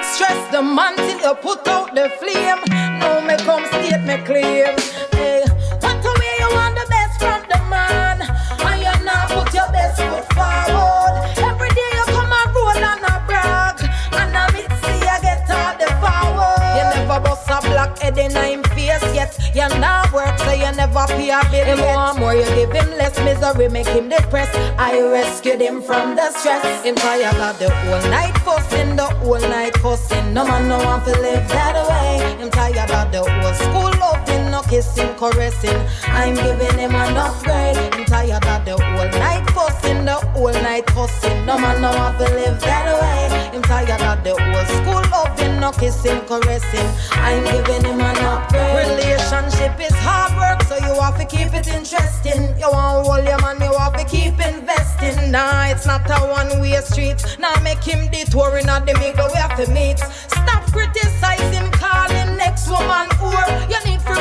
Stress 0.00 0.40
the 0.50 0.62
man 0.62 0.96
till 0.96 1.20
you 1.20 1.34
put 1.44 1.68
out 1.68 1.94
the 1.94 2.08
flame. 2.16 2.64
No 2.98 3.20
me 3.20 3.36
come 3.44 3.66
state 3.66 4.00
me 4.08 4.24
claim. 4.24 4.72
Hey, 5.12 5.44
what 5.84 6.00
the 6.00 6.10
way 6.16 6.34
you 6.40 6.48
want 6.56 6.74
the 6.74 6.86
best 6.88 7.20
from 7.20 7.42
the 7.52 7.60
man, 7.68 8.24
and 8.24 8.80
you 8.80 9.04
not 9.04 9.28
put 9.28 9.52
your 9.52 9.68
best 9.76 10.00
foot 10.00 10.24
forward. 10.32 11.14
Every 11.44 11.68
day 11.76 11.90
you 11.92 12.04
come 12.08 12.32
and 12.32 12.50
roll 12.56 12.84
and 12.88 13.04
a 13.04 13.20
brag, 13.28 13.84
and 14.16 14.32
I 14.32 14.48
see 14.80 14.96
you 14.96 15.16
get 15.20 15.44
all 15.44 15.76
the 15.76 15.92
forward. 16.00 16.72
You 16.72 16.84
never 17.04 17.20
bust 17.20 17.52
a 17.52 17.60
black 17.68 17.79
head 18.00 18.18
in 18.18 18.30
him 18.32 18.62
face 18.74 19.14
yet. 19.14 19.36
You 19.54 19.68
not 19.78 20.12
work 20.12 20.38
so 20.38 20.52
you 20.52 20.70
never 20.72 21.04
pay 21.08 21.30
a 21.30 21.40
bill. 21.50 21.64
Him 21.64 21.80
want 21.84 22.18
more, 22.18 22.34
you 22.34 22.44
give 22.56 22.72
him 22.72 22.90
less 22.96 23.16
misery, 23.20 23.68
make 23.68 23.86
him 23.86 24.08
depressed. 24.08 24.54
I 24.78 25.00
rescued 25.00 25.60
him 25.60 25.82
from 25.82 26.16
the 26.16 26.30
stress. 26.32 26.84
Him 26.84 26.94
tired 26.94 27.36
of 27.36 27.58
the 27.58 27.70
whole 27.70 28.10
night 28.10 28.36
fussing, 28.38 28.96
the 28.96 29.04
whole 29.04 29.40
night 29.40 29.74
cussing. 29.74 30.32
No 30.34 30.46
man 30.46 30.68
no 30.68 30.78
want 30.78 31.04
to 31.04 31.12
live 31.20 31.46
that 31.48 31.76
way. 31.88 32.40
Him 32.40 32.50
tired 32.50 32.90
of 32.90 33.12
the 33.12 33.22
whole 33.22 33.54
school 33.54 33.92
loving, 34.00 34.50
no 34.50 34.62
kissing, 34.62 35.12
caressing. 35.16 35.80
I'm 36.04 36.34
giving 36.34 36.78
him 36.78 36.94
an 36.94 37.16
upgrade. 37.16 37.76
Him 37.94 38.04
tired 38.06 38.44
of 38.44 38.64
the 38.64 38.76
whole 38.82 39.10
night 39.20 39.48
fussing, 39.50 40.04
the 40.04 40.14
whole 40.32 40.52
night 40.52 40.86
cussing. 40.86 41.44
No 41.46 41.58
man 41.58 41.80
no 41.82 41.90
want 41.90 42.18
to 42.18 42.24
live 42.24 42.60
that 42.60 42.86
way. 43.00 43.50
Him 43.54 43.62
tired 43.62 44.00
of 44.00 44.24
the 44.24 44.34
whole 44.40 44.66
school 44.76 45.02
loving, 45.10 45.60
no 45.60 45.72
kissing, 45.72 46.20
caressing. 46.26 46.88
I'm 47.12 47.44
giving 47.44 47.89
an 47.98 48.16
upgrade. 48.22 49.00
Relationship 49.00 49.80
is 49.80 49.94
hard 50.04 50.36
work, 50.36 50.62
so 50.68 50.76
you 50.76 51.00
have 51.00 51.18
to 51.18 51.24
keep 51.24 51.54
it 51.54 51.66
interesting. 51.66 52.54
You 52.60 52.68
want 52.70 53.04
to 53.04 53.10
hold 53.10 53.24
your 53.24 53.40
man, 53.40 53.58
you 53.60 53.76
have 53.78 53.96
to 53.96 54.04
keep 54.04 54.38
investing. 54.38 55.30
Nah, 55.32 55.72
it's 55.72 55.86
not 55.86 56.04
a 56.10 56.20
one-way 56.28 56.76
street. 56.82 57.18
Nah, 57.38 57.58
make 57.60 57.82
him 57.82 58.10
detouring 58.10 58.68
at 58.68 58.86
the 58.86 58.94
middle, 59.00 59.28
we 59.32 59.38
have 59.40 59.56
to 59.56 59.70
meet. 59.72 59.98
Stop 60.28 60.62
criticizing, 60.70 61.70
calling 61.72 62.36
next 62.36 62.68
woman 62.68 63.08
poor. 63.18 63.42
You 63.72 63.80
need 63.88 64.00
to 64.06 64.14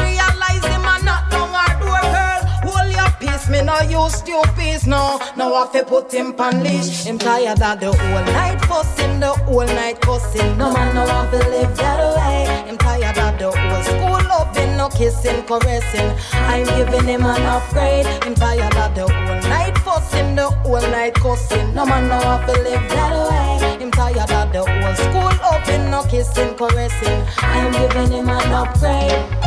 no 3.70 3.82
use 4.02 4.28
your 4.28 4.44
peace, 4.58 4.86
no. 4.86 5.20
Now 5.38 5.54
have 5.54 5.72
to 5.74 5.84
put 5.84 6.12
him 6.12 6.34
on 6.40 6.64
leash. 6.64 7.06
Him 7.06 7.18
tired 7.18 7.62
of 7.62 7.80
the 7.80 7.91
whole 7.91 8.26
night 8.34 8.60
fussing, 8.66 9.20
the 9.20 9.32
whole 9.46 9.72
night 9.80 10.02
cussing. 10.02 10.58
No 10.58 10.74
man 10.74 10.96
no 10.96 11.04
want 11.06 11.32
to 11.32 11.38
live 11.38 11.76
that 11.78 12.00
way. 12.16 12.70
Him 12.70 12.78
tired 12.78 13.18
of 13.18 13.34
the 13.40 13.50
whole 13.52 13.84
school 13.90 14.20
loving, 14.32 14.78
no 14.78 14.90
kissing, 14.90 15.44
caressing. 15.44 16.10
I'm 16.34 16.66
giving 16.78 17.06
him 17.08 17.24
an 17.26 17.44
upgrade. 17.56 18.08
Him 18.24 18.36
tired 18.36 18.76
of 18.76 18.96
the 18.96 19.06
whole 19.08 19.41
night 19.54 19.78
fussing, 19.80 20.36
the 20.36 20.50
whole 20.50 20.88
night 20.96 21.14
cussing. 21.16 21.74
No 21.76 21.86
man 21.86 22.08
no 22.10 22.18
want 22.18 22.48
to 22.48 22.54
live 22.54 22.86
that 22.90 23.14
way. 23.30 23.84
Him 23.84 23.91
tired 23.91 24.32
of 24.40 24.48
the 24.54 24.62
whole 24.66 24.96
school 25.04 25.32
loving, 25.46 25.91
no 25.91 26.04
kissing, 26.04 26.56
caressing. 26.56 27.20
I'm 27.38 27.72
giving 27.72 28.12
him 28.12 28.30
an 28.30 28.52
upgrade. 28.52 29.39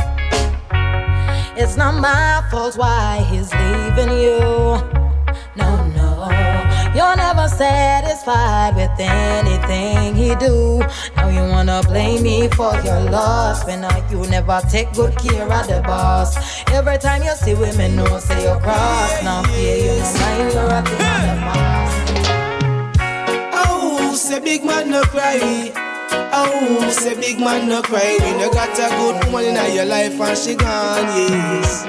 It's 1.63 1.77
not 1.77 1.95
my 1.95 2.43
fault 2.51 2.77
why 2.77 3.25
he's 3.31 3.55
leaving 3.55 4.19
you. 4.19 4.41
No, 5.55 5.87
no. 5.95 6.13
You're 6.93 7.15
never 7.15 7.47
satisfied 7.47 8.75
with 8.75 8.91
anything 8.99 10.17
he 10.17 10.35
do. 10.35 10.81
Now 11.15 11.29
you 11.29 11.43
wanna 11.53 11.81
blame 11.87 12.25
me 12.25 12.49
for 12.49 12.75
your 12.81 13.01
loss 13.03 13.65
when 13.65 13.85
uh, 13.85 14.09
you 14.11 14.27
never 14.29 14.61
take 14.73 14.93
good 14.93 15.17
care 15.17 15.45
of 15.45 15.69
the 15.69 15.81
boss. 15.83 16.35
Every 16.73 16.99
time 16.99 17.23
you 17.23 17.31
see 17.37 17.55
women, 17.55 17.95
know 17.95 18.19
say 18.19 18.43
you're 18.43 18.59
cross. 18.59 19.23
Now 19.23 19.45
fear 19.45 19.77
you 19.77 20.01
no 20.03 20.13
mind 20.19 20.53
you're 20.53 20.83
the 20.83 20.97
past. 20.99 22.23
Oh, 23.55 24.15
say 24.17 24.41
big 24.41 24.65
man 24.65 24.91
no 24.91 25.03
cry. 25.03 25.92
Oh, 26.35 26.91
say 26.91 27.15
big 27.15 27.39
man 27.41 27.69
no 27.69 27.83
cry 27.83 28.17
when 28.21 28.41
you 28.41 28.51
got 28.53 28.79
a 28.79 28.89
good 28.97 29.25
woman 29.33 29.57
in 29.57 29.75
your 29.75 29.85
life 29.85 30.21
and 30.21 30.39
she 30.39 30.55
gone, 30.55 31.07
yes. 31.17 31.87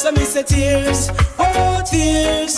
So 0.00 0.12
me 0.12 0.24
say 0.24 0.42
tears, 0.42 1.10
oh 1.38 1.82
tears, 1.90 2.56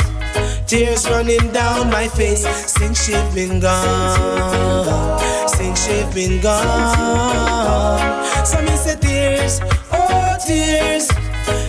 tears 0.67 1.09
running 1.09 1.53
down 1.53 1.91
my 1.91 2.09
face. 2.09 2.45
Since 2.47 3.05
she 3.07 3.13
been 3.35 3.61
gone, 3.61 5.21
since 5.49 5.87
she 5.87 6.03
been 6.13 6.41
gone. 6.43 8.25
So 8.45 8.61
me 8.63 8.77
say 8.77 8.97
tears, 8.97 9.61
oh 9.93 10.37
tears, 10.45 11.09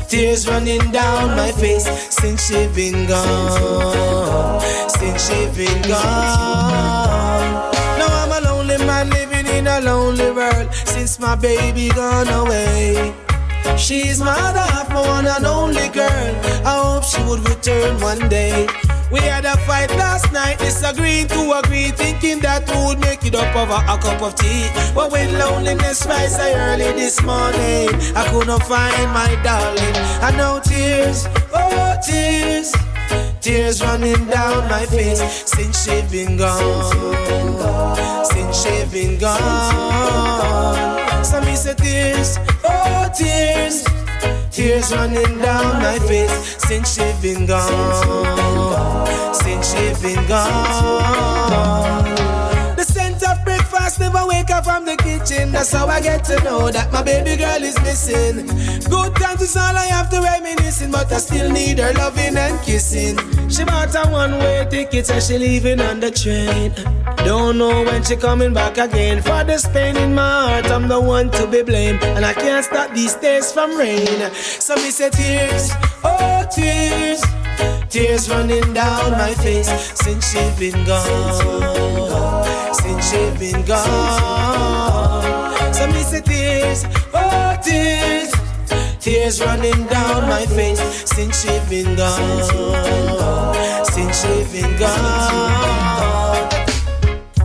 tears 0.10 0.48
running 0.48 0.92
down 0.92 1.36
my 1.38 1.52
face. 1.52 1.86
Since 2.10 2.48
she 2.48 2.68
been 2.74 3.08
gone, 3.08 4.62
since 4.90 5.30
she 5.30 5.46
been 5.56 5.82
gone. 5.88 7.27
Man 8.88 9.10
living 9.10 9.46
in 9.48 9.68
a 9.68 9.82
lonely 9.82 10.32
world 10.32 10.74
since 10.74 11.20
my 11.20 11.36
baby 11.36 11.90
gone 11.90 12.30
away. 12.30 13.14
She's 13.78 14.20
my 14.20 14.34
other 14.48 14.66
half, 14.74 14.90
my 14.90 15.02
one 15.02 15.28
and 15.28 15.46
only 15.46 15.90
girl. 15.90 16.34
I 16.66 16.74
hope 16.84 17.04
she 17.04 17.22
would 17.28 17.48
return 17.48 18.00
one 18.00 18.30
day. 18.30 18.66
We 19.12 19.20
had 19.20 19.46
a 19.46 19.58
fight 19.68 19.92
last 19.92 20.32
night, 20.32 20.60
disagreeing 20.60 21.28
to 21.28 21.60
agree, 21.60 21.92
thinking 21.92 22.40
that 22.40 22.64
would 22.76 23.00
make 23.00 23.26
it 23.26 23.36
up 23.36 23.54
over 23.56 23.80
a 23.94 23.98
cup 23.98 24.22
of 24.22 24.36
tea. 24.36 24.68
But 24.96 25.12
when 25.12 25.38
loneliness 25.38 26.06
rise 26.06 26.36
I 26.40 26.54
early 26.54 26.92
this 26.94 27.22
morning, 27.24 27.90
I 28.16 28.24
couldn't 28.32 28.64
find 28.64 29.08
my 29.12 29.32
darling. 29.44 29.96
I 30.24 30.32
know 30.36 30.62
tears, 30.64 31.28
oh 31.54 31.96
tears, 32.06 32.74
tears 33.42 33.82
running 33.82 34.26
down 34.28 34.68
my 34.70 34.86
face 34.86 35.22
since 35.46 35.86
she 35.86 36.02
been 36.12 36.38
gone, 36.38 38.26
since 38.26 38.64
she 38.64 38.86
been 38.92 39.20
gone. 39.20 41.24
So 41.24 41.42
me 41.42 41.56
say 41.56 41.74
tears, 41.76 42.38
oh 42.64 43.10
tears, 43.16 43.84
tears 44.52 44.92
running 44.94 45.40
down 45.40 45.82
my 45.82 46.00
face 46.08 46.58
since 46.68 46.96
she 46.96 47.06
been 47.22 47.46
gone, 47.46 49.34
since 49.34 49.74
she 49.74 49.94
been 50.02 50.26
gone. 50.28 51.17
Breakfast 53.98 54.14
never 54.14 54.28
wake 54.28 54.50
up 54.52 54.64
from 54.64 54.86
the 54.86 54.96
kitchen. 54.98 55.52
That's 55.52 55.72
how 55.72 55.88
I 55.88 56.02
get 56.02 56.24
to 56.26 56.44
know 56.44 56.70
that 56.72 56.92
my 56.92 57.04
baby 57.04 57.36
girl 57.36 57.64
is 57.64 57.80
missing. 57.82 58.46
Good 58.90 59.16
times 59.16 59.42
is 59.42 59.58
all 59.58 59.76
I 59.76 59.86
have 59.86 60.10
to 60.12 60.22
reminiscing, 60.22 60.92
but 60.92 61.12
I 61.12 61.18
still 61.18 61.52
need 61.52 61.80
her 61.80 61.94
loving 61.94 62.38
and 62.38 62.60
kissing. 62.62 63.18
She 63.50 63.64
bought 63.64 63.96
a 63.96 64.10
one-way 64.10 64.68
ticket 64.70 65.10
and 65.10 65.24
she 65.24 65.38
leaving 65.38 65.82
on 65.82 66.00
the 66.00 66.12
train. 66.12 66.74
Don't 67.26 67.58
know 67.58 67.84
when 67.84 68.04
she 68.04 68.16
coming 68.16 68.54
back 68.54 68.78
again. 68.78 69.22
For 69.22 69.44
this 69.44 69.68
pain 69.68 69.98
in 69.98 70.14
my 70.14 70.22
heart, 70.22 70.66
I'm 70.66 70.88
the 70.88 71.02
one 71.02 71.32
to 71.32 71.48
be 71.48 71.64
blamed, 71.64 72.04
and 72.04 72.26
I 72.26 72.34
can't 72.34 72.64
stop 72.66 72.94
these 72.94 73.16
tears 73.16 73.52
from 73.52 73.78
rain. 73.78 74.32
So 74.34 74.76
me 74.76 74.92
say 74.92 75.10
tears, 75.10 75.72
oh 76.04 76.46
tears. 76.54 77.24
Tears 77.90 78.30
running 78.30 78.74
down 78.74 79.12
my 79.12 79.34
face 79.34 79.70
since 79.96 80.32
she 80.32 80.40
been 80.60 80.86
gone. 80.86 81.77
She 83.02 83.18
been 83.40 83.64
gone. 83.66 85.74
So 85.74 85.88
me 85.88 86.04
say 86.04 86.22
tears, 86.22 86.86
oh 87.14 87.56
tears. 87.64 88.32
Tears 89.00 89.42
running 89.42 89.86
down 89.88 90.28
my 90.28 90.46
face 90.46 90.80
since 91.10 91.42
she 91.42 91.60
been 91.70 91.96
gone. 91.96 93.56
Since 93.86 94.22
she 94.22 94.44
been 94.52 94.78
gone. 94.78 96.50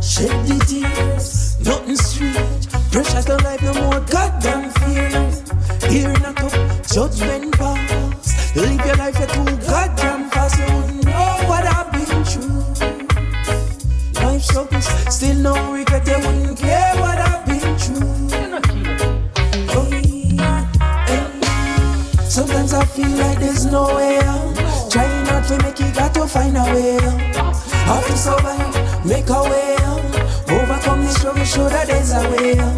Shed 0.03 0.47
the 0.47 0.59
tears, 0.67 1.59
nothing 1.61 1.97
strange. 1.97 2.69
Precious 2.91 3.29
no 3.29 3.37
life, 3.37 3.63
no 3.63 3.73
more 3.75 4.01
goddamn 4.01 4.71
fears. 4.71 5.43
Here 5.89 6.13
not 6.21 6.43
up, 6.43 6.53
judgment 6.87 7.53
pass. 7.59 8.57
Live 8.57 8.85
your 8.85 8.97
life 8.97 9.21
at 9.21 9.29
too 9.29 9.57
goddamn 9.67 10.29
fast. 10.31 10.59
You 10.59 10.77
wouldn't 10.77 11.02
struggles, 14.53 14.87
still 15.09 15.37
no 15.37 15.73
regret. 15.73 16.07
You 16.07 16.19
wouldn't 16.19 16.59
care 16.59 16.95
what 16.97 17.19
I've 17.19 17.47
been 17.47 17.77
through. 17.79 18.29
Sometimes 22.29 22.75
I 22.75 22.85
feel 22.85 23.09
like 23.23 23.39
there's 23.41 23.65
no 23.67 23.85
way 23.97 24.19
out. 24.19 24.57
Trying 24.91 25.25
not 25.25 25.45
to 25.49 25.57
make 25.65 25.81
it, 25.81 25.95
got 25.95 26.13
to 26.15 26.27
find 26.27 26.57
a 26.57 26.65
way 26.75 26.97
out. 26.97 27.57
Have 27.89 28.07
to 28.07 28.17
survive, 28.17 29.07
make 29.07 29.29
a 29.31 29.43
way 29.43 29.77
out. 29.81 30.05
Overcome 30.51 31.01
the 31.05 31.09
struggle, 31.09 31.45
show 31.45 31.69
that 31.69 31.87
there's 31.87 32.13
a 32.13 32.23
way 32.33 32.59
out. 32.59 32.77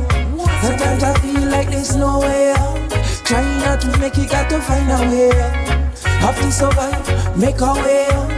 Sometimes 0.63 1.03
I 1.03 1.15
feel 1.19 1.51
like 1.51 1.71
there's 1.71 1.97
no 1.97 2.21
way 2.21 2.53
out. 2.53 2.91
Trying 3.25 3.59
not 3.61 3.81
to 3.81 3.99
make 3.99 4.17
it, 4.19 4.31
got 4.31 4.49
to 4.51 4.61
find 4.61 4.91
a 4.91 5.01
way 5.11 5.31
out. 5.43 5.99
Have 6.23 6.37
to 6.37 6.53
survive, 6.53 7.37
make 7.37 7.61
a 7.61 7.73
way 7.83 8.07
out. 8.11 8.31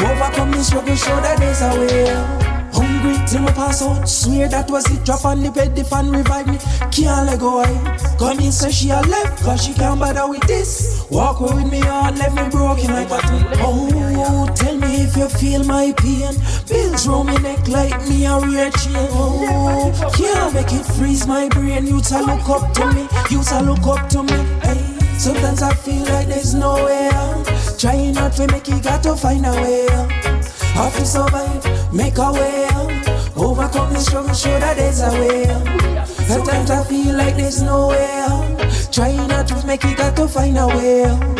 Overcome 0.00 0.52
the 0.52 0.62
struggle, 0.62 0.94
show 0.94 1.20
that 1.22 1.38
there's 1.38 1.60
a 1.60 1.70
way 1.80 2.10
out. 2.10 2.53
Hungry 2.74 3.16
till 3.26 3.42
my 3.42 3.52
pass 3.52 3.82
out, 3.82 4.08
swear 4.08 4.48
that 4.48 4.70
was 4.70 4.90
it. 4.90 5.04
Drop 5.04 5.24
on 5.24 5.42
the 5.42 5.50
bed, 5.50 5.76
the 5.76 5.84
fan 5.84 6.10
revive 6.10 6.46
me. 6.46 6.58
Can't 6.90 7.26
let 7.26 7.38
go, 7.38 7.60
I 7.60 8.16
come 8.18 8.40
in, 8.40 8.52
say 8.52 8.70
she 8.70 8.90
a 8.90 9.00
left, 9.00 9.42
cause 9.42 9.64
she 9.64 9.72
can't 9.74 10.00
bother 10.00 10.28
with 10.28 10.42
this. 10.42 11.06
Walk 11.10 11.40
away 11.40 11.62
with 11.62 11.72
me, 11.72 11.80
heart 11.80 12.16
left 12.16 12.34
me 12.34 12.48
broken 12.50 12.92
like 12.92 13.10
a. 13.10 13.20
Oh, 13.62 14.52
tell 14.56 14.76
me 14.76 15.04
if 15.04 15.16
you 15.16 15.28
feel 15.28 15.64
my 15.64 15.92
pain. 15.96 16.34
Bills 16.68 17.06
round 17.06 17.28
me 17.28 17.38
neck 17.38 17.68
like 17.68 18.08
me 18.08 18.26
a 18.26 18.38
real. 18.40 18.70
Oh, 19.12 19.92
can't 20.16 20.54
make 20.54 20.72
it 20.72 20.84
freeze 20.84 21.26
my 21.26 21.48
brain. 21.48 21.86
You 21.86 22.00
to 22.00 22.18
look 22.22 22.48
up 22.48 22.72
to 22.74 22.92
me, 22.92 23.08
you 23.30 23.42
to 23.42 23.60
look 23.62 23.86
up 23.86 24.08
to 24.10 24.22
me. 24.22 24.38
Hey, 24.62 24.80
sometimes 25.18 25.62
I 25.62 25.74
feel 25.74 26.04
like 26.04 26.28
there's 26.28 26.54
no 26.54 26.74
way 26.84 27.08
out. 27.12 27.46
Trying 27.78 28.14
not 28.14 28.32
to 28.34 28.46
make 28.48 28.68
it, 28.68 28.82
got 28.82 29.02
to 29.04 29.14
find 29.14 29.46
a 29.46 29.52
way 29.52 29.86
out. 29.90 30.43
Have 30.74 30.92
to 30.96 31.06
survive, 31.06 31.92
make 31.92 32.18
a 32.18 32.32
way 32.32 32.66
out. 32.72 33.36
Overcome 33.36 33.92
the 33.92 34.00
struggle, 34.00 34.34
show 34.34 34.58
that 34.58 34.76
there's 34.76 35.00
a 35.00 35.10
way 35.12 35.46
out. 35.46 36.08
Sometimes 36.26 36.70
I 36.70 36.82
feel 36.84 37.16
like 37.16 37.36
there's 37.36 37.62
no 37.62 37.88
way 37.88 38.10
out. 38.28 38.92
Trying 38.92 39.28
not 39.28 39.46
to 39.48 39.66
make 39.66 39.84
it, 39.84 39.96
got 39.96 40.16
to 40.16 40.26
find 40.26 40.58
a 40.58 40.66
way 40.66 41.04
out. 41.04 41.38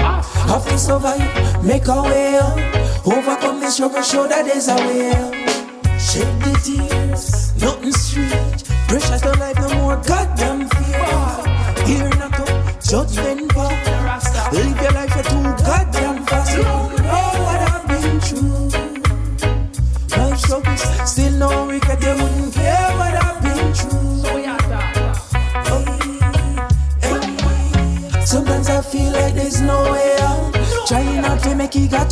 Have 0.49 0.65
to 0.69 0.79
survive, 0.79 1.65
make 1.65 1.89
a 1.89 2.03
way 2.03 2.37
out. 2.37 2.59
Overcome 3.05 3.59
the 3.61 3.71
struggle, 3.71 4.03
show 4.03 4.29
that 4.29 4.45
there's 4.45 4.69
a 4.69 4.77
way 4.77 5.11
out. 5.11 5.35
Shed 6.01 6.31
the 6.43 6.55
tears, 6.63 7.55
nothing 7.61 7.93
strange. 7.93 8.65
Precious 8.87 9.25
no 9.25 9.33
life, 9.33 9.59
no 9.59 9.75
more 9.83 9.97
goddamn 10.07 10.69
fear. 10.69 11.87
Here 11.87 12.09
not 12.21 12.39
up, 12.39 12.83
judgment 12.83 13.24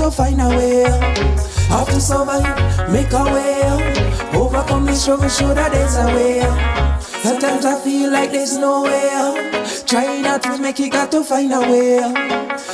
to 0.02 0.10
find 0.10 0.40
a 0.40 0.48
way. 0.48 0.82
Have 1.68 1.86
to 1.86 2.00
survive, 2.00 2.90
make 2.90 3.12
a 3.12 3.24
way. 3.24 3.62
Overcome 4.34 4.86
the 4.86 4.94
struggle, 4.94 5.28
show 5.28 5.54
that 5.54 5.70
there's 5.70 5.96
a 5.96 6.06
way. 6.06 6.40
Sometimes 7.22 7.64
I 7.64 7.80
feel 7.80 8.10
like 8.10 8.32
there's 8.32 8.58
no 8.58 8.82
way. 8.82 9.52
Trying 9.86 10.22
not 10.22 10.42
to 10.42 10.58
make 10.58 10.80
it, 10.80 10.90
got 10.90 11.12
to 11.12 11.22
find 11.22 11.52
a 11.52 11.60
way. 11.60 12.00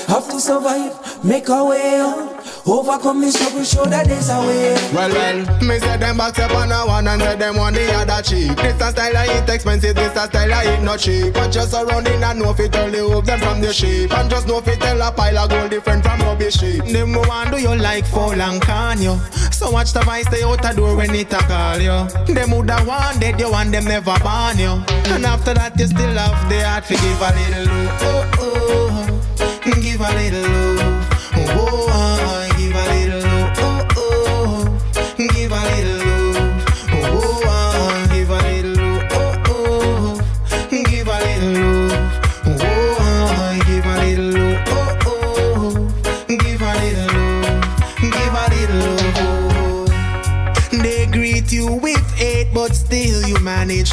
Have 0.09 0.29
to 0.31 0.41
survive, 0.41 1.23
make 1.23 1.49
a 1.49 1.65
way. 1.65 2.28
Overcome 2.69 3.23
the 3.23 3.33
struggle, 3.33 3.65
show 3.65 3.87
that 3.87 4.07
there's 4.07 4.29
a 4.29 4.39
way 4.45 4.75
out. 4.75 4.93
Well, 4.93 5.09
well, 5.09 5.41
me 5.65 5.79
say 5.79 5.97
them 5.97 6.19
back 6.19 6.39
up 6.39 6.53
on 6.53 6.71
a 6.71 6.85
one 6.85 7.09
and 7.09 7.23
say 7.23 7.37
them 7.37 7.57
on 7.57 7.73
the 7.73 7.91
other 7.95 8.21
cheek. 8.21 8.55
This 8.59 8.79
a 8.83 8.91
style 8.93 9.17
I 9.17 9.41
eat 9.41 9.49
expensive, 9.49 9.97
this 9.97 10.15
a 10.15 10.27
style 10.27 10.53
I 10.53 10.77
eat 10.77 10.83
not 10.83 10.99
cheap. 11.01 11.33
But 11.33 11.49
just 11.49 11.71
surrounding 11.71 12.23
and 12.23 12.39
know 12.39 12.53
fit 12.53 12.73
tell 12.73 12.91
the 12.91 12.99
hope 12.99 13.25
them 13.25 13.41
from 13.41 13.63
the 13.63 13.73
sheep. 13.73 14.13
And 14.13 14.29
just 14.29 14.47
know 14.47 14.61
fit 14.61 14.81
tell 14.81 15.01
a 15.01 15.11
pile 15.11 15.39
of 15.39 15.49
gold 15.49 15.71
different 15.71 16.05
from 16.05 16.21
rubbish 16.21 16.59
sheep. 16.59 16.85
Them 16.85 17.15
go 17.15 17.23
want 17.27 17.53
do 17.53 17.59
you 17.59 17.75
like 17.75 18.05
fall 18.05 18.39
and 18.39 18.61
can 18.61 19.01
you? 19.01 19.17
So 19.51 19.71
watch 19.71 19.95
the 19.95 20.01
vice 20.01 20.27
stay 20.27 20.43
out 20.43 20.61
the 20.61 20.69
door 20.77 20.95
when 20.95 21.15
it 21.15 21.33
a 21.33 21.39
call 21.49 21.81
you. 21.81 22.35
Them 22.35 22.51
woulda 22.51 22.85
wanted 22.87 23.41
you 23.41 23.49
and 23.49 23.73
them 23.73 23.85
never 23.85 24.19
ban 24.21 24.59
you. 24.59 24.85
And 25.15 25.25
after 25.25 25.55
that 25.55 25.73
you 25.81 25.87
still 25.87 26.13
have 26.21 26.51
the 26.51 26.61
heart 26.69 26.85
to 26.85 26.95
give 27.01 27.23
a 27.25 27.33
little 27.33 27.65
love. 27.75 27.99
Oh 28.03 28.29
oh, 28.45 29.61
give 29.65 29.73
a 29.73 29.73
little 29.73 29.73
love. 29.73 29.73
Oh, 29.73 29.73
oh, 29.73 29.81
give 29.81 30.01
a 30.01 30.13
little 30.13 30.51
love. 30.77 31.15
Oh, 31.61 32.38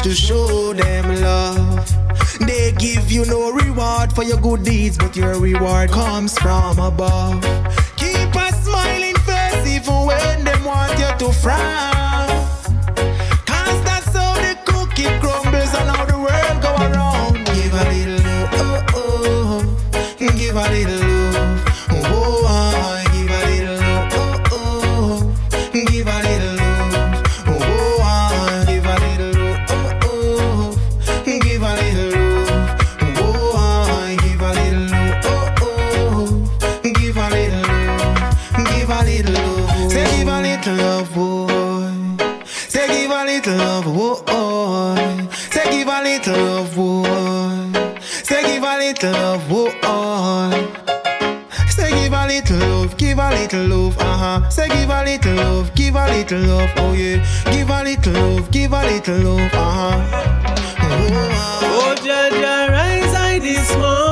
to 0.02 0.14
show 0.14 0.72
them 0.72 1.20
love. 1.20 1.88
They 2.40 2.72
give 2.72 3.10
you 3.10 3.24
no 3.26 3.50
reward 3.50 4.12
for 4.12 4.24
your 4.24 4.40
good 4.40 4.64
deeds, 4.64 4.98
but 4.98 5.16
your 5.16 5.38
reward 5.38 5.90
comes 5.90 6.38
from 6.38 6.78
above. 6.78 7.42
Keep 7.96 8.34
a 8.34 8.52
smiling 8.52 9.16
face 9.16 9.66
even 9.66 10.06
when 10.06 10.44
they 10.44 10.58
want 10.64 10.98
you 10.98 11.26
to 11.26 11.32
frown. 11.32 11.95
Little 56.28 56.56
love, 56.56 56.72
oh 56.78 56.92
yeah. 56.92 57.24
Give 57.52 57.70
a 57.70 57.84
little 57.84 58.12
love, 58.12 58.50
give 58.50 58.72
a 58.72 58.82
little 58.84 59.18
love, 59.18 59.54
uh 59.54 59.70
huh. 59.70 60.00
Oh, 61.62 61.94
Jah 62.02 62.30
Jah, 62.30 62.66
rise 62.68 63.14
I 63.14 63.38
this 63.38 63.70
morning, 63.76 64.05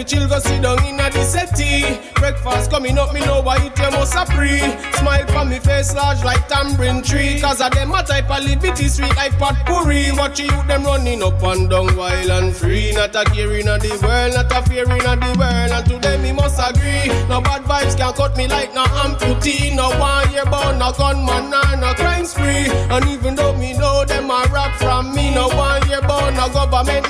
me 0.00 0.04
chill 0.04 0.26
go 0.28 0.38
sit 0.38 0.62
down 0.62 0.82
in 0.86 0.98
a 0.98 1.12
settee. 1.24 2.00
Breakfast 2.14 2.70
coming 2.70 2.96
up, 2.98 3.12
me 3.12 3.20
know 3.20 3.42
why 3.42 3.56
it 3.56 3.78
you 3.78 3.90
must 3.90 4.14
a 4.16 4.24
free. 4.32 4.60
Smile 4.96 5.26
for 5.28 5.44
me 5.44 5.58
face 5.58 5.94
large 5.94 6.24
like 6.24 6.46
tambourine 6.48 7.02
tree. 7.02 7.40
Cause 7.40 7.60
of 7.60 7.72
them 7.72 7.92
a 7.92 8.02
type 8.02 8.30
of 8.30 8.42
liberty 8.44 8.88
sweet 8.88 9.14
like 9.16 9.36
potpourri. 9.38 10.12
Watch 10.12 10.40
you 10.40 10.48
them 10.64 10.84
running 10.84 11.22
up 11.22 11.42
and 11.42 11.68
down 11.68 11.94
wild 11.96 12.30
and 12.30 12.56
free. 12.56 12.92
Not 12.92 13.14
a 13.14 13.24
care 13.24 13.52
in 13.52 13.66
the 13.66 13.92
world, 14.02 14.34
not 14.34 14.52
a 14.52 14.62
fear 14.68 14.84
in 14.84 15.04
the 15.04 15.36
world. 15.38 15.70
And 15.70 15.86
to 15.90 15.98
them 15.98 16.22
me 16.22 16.32
must 16.32 16.58
agree. 16.58 17.08
No 17.28 17.42
bad 17.42 17.62
vibes 17.64 17.96
can 17.96 18.14
cut 18.14 18.36
me 18.36 18.48
like 18.48 18.72
no 18.72 18.84
amputee. 19.04 19.74
No 19.76 19.90
one 20.00 20.32
year 20.32 20.46
born, 20.46 20.78
no 20.78 20.92
gunman, 20.92 21.50
nah, 21.50 21.74
no 21.76 21.92
crime 21.94 22.24
spree. 22.24 22.72
And 22.88 23.04
even 23.06 23.34
though 23.34 23.54
me 23.56 23.76
know 23.76 24.04
them 24.06 24.30
a 24.30 24.44
rap 24.50 24.76
from 24.78 25.14
me, 25.14 25.34
no 25.34 25.48
one 25.48 25.86
year 25.88 26.00
born, 26.00 26.34
no 26.34 26.48
government, 26.48 27.08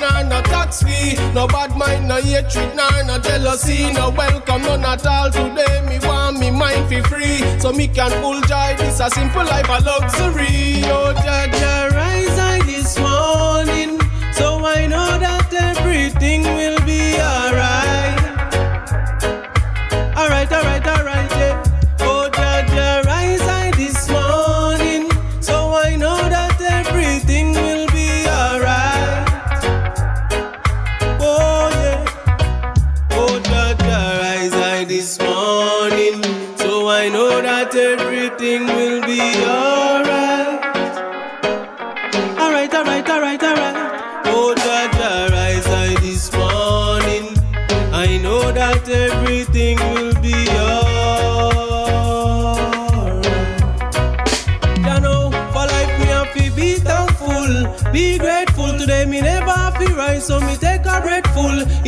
tax 0.71 0.83
fee. 0.83 1.15
No 1.33 1.47
bad 1.47 1.75
mind, 1.75 2.07
no 2.07 2.15
hatred, 2.21 2.75
nah, 2.75 3.01
no 3.03 3.19
jealousy. 3.19 3.91
No 3.93 4.09
welcome, 4.09 4.61
none 4.63 4.85
at 4.85 5.05
all. 5.05 5.31
Today 5.31 5.81
me 5.87 5.99
want 6.07 6.39
me 6.39 6.51
mind 6.51 6.89
fi 6.89 7.01
free. 7.01 7.59
So 7.59 7.71
me 7.71 7.87
can 7.87 8.11
full 8.21 8.41
joy, 8.41 8.75
this 8.77 8.99
a 8.99 9.09
simple 9.09 9.43
life, 9.43 9.67
a 9.67 9.83
luxury. 9.83 10.83
Oh, 10.85 11.13
Jah 11.13 11.47
Jah, 11.51 11.60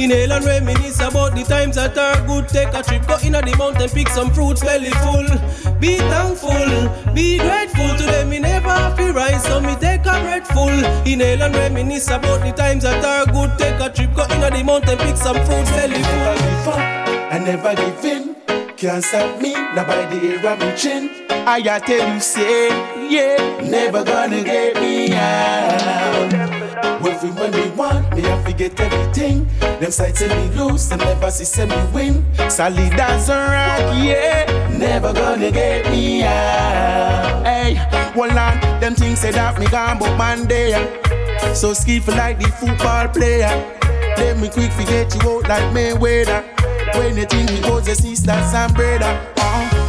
Inhale 0.04 0.34
and 0.34 0.44
reminisce 0.44 1.00
about 1.00 1.34
the 1.34 1.44
times 1.44 1.78
that 1.78 1.98
are 1.98 2.20
good. 2.28 2.50
Take 2.50 2.74
a 2.74 2.84
trip, 2.84 3.08
go 3.08 3.16
in 3.24 3.32
the 3.32 3.56
mountain, 3.58 3.90
pick 3.90 4.10
some 4.10 4.34
fruits, 4.34 4.60
belly 4.60 4.90
full. 5.00 5.24
Be 5.80 5.96
thankful, 5.96 7.14
be 7.14 7.38
grateful. 7.38 7.88
Today 7.96 8.26
me 8.26 8.40
never 8.40 8.68
to 8.98 9.14
rise, 9.14 9.46
so 9.46 9.62
me 9.62 9.74
take 9.78 10.02
a 10.02 10.20
breath 10.20 10.46
full. 10.52 10.76
Inhale 11.08 11.44
and 11.44 11.56
reminisce 11.56 12.08
about 12.08 12.42
the 12.42 12.52
times 12.52 12.84
that 12.84 13.00
are 13.00 13.32
good. 13.32 13.58
Take 13.58 13.80
a 13.80 13.90
trip, 13.96 14.14
go 14.14 14.24
in 14.26 14.42
the 14.42 14.62
mountain, 14.62 14.98
pick 14.98 15.16
some 15.16 15.38
fruits, 15.46 15.72
belly 15.72 16.04
full. 16.04 16.76
I 16.76 17.40
never 17.40 17.74
give 17.74 18.04
in. 18.04 18.36
Can't 18.76 19.02
stop 19.02 19.42
me, 19.42 19.54
now 19.54 19.88
by 19.88 20.04
the 20.12 20.20
hair 20.20 20.52
of 20.52 20.60
my 20.60 20.76
chin. 20.76 21.10
I 21.30 21.60
a 21.60 21.80
tell 21.80 22.14
you, 22.14 22.20
say, 22.20 22.68
yeah, 23.10 23.62
never 23.64 24.04
gonna 24.04 24.44
get 24.44 24.76
me 24.82 25.14
out. 25.14 26.53
Fi 26.84 27.30
when 27.40 27.52
me 27.52 27.70
want, 27.72 28.14
me 28.16 28.22
have 28.24 28.46
to 28.46 28.54
get 28.54 28.78
everything. 28.80 29.48
Them 29.60 29.92
sides 29.92 30.20
say 30.20 30.28
me 30.28 30.56
lose, 30.56 30.90
them 30.90 31.00
never 31.00 31.32
see 31.32 31.46
say 31.46 31.66
me 31.66 31.76
win. 31.94 32.26
Solid 32.50 33.00
as 33.00 33.30
a 33.30 33.34
rock, 33.34 33.96
yeah, 34.04 34.78
never 34.78 35.14
gonna 35.14 35.52
get 35.52 35.90
me 35.90 36.24
out. 36.24 37.46
Hey, 37.46 37.76
hold 38.14 38.32
on, 38.32 38.60
them 38.82 38.96
things 38.96 39.20
say 39.20 39.32
that 39.32 39.58
me 39.60 39.68
gone, 39.68 40.00
but 40.00 40.18
man 40.18 40.48
there. 40.48 41.56
So 41.56 41.74
skillful 41.74 42.16
like 42.16 42.40
the 42.40 42.48
football 42.48 43.08
player. 43.08 43.80
Let 44.18 44.38
me 44.38 44.50
quick 44.50 44.72
forget 44.72 45.14
you 45.16 45.30
out 45.30 45.48
like 45.48 45.74
Mayweather. 45.74 46.44
When 46.96 47.18
you 47.18 47.26
think 47.26 47.52
it 47.52 47.66
was 47.70 47.88
your 47.88 47.96
sisters 47.96 48.54
and 48.54 48.74
brother. 48.74 49.33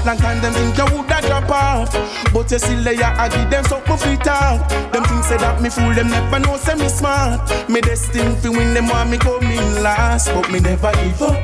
Long 0.04 0.18
time 0.18 0.42
them 0.42 0.52
think 0.52 0.76
you 0.76 0.84
woulda 0.94 1.20
drop 1.22 1.48
off. 1.50 1.92
But 2.32 2.50
you 2.50 2.58
still 2.58 2.82
there, 2.82 3.02
I 3.02 3.28
give 3.28 3.48
them 3.48 3.64
something 3.64 3.96
free 3.96 4.16
talk. 4.16 4.68
Them 4.92 5.02
things 5.04 5.26
say 5.26 5.38
that 5.38 5.62
me 5.62 5.70
fool, 5.70 5.94
them 5.94 6.10
never 6.10 6.38
know 6.40 6.56
say 6.58 6.74
me 6.74 6.88
smart. 6.88 7.40
Me 7.70 7.80
destined 7.80 8.36
fi 8.38 8.50
win, 8.50 8.74
them 8.74 8.88
want 8.88 9.08
me 9.08 9.16
come 9.16 9.44
in 9.44 9.82
last. 9.82 10.28
But 10.28 10.50
me 10.50 10.60
never 10.60 10.92
give 10.92 11.22
up, 11.22 11.36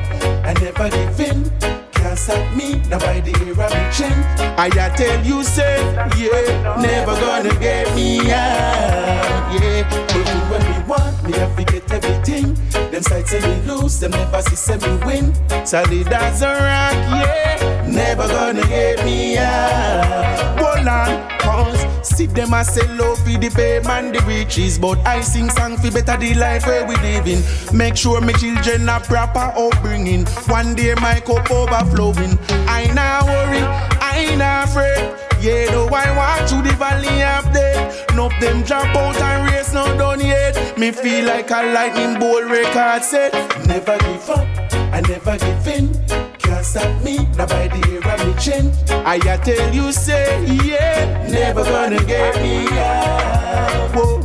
I 0.45 0.53
never 0.61 0.89
give 0.89 1.19
in. 1.19 1.49
Can't 1.91 2.17
stop 2.17 2.55
me, 2.55 2.75
now 2.89 2.99
by 2.99 3.19
the 3.21 3.31
of 3.33 3.57
me 3.57 3.83
chin. 3.91 4.13
I 4.57 4.69
tell 4.69 5.25
you 5.25 5.43
say, 5.43 5.81
yeah, 6.17 6.77
never 6.79 7.13
gonna 7.19 7.57
get 7.59 7.95
me 7.95 8.31
out, 8.31 9.57
yeah. 9.57 9.89
But 9.89 10.51
when 10.51 10.61
me 10.69 10.87
want, 10.87 11.23
me 11.23 11.33
have 11.33 11.55
to 11.57 11.63
get 11.63 11.91
everything. 11.91 12.57
Them 13.01 13.23
sides 13.23 13.31
say 13.31 13.39
me 13.39 13.65
lose, 13.65 13.99
them 13.99 14.11
never 14.11 14.41
see 14.43 14.55
say 14.55 14.77
me 14.77 15.05
win. 15.05 15.65
Solid 15.65 16.13
as 16.13 16.43
a 16.43 16.49
rock, 16.49 16.93
yeah, 16.93 17.87
never 17.87 18.27
gonna 18.27 18.61
get 18.67 19.03
me 19.03 19.39
out. 19.39 20.59
Hold 20.59 20.87
on, 20.87 21.39
pause. 21.39 22.07
See 22.07 22.27
them 22.27 22.53
a 22.53 22.63
sell 22.63 22.85
love 22.97 23.17
for 23.17 23.39
the 23.39 23.49
fame 23.49 23.87
and 23.87 24.13
the 24.13 24.21
riches, 24.27 24.77
but 24.77 24.99
I 24.99 25.21
sing 25.21 25.49
song 25.49 25.77
for 25.77 25.89
better 25.89 26.15
the 26.15 26.35
life 26.35 26.67
where 26.67 26.85
we 26.85 26.95
living. 26.97 27.41
Make 27.73 27.97
sure 27.97 28.21
my 28.21 28.33
children 28.33 28.87
are 28.87 28.99
proper 28.99 29.51
upbringing. 29.57 30.25
One 30.45 30.75
day 30.75 30.93
my 30.93 31.21
cup 31.21 31.49
overflowing. 31.49 32.37
I 32.69 32.85
not 32.93 33.23
worry, 33.25 33.63
I 34.11 34.35
not 34.35 34.69
afraid. 34.69 35.03
Yeah, 35.41 35.71
though 35.71 35.87
I 35.87 36.15
walk 36.15 36.47
through 36.47 36.63
the 36.63 36.75
valley 36.75 37.23
of 37.23 37.51
death. 37.53 38.11
Enough 38.11 38.39
them 38.39 38.61
drop 38.63 38.95
out 38.95 39.15
and 39.15 39.51
race 39.51 39.73
not 39.73 39.97
done 39.97 40.19
yet. 40.19 40.77
Me 40.77 40.91
feel 40.91 41.25
like 41.25 41.49
a 41.49 41.73
lightning 41.73 42.19
bolt 42.19 42.45
record 42.45 43.03
set. 43.03 43.33
Never 43.67 43.97
give 43.97 44.29
up, 44.29 44.47
I 44.93 45.01
never 45.01 45.37
give 45.37 45.67
in. 45.67 45.85
Can't 46.37 46.65
stop 46.65 47.03
me, 47.03 47.25
now 47.37 47.47
by 47.47 47.67
the 47.67 47.79
hair 47.87 48.13
of 48.13 48.19
me 48.27 48.33
chin. 48.39 48.71
I 49.05 49.17
tell 49.19 49.73
you 49.73 49.91
say, 49.91 50.45
yeah, 50.63 51.27
never 51.29 51.63
gonna 51.63 52.03
get 52.05 52.35
me 52.41 52.67
out. 52.77 53.95
Whoa, 53.95 54.19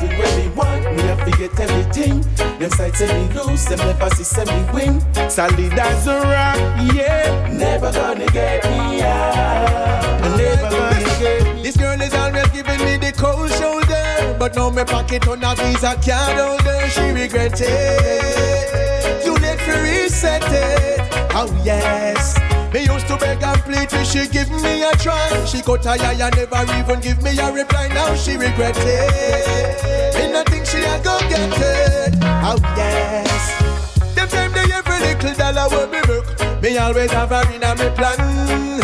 we 0.00 0.48
want, 0.54 0.82
me 0.96 1.02
I 1.10 1.16
forget 1.24 1.58
everything. 1.60 2.20
Them 2.58 2.70
sights 2.70 2.98
say 2.98 3.06
me 3.06 3.32
lose, 3.34 3.64
them 3.66 3.78
never 3.78 4.10
see 4.10 4.24
say 4.24 4.44
me 4.44 4.72
win. 4.72 5.00
Solid 5.30 5.72
as 5.78 6.06
a 6.06 6.20
rock, 6.20 6.58
yeah, 6.94 7.48
never 7.52 7.92
gonna 7.92 8.26
get 8.26 8.64
me 8.64 9.02
out. 9.02 10.36
Never 10.36 10.70
gonna 10.70 11.04
get 11.18 11.54
me 11.54 11.62
This 11.62 11.76
girl 11.76 12.00
is 12.00 12.14
always 12.14 12.48
giving 12.48 12.80
me 12.84 12.96
the 12.96 13.12
cold 13.16 13.50
shoulder. 13.52 14.36
But 14.38 14.54
now 14.56 14.70
my 14.70 14.84
pocket 14.84 15.26
on 15.28 15.42
a 15.42 15.54
visa 15.56 15.94
card 16.04 16.38
holder. 16.38 16.88
She 16.90 17.10
regret 17.10 17.60
it. 17.60 19.24
Too 19.24 19.34
late 19.34 19.60
for 19.60 19.82
reset 19.82 20.42
it. 20.46 21.00
Oh 21.34 21.50
yes. 21.64 22.37
Me 22.72 22.84
used 22.84 23.06
to 23.08 23.16
beg 23.16 23.42
and 23.42 23.60
plead 23.62 23.88
till 23.88 24.04
she 24.04 24.28
give 24.28 24.50
me 24.50 24.82
a 24.82 24.92
try. 24.92 25.44
She 25.46 25.62
got 25.62 25.82
tired 25.82 26.20
and 26.20 26.36
never 26.36 26.62
even 26.76 27.00
give 27.00 27.22
me 27.22 27.38
a 27.38 27.50
reply. 27.50 27.88
Now 27.88 28.14
she 28.14 28.36
regret 28.36 28.76
it. 28.76 30.14
Me 30.14 30.32
not 30.32 30.48
think 30.48 30.66
she 30.66 30.78
a 30.78 31.00
go 31.02 31.18
get 31.28 31.48
it. 31.50 32.14
Oh 32.22 32.58
yes. 32.76 34.14
Them 34.14 34.28
time 34.28 34.52
they 34.52 34.70
every 34.72 35.00
little 35.00 35.34
dollar 35.34 35.68
will 35.70 35.86
be 35.88 36.00
broke. 36.02 36.62
Me 36.62 36.76
always 36.76 37.10
have 37.12 37.30
her 37.30 37.44
in 37.54 37.62
a 37.62 37.74
me 37.74 37.88
plan. 37.96 38.82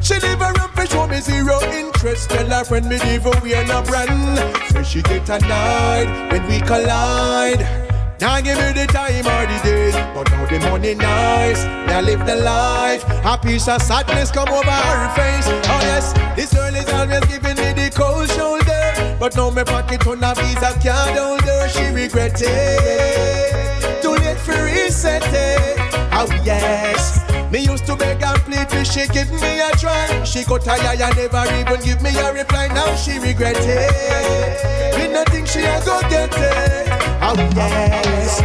She 0.00 0.14
live 0.20 0.40
around 0.40 0.70
for 0.72 0.86
show 0.86 1.06
me 1.08 1.20
zero 1.20 1.60
interest. 1.72 2.30
Tell 2.30 2.46
her 2.46 2.64
friend 2.64 2.88
me 2.88 2.98
give 2.98 3.26
away 3.26 3.64
no 3.66 3.82
brand. 3.82 4.38
Say 4.70 4.84
she 4.84 5.02
get 5.02 5.28
annoyed 5.28 6.30
when 6.30 6.46
we 6.46 6.60
collide. 6.60 7.91
Now 8.22 8.40
give 8.40 8.56
me 8.56 8.70
the 8.70 8.86
time 8.86 9.26
or 9.26 9.46
the 9.50 9.60
day, 9.64 9.90
but 10.14 10.30
now 10.30 10.46
the 10.46 10.60
money 10.70 10.94
nice. 10.94 11.64
Now 11.88 12.02
live 12.02 12.24
the 12.24 12.36
life. 12.36 13.02
A 13.24 13.36
piece 13.36 13.66
of 13.66 13.82
sadness 13.82 14.30
come 14.30 14.48
over 14.48 14.70
her 14.70 15.08
face. 15.16 15.48
Oh 15.48 15.80
yes, 15.82 16.12
this 16.36 16.54
girl 16.54 16.72
is 16.72 16.88
always 16.90 17.24
giving 17.26 17.56
me 17.56 17.72
the 17.72 17.90
cold 17.92 18.30
shoulder, 18.30 19.16
but 19.18 19.34
now 19.34 19.50
my 19.50 19.64
pocket 19.64 20.06
on 20.06 20.22
a 20.22 20.36
visa 20.36 20.70
card 20.80 21.18
holder. 21.18 21.68
She 21.68 21.86
regret 21.92 22.40
it. 22.40 24.02
Too 24.02 24.14
late 24.14 24.38
for 24.38 24.52
reset 24.52 25.24
it. 25.26 25.78
Oh 26.12 26.28
yes. 26.44 27.31
Me 27.52 27.58
used 27.58 27.84
to 27.84 27.94
beg 27.94 28.22
and 28.22 28.38
plead 28.44 28.66
till 28.70 28.82
she 28.82 29.06
give 29.08 29.30
me 29.30 29.60
a 29.60 29.70
try. 29.76 30.24
She 30.24 30.42
got 30.42 30.64
tired 30.64 30.98
and 30.98 31.16
never 31.16 31.44
even 31.60 31.84
give 31.84 32.00
me 32.00 32.08
a 32.18 32.32
reply. 32.32 32.68
Now 32.68 32.96
she 32.96 33.18
regret 33.18 33.56
it. 33.58 34.96
Me 34.96 35.12
not 35.12 35.28
think 35.28 35.46
she 35.46 35.60
a 35.60 35.78
go 35.84 36.00
get 36.08 36.32
it. 36.32 36.88
Oh 37.20 37.34
yes. 37.54 38.40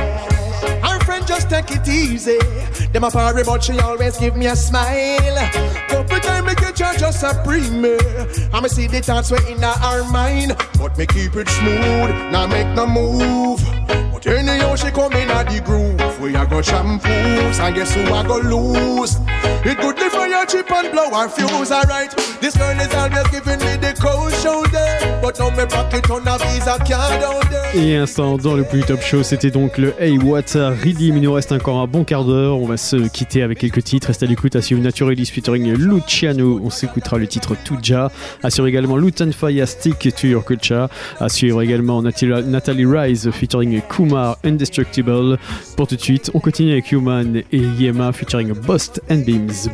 Her 0.83 0.99
friend 1.05 1.25
just 1.25 1.49
take 1.49 1.71
it 1.71 1.87
easy. 1.87 2.37
Them 2.91 3.05
a 3.05 3.09
party 3.09 3.43
but 3.45 3.63
she 3.63 3.79
always 3.79 4.17
give 4.17 4.35
me 4.35 4.47
a 4.47 4.57
smile. 4.57 5.49
Couple 5.87 6.19
time 6.19 6.45
me 6.45 6.55
get 6.55 6.77
her 6.77 6.97
just 6.97 7.23
a 7.23 7.41
premier. 7.45 7.97
I 8.51 8.59
me 8.59 8.67
see 8.67 8.87
the 8.87 8.99
thoughts 8.99 9.31
way 9.31 9.39
in 9.49 9.59
her 9.61 10.03
mind, 10.11 10.57
but 10.77 10.97
me 10.97 11.05
keep 11.05 11.33
it 11.37 11.47
smooth. 11.47 12.29
Now 12.29 12.45
make 12.45 12.67
no 12.75 12.85
move. 12.85 13.63
Et 27.73 27.95
instant 27.95 28.37
dans 28.37 28.55
le 28.55 28.63
plus 28.63 28.81
top 28.81 29.01
show, 29.01 29.23
c'était 29.23 29.51
donc 29.51 29.77
le 29.77 29.93
Hey 29.99 30.17
What's 30.17 30.55
a 30.55 30.69
Redeem. 30.69 31.17
Il 31.17 31.21
nous 31.21 31.33
reste 31.33 31.51
encore 31.51 31.77
un 31.77 31.87
bon 31.87 32.03
quart 32.03 32.23
d'heure. 32.23 32.57
On 32.57 32.65
va 32.65 32.77
se 32.77 32.95
quitter 33.07 33.43
avec 33.43 33.59
quelques 33.59 33.83
titres. 33.83 34.07
Restez 34.07 34.25
à 34.25 34.29
l'écoute 34.29 34.55
à 34.55 34.61
suivre 34.61 34.81
featuring 35.25 35.73
Luciano. 35.73 36.61
On 36.63 36.69
s'écoutera 36.69 37.17
le 37.17 37.27
titre 37.27 37.55
Tuja. 37.63 38.11
À 38.41 38.49
suivre 38.49 38.67
également 38.67 38.97
Lutan 38.97 39.31
Fire 39.31 39.67
Stick 39.67 40.15
to 40.15 40.27
Your 40.27 40.45
Culture. 40.45 40.87
À 41.19 41.29
suivre 41.29 41.61
également 41.61 42.01
Nathalie 42.01 42.43
Natalie 42.45 42.85
Rise 42.85 43.29
featuring 43.31 43.81
Indestructible. 44.43 45.37
Pour 45.75 45.87
tout 45.87 45.95
de 45.95 46.01
suite, 46.01 46.31
on 46.33 46.39
continue 46.39 46.71
avec 46.73 46.91
Human 46.91 47.37
et 47.51 47.57
Yema 47.57 48.11
featuring 48.11 48.53
Bost 48.53 49.01
and 49.09 49.23
Beams. 49.25 49.69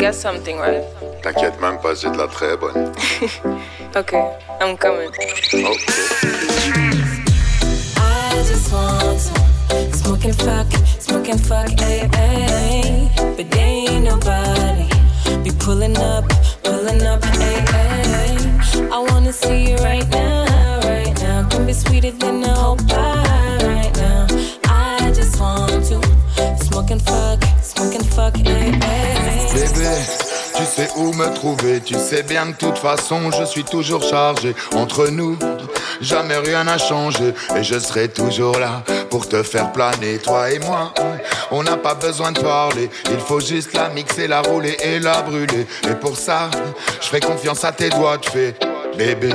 Got 0.00 0.14
something, 0.14 0.58
right? 0.58 0.82
t'inquiète 1.22 1.60
même 1.60 1.78
pas, 1.78 1.94
j'ai 1.94 2.10
de 2.10 2.16
la 2.16 2.26
très 2.26 2.56
bonne. 2.56 2.92
Okay, 3.96 4.22
I'm 4.60 4.76
coming. 4.76 5.08
Ok. 5.08 5.18
I 7.96 8.44
just 8.46 8.72
want 8.72 9.18
to 9.18 9.96
smoke 9.96 10.24
and 10.24 10.36
fuck, 10.36 10.66
smoke 11.00 11.28
and 11.28 11.40
fuck, 11.40 11.66
ayy, 11.82 12.08
ayy. 12.12 13.10
But 13.36 13.50
they 13.50 13.86
ain't 13.88 14.04
nobody 14.04 14.86
be 15.42 15.50
pulling 15.58 15.96
up, 15.96 16.24
pulling 16.62 17.02
up, 17.04 17.20
ayy, 17.22 17.64
ayy. 17.66 18.92
I 18.92 18.98
wanna 19.10 19.32
see 19.32 19.70
you 19.70 19.76
right 19.78 20.08
now, 20.10 20.78
right 20.84 21.20
now. 21.20 21.48
Can 21.48 21.66
be 21.66 21.72
sweeter 21.72 22.12
than 22.12 22.44
a 22.44 22.54
whole 22.54 22.76
pie 22.76 23.58
right 23.64 23.92
now. 23.96 24.26
I 24.68 25.10
just 25.12 25.40
want 25.40 25.84
to 25.90 25.98
smoke 26.64 26.92
and 26.92 27.02
fuck, 27.02 27.42
smoke 27.60 27.96
and 27.96 28.06
fuck, 28.06 28.34
ayy, 28.34 28.70
ayy. 28.80 29.19
Bébé, 29.52 29.88
tu 30.56 30.64
sais 30.64 30.88
où 30.96 31.12
me 31.14 31.34
trouver, 31.34 31.80
tu 31.80 31.94
sais 31.94 32.22
bien 32.22 32.46
de 32.46 32.52
toute 32.52 32.78
façon 32.78 33.30
je 33.32 33.44
suis 33.44 33.64
toujours 33.64 34.02
chargé. 34.02 34.54
Entre 34.76 35.08
nous, 35.08 35.36
jamais 36.00 36.36
rien 36.36 36.64
n'a 36.64 36.78
changé 36.78 37.34
et 37.56 37.62
je 37.62 37.78
serai 37.78 38.08
toujours 38.08 38.58
là 38.58 38.82
pour 39.10 39.28
te 39.28 39.42
faire 39.42 39.72
planer, 39.72 40.18
toi 40.18 40.50
et 40.50 40.60
moi. 40.60 40.94
On 41.50 41.64
n'a 41.64 41.76
pas 41.76 41.94
besoin 41.94 42.30
de 42.30 42.40
parler, 42.40 42.88
il 43.10 43.18
faut 43.18 43.40
juste 43.40 43.74
la 43.74 43.88
mixer, 43.88 44.28
la 44.28 44.40
rouler 44.40 44.76
et 44.82 45.00
la 45.00 45.22
brûler. 45.22 45.66
Et 45.88 45.94
pour 45.94 46.16
ça, 46.16 46.48
je 47.00 47.06
ferai 47.08 47.20
confiance 47.20 47.64
à 47.64 47.72
tes 47.72 47.88
doigts 47.90 48.18
de 48.18 48.26
fée. 48.26 48.54
Bébé, 48.96 49.32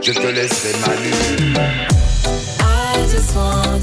je 0.00 0.12
te 0.12 0.26
laisserai 0.26 0.78
m'allumer. 0.80 1.56
I 2.60 3.08
just 3.10 3.34
want 3.34 3.82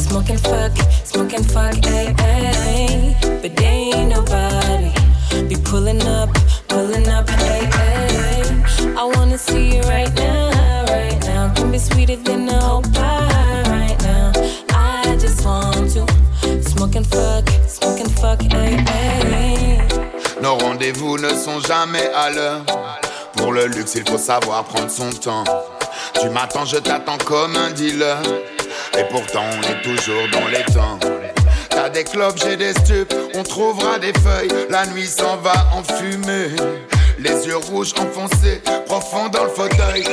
smoke 0.00 0.30
and 0.30 0.40
fuck, 0.40 0.72
smoke 1.04 1.34
and 1.34 1.46
fuck, 1.50 1.86
ayy, 1.86 2.14
ayy. 2.18 3.14
But 3.40 3.60
ain't 3.62 4.12
be 5.48 5.56
pulling 5.56 6.02
up, 6.02 6.28
pulling 6.68 7.08
up, 7.08 7.26
ayy, 7.26 7.66
ayy. 7.70 8.96
I 8.96 9.04
wanna 9.04 9.38
see 9.38 9.76
you 9.76 9.82
right 9.82 10.12
now, 10.14 10.84
right 10.90 11.18
now. 11.26 11.52
Can 11.54 11.70
be 11.70 11.78
sweeter 11.78 12.16
than 12.16 12.48
a 12.48 12.60
whole 12.60 12.82
pie 12.82 13.62
right 13.68 13.98
now. 14.02 14.32
I 14.74 15.16
just 15.18 15.44
want 15.44 15.90
to 15.94 16.04
smoke 16.62 16.96
and 16.96 17.06
fuck, 17.06 17.48
smoke 17.66 18.00
and 18.00 18.12
fuck, 18.20 18.40
ayy, 18.40 18.76
ayy. 18.76 20.42
Nos 20.42 20.56
rendez-vous 20.58 21.18
ne 21.18 21.30
sont 21.30 21.60
jamais 21.60 22.08
à 22.14 22.30
l'heure. 22.30 22.62
Pour 23.36 23.52
le 23.52 23.66
luxe, 23.66 23.94
il 23.94 24.08
faut 24.08 24.18
savoir 24.18 24.64
prendre 24.64 24.90
son 24.90 25.10
temps. 25.10 25.44
Tu 26.20 26.28
m'attends, 26.28 26.64
je 26.64 26.76
t'attends 26.76 27.18
comme 27.24 27.56
un 27.56 27.70
dealer. 27.70 28.18
Et 28.98 29.04
pourtant, 29.10 29.44
on 29.56 29.62
est 29.62 29.82
toujours 29.82 30.28
dans 30.32 30.48
les 30.48 30.64
temps. 30.72 30.98
T'as 31.80 31.90
des 31.90 32.02
clopes, 32.02 32.40
j'ai 32.44 32.56
des 32.56 32.72
stupes. 32.72 33.14
On 33.36 33.44
trouvera 33.44 34.00
des 34.00 34.12
feuilles. 34.12 34.50
La 34.68 34.84
nuit 34.86 35.06
s'en 35.06 35.36
va 35.36 35.52
en 35.72 35.84
fumée. 35.84 36.48
Les 37.20 37.46
yeux 37.46 37.56
rouges 37.56 37.94
enfoncés, 38.00 38.60
profond 38.86 39.28
dans 39.28 39.44
le 39.44 39.50
fauteuil. 39.50 40.04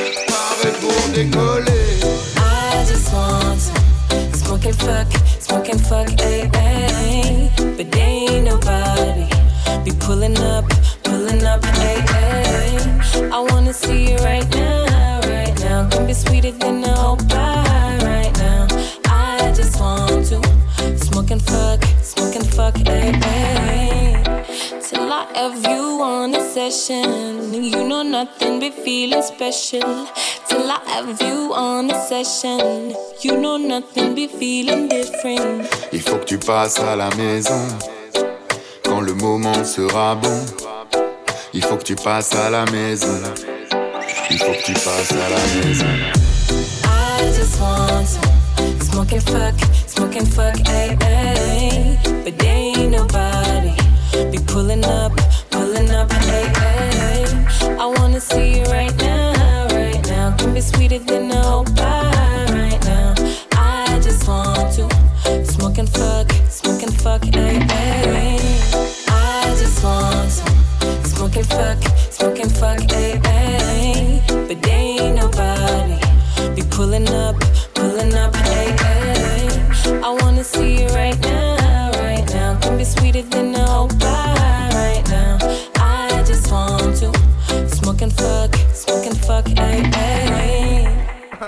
Feeling 28.86 29.22
special. 29.22 30.06
Till 30.48 30.70
I 30.70 30.78
have 30.94 31.20
you 31.20 31.52
on 31.52 31.90
a 31.90 31.98
session. 32.06 32.94
You 33.20 33.36
know 33.36 33.56
nothing 33.56 34.14
but 34.14 34.30
feeling 34.38 34.86
different. 34.86 35.66
Il 35.92 36.00
faut 36.00 36.18
que 36.18 36.24
tu 36.24 36.38
passes 36.38 36.78
à 36.78 36.94
la 36.94 37.10
maison 37.16 37.66
quand 38.84 39.00
le 39.00 39.14
moment 39.14 39.64
sera 39.64 40.14
bon. 40.14 40.38
Il 41.52 41.64
faut 41.64 41.76
que 41.76 41.82
tu 41.82 41.96
passes 41.96 42.32
à 42.36 42.48
la 42.48 42.64
maison. 42.66 43.18
Il 44.30 44.38
faut 44.38 44.52
que 44.52 44.64
tu 44.64 44.74
passes 44.74 45.12
à 45.12 45.28
la 45.34 45.42
maison. 45.56 45.92
I 46.84 47.32
just 47.36 47.60
want 47.60 48.06
to 48.78 48.84
smoke 48.84 49.12
and 49.12 49.22
fuck, 49.32 49.56
smoke 49.88 50.16
and 50.16 50.28
fuck, 50.28 50.56
ay, 50.68 50.96
ay. 51.02 51.98
But 52.24 52.38
there 52.38 52.54
ain't 52.54 52.92
nobody 52.92 53.74
be 54.30 54.38
pulling 54.46 54.84
up, 54.84 55.12
pulling 55.50 55.90
up, 55.90 56.08
ay, 56.12 56.52
ay. 56.54 56.75
Wanna 58.16 58.24
see 58.24 58.60
you 58.60 58.64
right 58.72 58.96
now, 58.96 59.66
right 59.72 60.08
now. 60.08 60.34
Can 60.38 60.54
be 60.54 60.62
sweeter 60.62 60.98
than 61.00 61.30
a 61.32 61.42
whole 61.42 61.64
pie 61.64 62.46
right 62.48 62.82
now. 62.86 63.14
I 63.52 64.00
just 64.02 64.26
want 64.26 64.72
to 64.76 65.44
smoke 65.44 65.76
and 65.76 65.86
fuck, 65.86 66.32
smoke 66.48 66.82
and 66.82 66.94
fuck, 67.02 67.26
ay, 67.36 67.58
ay. 67.68 68.40
I 69.08 69.54
just 69.58 69.84
want 69.84 70.30
to 70.30 71.08
smoke 71.08 71.36
and 71.36 71.46
fuck, 71.46 71.78
smoke 72.10 72.38
and 72.40 72.52
fuck, 72.56 72.80
ay. 72.94 73.25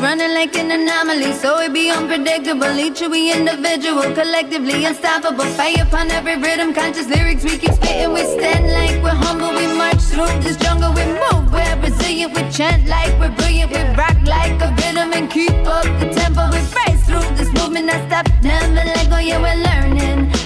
running 0.00 0.32
like 0.34 0.56
an 0.56 0.70
anomaly. 0.70 1.32
So 1.32 1.58
it 1.60 1.72
be 1.72 1.90
unpredictable. 1.90 2.78
Each 2.78 3.00
we 3.00 3.32
individual, 3.32 4.02
collectively 4.14 4.84
unstoppable. 4.84 5.44
Fire 5.58 5.82
upon 5.82 6.10
every 6.10 6.36
rhythm, 6.36 6.72
conscious 6.72 7.06
lyrics 7.06 7.44
we 7.44 7.58
keep 7.58 7.72
spitting. 7.72 8.12
We 8.12 8.24
stand 8.24 8.72
like 8.72 9.02
we're 9.02 9.20
humble. 9.24 9.52
We 9.52 9.66
march 9.66 10.02
through 10.12 10.32
this 10.40 10.56
jungle. 10.56 10.92
We 10.92 11.04
move, 11.04 11.52
we're 11.52 11.76
resilient. 11.82 12.34
We 12.34 12.50
chant 12.50 12.86
like 12.88 13.12
we're 13.20 13.34
brilliant. 13.36 13.70
We 13.72 13.82
rock 13.94 14.16
like 14.24 14.60
a 14.62 14.68
rhythm 14.80 15.12
and 15.12 15.30
keep 15.30 15.66
up 15.66 15.84
the 16.00 16.08
tempo. 16.12 16.48
We 16.50 16.60
race 16.78 17.02
through 17.04 17.28
this 17.36 17.52
movement, 17.52 17.86
not 17.86 18.00
stop, 18.08 18.26
never 18.42 18.74
let 18.74 19.10
go. 19.10 19.18
Yeah, 19.18 19.40
we're 19.44 19.62
learning. 19.68 20.39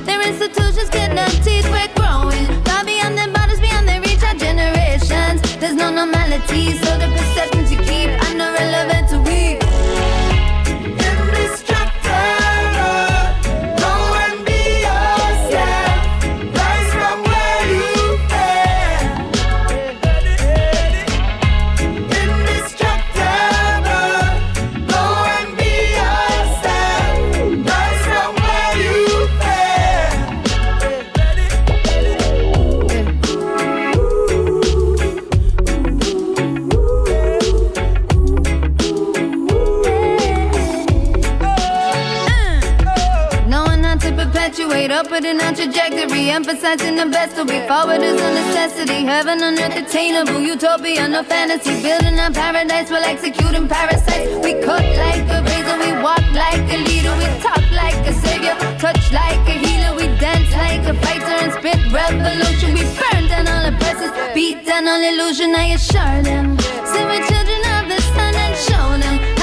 Upwarding 45.04 45.40
our 45.40 45.52
trajectory, 45.54 46.30
emphasizing 46.30 46.96
the 46.96 47.06
best 47.06 47.36
to 47.36 47.44
be 47.44 47.60
forward 47.68 48.00
is 48.00 48.20
a 48.20 48.30
necessity. 48.40 49.04
Heaven 49.04 49.42
on 49.42 49.58
earth 49.58 49.76
attainable, 49.76 50.40
utopia, 50.40 51.06
no 51.08 51.22
fantasy. 51.22 51.82
Building 51.82 52.18
our 52.18 52.30
paradise 52.30 52.90
while 52.90 53.04
executing 53.04 53.68
parasites. 53.68 54.32
We 54.44 54.54
cut 54.64 54.84
like 55.04 55.24
a 55.36 55.42
razor, 55.44 55.76
we 55.84 55.90
walk 56.02 56.24
like 56.32 56.64
a 56.76 56.78
leader, 56.88 57.14
we 57.20 57.28
talk 57.44 57.64
like 57.72 58.00
a 58.06 58.12
savior, 58.12 58.56
touch 58.78 59.04
like 59.12 59.44
a 59.48 59.56
healer, 59.64 59.94
we 59.94 60.06
dance 60.18 60.50
like 60.52 60.84
a 60.88 60.94
fighter 61.02 61.36
and 61.44 61.52
spit 61.52 61.80
revolution. 61.92 62.72
We 62.72 62.84
burn 62.98 63.28
down 63.28 63.48
all 63.48 63.64
oppressors, 63.72 64.12
beat 64.34 64.64
down 64.64 64.88
all 64.88 65.02
illusion. 65.02 65.54
I 65.54 65.76
assure 65.76 66.22
them, 66.22 66.58
say 66.90 67.04
we're 67.04 67.24
children 67.28 67.62
of 67.76 67.84
the 67.92 68.00
sun 68.14 68.34
and 68.34 68.56
show 68.56 68.86
them 69.04 69.33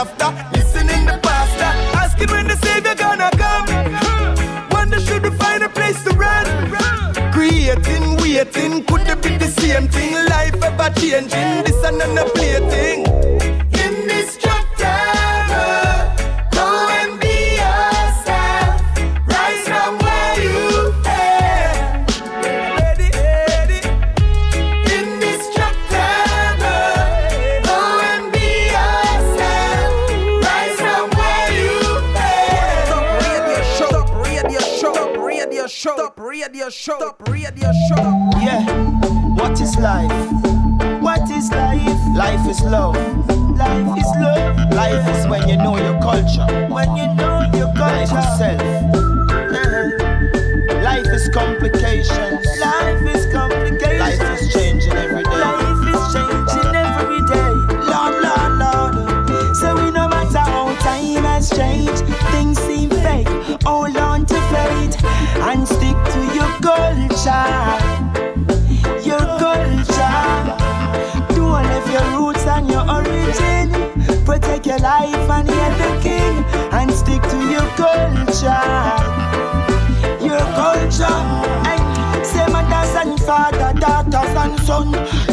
laughter, 0.00 0.32
listening 0.56 1.04
the 1.04 1.18
pastor, 1.22 1.72
asking 1.98 2.30
when 2.30 2.46
the 2.46 2.56
savior 2.64 2.94
gonna 2.94 3.30
come. 3.42 3.66
Wonder 4.70 5.00
should 5.00 5.22
we 5.22 5.30
find 5.30 5.62
a 5.62 5.68
place 5.68 6.02
to 6.04 6.10
run? 6.16 6.44
Creating, 7.32 8.16
waiting, 8.16 8.84
could 8.84 9.06
it 9.08 9.22
be 9.22 9.36
the 9.36 9.48
same 9.48 9.88
thing? 9.88 10.14
Life 10.26 10.62
ever 10.62 10.90
changing, 10.98 11.64
this 11.64 11.84
and 11.84 12.00
another 12.00 12.30
plaything. 12.30 13.09
Radio 36.80 36.96
show, 36.96 36.98
stop 36.98 37.28
radio 37.28 37.72
show. 37.88 38.30
Yeah, 38.40 38.64
what 39.34 39.60
is 39.60 39.76
life? 39.76 40.10
What 41.02 41.30
is 41.30 41.50
life? 41.50 42.16
Life 42.16 42.48
is 42.48 42.60
love. 42.62 42.96
Life 43.56 43.98
is 43.98 44.06
love. 44.18 44.72
Life 44.72 45.08
is 45.16 45.26
when 45.28 45.48
you 45.48 45.56
know 45.56 45.76
your 45.76 46.00
culture. 46.00 46.46
When 46.72 46.96
you 46.96 47.14
know 47.14 47.42
your 47.54 47.72
culture. 47.74 48.14
Life 48.14 48.24
is 48.24 48.38
self. 48.38 48.60
Uh-huh. 49.50 50.82
Life 50.82 51.06
is 51.06 51.28
complications. 51.28 52.46
Life 52.60 53.14
is 53.14 53.26
complications. 53.32 54.20
Life 54.20 54.40
is 54.40 54.52
changing 54.52 54.92
every 54.92 55.19
your 71.90 72.06
roots 72.16 72.46
and 72.46 72.68
your 72.70 72.84
origin. 72.88 73.70
Protect 74.24 74.66
your 74.66 74.78
life 74.78 75.30
and 75.30 75.48
hear 75.48 75.70
the 75.80 76.00
king. 76.02 76.44
And 76.72 76.90
stick 76.92 77.22
to 77.22 77.38
your 77.50 77.66
culture. 77.76 78.66
Your 80.24 80.44
culture. 80.58 81.20
Hey, 81.66 81.80
say 82.24 82.46
mothers 82.52 82.94
and 82.94 83.20
father, 83.20 83.72
daughters 83.78 84.36
and 84.36 84.60
sons 84.60 85.29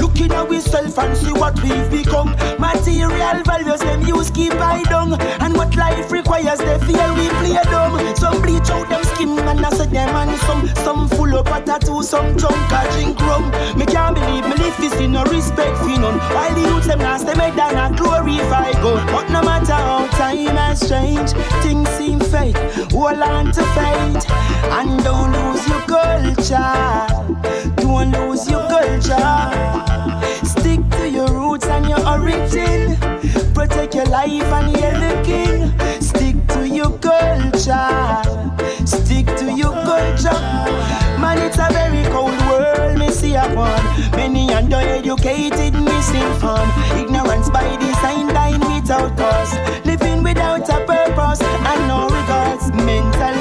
see 1.17 1.33
what 1.33 1.55
we've 1.61 1.89
become. 1.91 2.35
Material 2.59 3.43
values 3.43 3.79
them 3.79 4.01
use 4.01 4.29
keep 4.31 4.53
I 4.53 4.83
down. 4.83 5.19
And 5.41 5.55
what 5.55 5.75
life 5.75 6.11
requires 6.11 6.59
they 6.59 6.79
feel 6.79 7.09
we 7.15 7.27
play 7.41 7.59
dumb. 7.63 8.15
Some 8.15 8.41
bleach 8.41 8.69
out 8.69 8.89
them 8.89 9.03
skin 9.03 9.39
and 9.39 9.65
I 9.65 9.69
say 9.69 9.87
them 9.87 10.15
and 10.15 10.39
some 10.41 10.67
some 10.85 11.09
full 11.09 11.35
of 11.35 11.45
tattoo, 11.65 12.03
some 12.03 12.35
drunk 12.37 12.71
a 12.71 12.81
drink 12.93 13.19
rum. 13.21 13.51
Me 13.77 13.85
can't 13.85 14.15
believe 14.15 14.45
me 14.45 14.55
live 14.63 14.79
is 14.79 14.93
in 14.99 15.13
no 15.13 15.23
respect 15.25 15.77
for 15.79 15.99
none. 15.99 16.19
While 16.35 16.53
the 16.55 16.61
youths 16.61 16.87
them 16.87 16.99
them 16.99 17.37
make 17.37 17.55
down 17.55 17.75
a 17.75 17.95
glorify 17.95 18.71
God. 18.83 19.07
But 19.07 19.29
no 19.29 19.41
matter 19.41 19.73
how 19.73 20.07
time 20.17 20.55
has 20.55 20.87
changed, 20.87 21.35
things 21.63 21.89
seem 21.97 22.19
fake. 22.19 22.57
Hold 22.91 23.21
on 23.21 23.45
to 23.51 23.63
faith 23.75 24.29
and 24.77 25.03
don't 25.03 25.31
lose 25.33 25.67
your 25.67 25.81
culture. 25.81 27.16
Don't 27.87 28.11
lose 28.11 28.49
your 28.51 28.67
culture. 28.67 29.15
Stick 30.43 30.81
to 30.97 31.09
your 31.09 31.29
roots 31.29 31.67
and 31.67 31.87
your 31.87 32.05
origin. 32.05 32.97
Protect 33.53 33.95
your 33.95 34.05
life 34.05 34.43
and 34.43 34.71
you're 34.77 34.99
the 34.99 35.23
king. 35.23 35.71
Stick 36.01 36.35
to 36.49 36.67
your 36.67 36.91
culture. 36.99 38.23
Stick 38.85 39.25
to 39.37 39.53
your 39.53 39.71
culture. 39.87 40.41
Man, 41.21 41.37
it's 41.39 41.57
a 41.57 41.69
very 41.71 42.03
cold 42.11 42.37
world, 42.49 42.99
me 42.99 43.09
see 43.09 43.35
upon. 43.35 43.81
Many 44.11 44.47
undereducated, 44.49 45.71
misinformed. 45.81 46.73
Ignorance 46.99 47.49
by 47.49 47.77
design, 47.77 48.27
dying 48.27 48.59
without 48.59 49.17
cause. 49.17 49.53
Living 49.85 50.23
without 50.23 50.67
a 50.69 50.85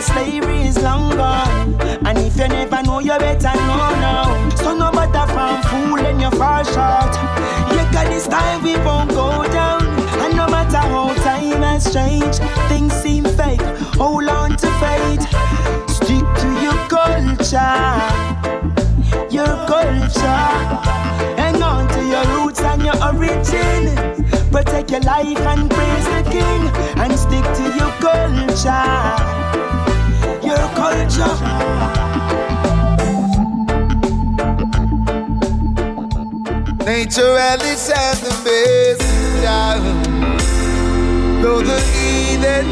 slavery 0.06 0.62
is 0.62 0.82
long 0.82 1.10
gone. 1.16 1.74
And 2.06 2.18
if 2.18 2.36
you 2.36 2.48
never 2.48 2.82
know, 2.82 2.98
you 3.00 3.16
better 3.18 3.54
know 3.68 3.90
now. 4.06 4.48
So 4.56 4.76
no 4.76 4.90
matter 4.92 5.26
from 5.32 5.62
fool 5.68 5.98
and 6.06 6.20
you 6.20 6.30
fall 6.38 6.64
short. 6.64 7.12
You 7.72 7.82
got 7.92 8.06
this 8.08 8.26
time 8.26 8.62
we 8.62 8.76
won't 8.78 9.10
go 9.10 9.44
down. 9.52 9.82
And 10.22 10.36
no 10.36 10.46
matter 10.48 10.78
how 10.78 11.14
time 11.24 11.62
has 11.62 11.92
changed, 11.92 12.40
things 12.68 12.92
seem 12.92 13.24
fake. 13.24 13.60
Hold 14.00 14.28
on 14.28 14.56
to 14.56 14.68
faith. 14.82 15.22
Stick 15.88 16.26
to 16.42 16.48
your 16.64 16.78
culture. 16.88 17.86
Your 19.30 19.54
culture. 19.66 20.52
Hang 21.40 21.62
on 21.62 21.88
to 21.94 22.00
your 22.12 22.24
roots 22.34 22.60
and 22.60 22.82
your 22.82 22.98
origin. 23.08 23.82
Protect 24.50 24.90
your 24.90 25.00
life 25.00 25.44
and 25.52 25.70
praise 25.70 26.06
the 26.14 26.22
king. 26.30 26.62
And 27.02 27.12
stick 27.18 27.44
to 27.58 27.64
your 27.80 27.92
culture. 28.00 29.36
Your 30.56 30.68
culture. 30.74 31.36
Nature 36.86 37.36
Alice 37.36 37.90
has 37.90 38.20
the 38.20 38.34
best 38.44 39.02
time. 39.44 39.84
Though 41.42 41.60
the 41.60 41.80
heathen 41.92 42.66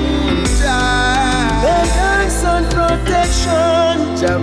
try. 0.59 1.61
The 1.65 1.77
nice 2.01 2.45
on 2.45 2.65
protection 2.65 4.17
Jah 4.17 4.39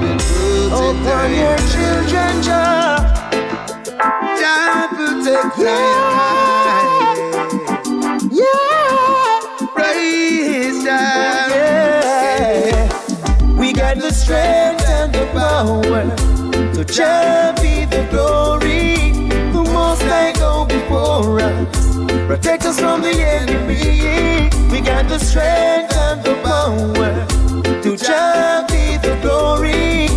upon 0.72 1.30
your 1.34 1.58
children, 1.72 2.34
Jah. 2.44 3.00
Jah 4.40 4.88
protect 4.96 5.56
Zion. 5.58 7.16
Yeah. 8.30 9.68
Praise 9.74 10.84
Jah. 10.84 11.31
Strength 14.32 14.88
and 14.88 15.14
the 15.14 15.26
power 15.34 16.04
to 16.74 16.86
Jah 16.86 17.54
be 17.62 17.84
the 17.84 18.08
glory. 18.10 19.12
The 19.52 19.64
most 19.78 20.04
I 20.04 20.32
go 20.32 20.66
before 20.66 21.42
us. 21.42 21.98
Protect 22.28 22.64
us 22.64 22.80
from 22.80 23.02
the 23.02 23.12
enemy. 23.12 24.50
We 24.72 24.80
got 24.80 25.10
the 25.10 25.20
strength 25.20 25.94
and 26.08 26.24
the 26.24 26.36
power 26.48 27.12
to 27.84 27.98
Jah 27.98 28.66
be 28.72 28.96
the 29.06 29.20
glory. 29.22 30.08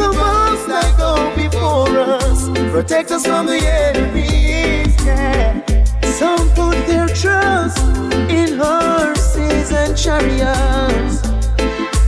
The 0.00 0.10
most 0.22 0.68
I 0.84 0.86
go 1.04 1.12
before 1.34 1.98
us. 1.98 2.48
Protect 2.70 3.10
us 3.10 3.26
from 3.26 3.46
the 3.46 3.58
enemy. 3.88 4.92
Yeah. 5.04 5.60
Some 6.20 6.48
put 6.50 6.78
their 6.86 7.08
trust 7.08 7.82
in 8.30 8.58
horses 8.60 9.72
and 9.72 9.96
chariots, 9.98 11.20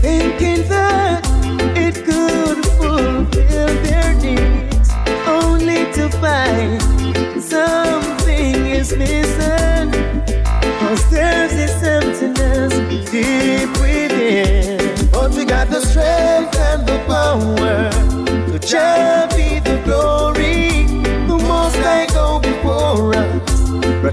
thinking 0.03 0.63
that 0.69 1.08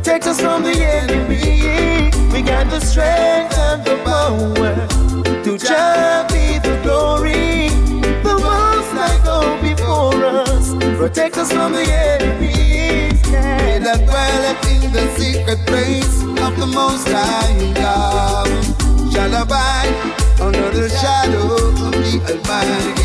Protect 0.05 0.27
us 0.27 0.39
from 0.39 0.61
the 0.61 0.85
enemy. 0.85 2.11
We 2.31 2.43
got 2.43 2.69
the 2.69 2.79
strength 2.79 3.57
and 3.57 3.83
the 3.83 3.95
power 4.05 4.75
to 5.43 5.57
just 5.57 6.31
be 6.31 6.59
the 6.59 6.79
glory. 6.83 7.69
The 8.21 8.37
most 8.37 8.93
I 8.93 9.19
go 9.23 9.59
before 9.63 10.23
us. 10.23 10.75
Protect 10.99 11.37
us 11.39 11.51
from 11.51 11.71
the 11.71 11.81
enemy. 11.81 13.17
That 13.31 14.05
dwelleth 14.05 14.85
in 14.85 14.93
the 14.93 15.07
secret 15.17 15.65
place 15.65 16.21
of 16.21 16.55
the 16.59 16.67
Most 16.67 17.07
High 17.09 17.73
God 17.73 19.11
shall 19.11 19.41
abide 19.41 20.39
under 20.39 20.69
the 20.69 20.87
shadow 20.87 21.55
of 21.55 21.91
the 21.93 22.21
Almighty. 22.31 23.04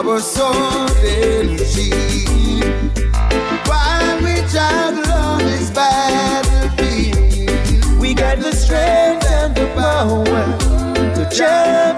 Our 0.00 0.16
and 0.16 1.60
shield. 1.60 2.64
While 3.68 4.16
we 4.24 4.34
travel 4.48 5.12
on 5.12 5.38
this 5.40 5.70
battlefield, 5.70 7.18
We 8.00 8.14
got 8.14 8.38
the 8.38 8.52
strength 8.52 9.26
and 9.26 9.54
the 9.54 9.66
power 9.76 10.46
to 11.14 11.24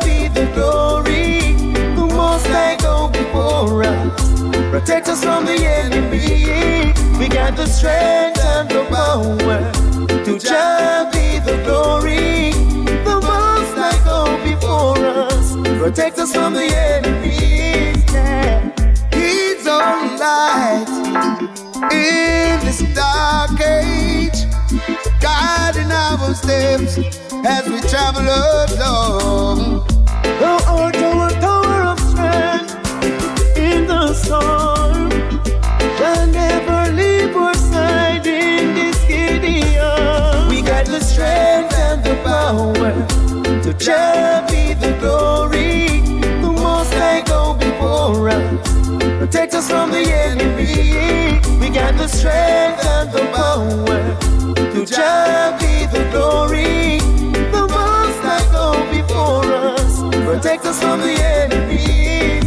be 0.04 0.26
the 0.28 0.50
glory. 0.52 1.54
The 1.94 2.06
most 2.16 2.46
I 2.48 2.76
go 2.80 3.08
before 3.08 3.84
us. 3.84 4.42
Protect 4.72 5.08
us 5.08 5.22
from 5.22 5.44
the 5.46 5.64
enemy. 5.64 6.92
We 7.18 7.28
got 7.28 7.56
the 7.56 7.66
strength 7.66 8.40
and 8.40 8.68
the 8.68 8.84
power 8.90 9.60
to 10.24 10.38
be 11.12 11.38
the 11.38 11.62
glory. 11.64 12.50
The 13.04 13.20
most 13.30 13.76
I 13.78 13.94
go 14.04 14.36
before 14.44 14.98
us. 14.98 15.52
Protect 15.78 16.18
us 16.18 16.32
from 16.34 16.54
the 16.54 16.66
enemy. 16.66 17.21
Light 20.22 20.86
in 21.90 22.60
this 22.64 22.80
dark 22.94 23.58
age, 23.60 24.40
guiding 25.20 25.90
our 25.90 26.32
steps 26.34 26.94
as 27.44 27.64
we 27.68 27.80
travel 27.92 28.22
along. 28.22 29.82
Art 30.74 30.96
our 30.96 31.30
tower 31.42 31.80
of 31.92 31.98
strength 32.10 32.72
in 33.56 33.86
the 33.86 34.14
storm. 34.14 35.10
Shall 35.98 36.26
never 36.28 36.80
leave 36.92 37.34
our 37.36 37.54
side 37.54 38.26
in 38.26 38.74
this 38.74 38.98
Gideon. 39.08 40.48
We 40.48 40.62
got 40.62 40.86
the 40.86 41.00
strength 41.00 41.74
and 41.86 42.00
the 42.04 42.14
power 42.24 42.92
to 43.64 43.70
just 43.74 44.31
Protect 49.52 49.64
us 49.64 49.70
from 49.70 49.90
the 49.90 50.10
enemy. 50.10 51.58
We 51.60 51.68
got 51.68 51.98
the 51.98 52.08
strength 52.08 52.82
and 52.86 53.12
the 53.12 53.20
power 53.34 54.16
to 54.72 54.86
just 54.86 55.60
be 55.60 55.84
the 55.92 56.08
glory. 56.10 56.98
The 57.52 57.60
most 57.68 58.24
I 58.24 58.40
go 58.50 58.72
before 58.90 59.44
us. 59.44 60.00
Protect 60.24 60.64
us 60.64 60.80
from 60.80 61.00
the 61.00 61.12
enemy. 61.20 62.40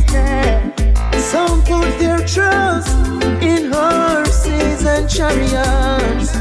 Some 1.20 1.62
put 1.62 1.96
their 2.00 2.26
trust 2.26 2.98
in 3.40 3.72
horses 3.72 4.84
and 4.84 5.08
chariots, 5.08 6.32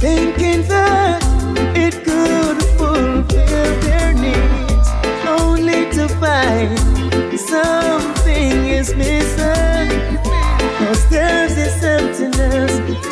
thinking 0.00 0.66
that 0.68 1.23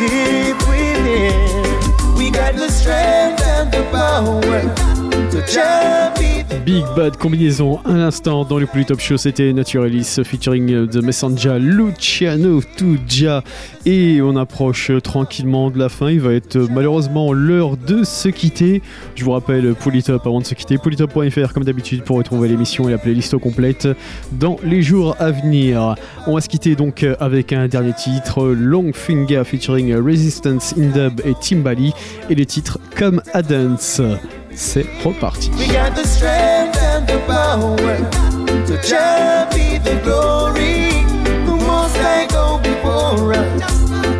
deep 0.08 0.58
within. 0.68 2.14
We 2.16 2.30
got 2.30 2.54
the 2.54 2.68
strength 2.68 3.42
and 3.46 3.70
the 3.72 3.82
power 3.90 4.62
to 5.30 5.40
the 5.46 5.91
Big 6.72 6.86
Bad 6.96 7.18
combinaison 7.18 7.80
à 7.84 7.92
l'instant 7.92 8.46
dans 8.46 8.58
le 8.58 8.64
plus 8.64 8.86
top 8.86 8.98
show. 8.98 9.18
C'était 9.18 9.52
Naturalis 9.52 10.20
featuring 10.24 10.88
The 10.88 11.02
Messenger 11.02 11.58
Luciano 11.58 12.62
Tuja. 12.62 13.44
Et 13.84 14.22
on 14.22 14.36
approche 14.36 14.90
tranquillement 15.02 15.70
de 15.70 15.78
la 15.78 15.90
fin. 15.90 16.08
Il 16.08 16.20
va 16.20 16.32
être 16.32 16.56
malheureusement 16.70 17.34
l'heure 17.34 17.76
de 17.76 18.04
se 18.04 18.30
quitter. 18.30 18.80
Je 19.16 19.22
vous 19.22 19.32
rappelle 19.32 19.74
Polytop 19.74 20.26
avant 20.26 20.40
de 20.40 20.46
se 20.46 20.54
quitter. 20.54 20.78
Polytop.fr 20.78 21.52
comme 21.52 21.64
d'habitude 21.64 22.04
pour 22.04 22.16
retrouver 22.16 22.48
l'émission 22.48 22.88
et 22.88 22.92
la 22.92 22.98
playlist 22.98 23.36
complète 23.36 23.86
dans 24.32 24.56
les 24.64 24.80
jours 24.80 25.14
à 25.18 25.30
venir. 25.30 25.94
On 26.26 26.36
va 26.36 26.40
se 26.40 26.48
quitter 26.48 26.74
donc 26.74 27.04
avec 27.20 27.52
un 27.52 27.68
dernier 27.68 27.92
titre 27.92 28.46
Long 28.46 28.92
Finger 28.94 29.42
featuring 29.44 29.94
Resistance 29.94 30.74
in 30.78 30.88
Dub 30.88 31.20
et 31.26 31.34
Timbali. 31.34 31.92
Et 32.30 32.34
les 32.34 32.46
titres 32.46 32.78
comme 32.96 33.20
A 33.34 33.42
Dance. 33.42 34.00
C'est 34.54 34.86
reparti. 35.04 35.50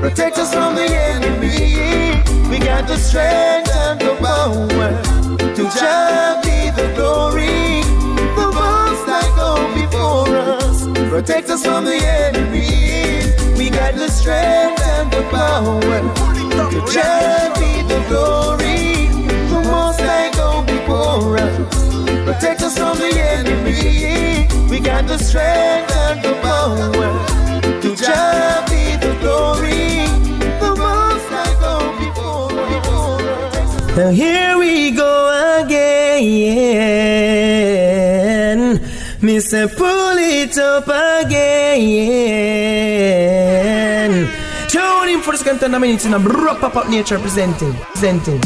Protect 0.00 0.38
us 0.38 0.52
from 0.52 0.74
the 0.74 0.82
enemy. 0.82 2.20
We 2.50 2.58
got 2.58 2.86
the 2.86 2.96
strength 2.96 3.70
and 3.74 4.00
the 4.00 4.14
power 4.20 4.90
to 5.54 5.62
the 6.76 6.92
glory. 6.96 7.82
Go 9.36 9.56
before 9.74 10.36
us, 10.36 10.86
protect 11.08 11.50
us 11.50 11.64
from 11.64 11.84
the 11.84 11.96
enemy. 11.96 13.32
We 13.56 13.70
got 13.70 13.94
the 13.94 14.08
strength 14.08 14.82
and 14.82 15.10
the 15.10 15.22
power 15.30 16.00
to 16.58 16.92
the 17.88 18.04
glory. 18.08 18.51
The 25.12 25.18
strength 25.18 25.94
and 26.08 26.22
the 26.22 26.32
power 26.40 26.80
to 27.82 27.88
just 27.94 28.66
be 28.72 28.96
the 29.04 29.12
glory. 29.20 30.06
The 30.62 30.70
most 30.82 31.28
I 31.30 31.48
go 31.64 31.74
before. 32.00 32.52
Now 33.96 34.10
here 34.10 34.56
we 34.58 34.90
go 34.92 35.14
again. 35.60 37.02
Say 39.40 39.66
pull 39.66 40.16
it 40.18 40.56
up 40.58 40.88
again. 41.26 41.42
Tune 44.68 45.08
in 45.08 45.20
for 45.20 45.32
the 45.32 45.38
second 45.38 45.58
time 45.58 45.72
minutes 45.80 46.04
in 46.06 46.12
nature 46.88 47.18
presenting. 47.18 47.74
Presenting. 47.92 48.40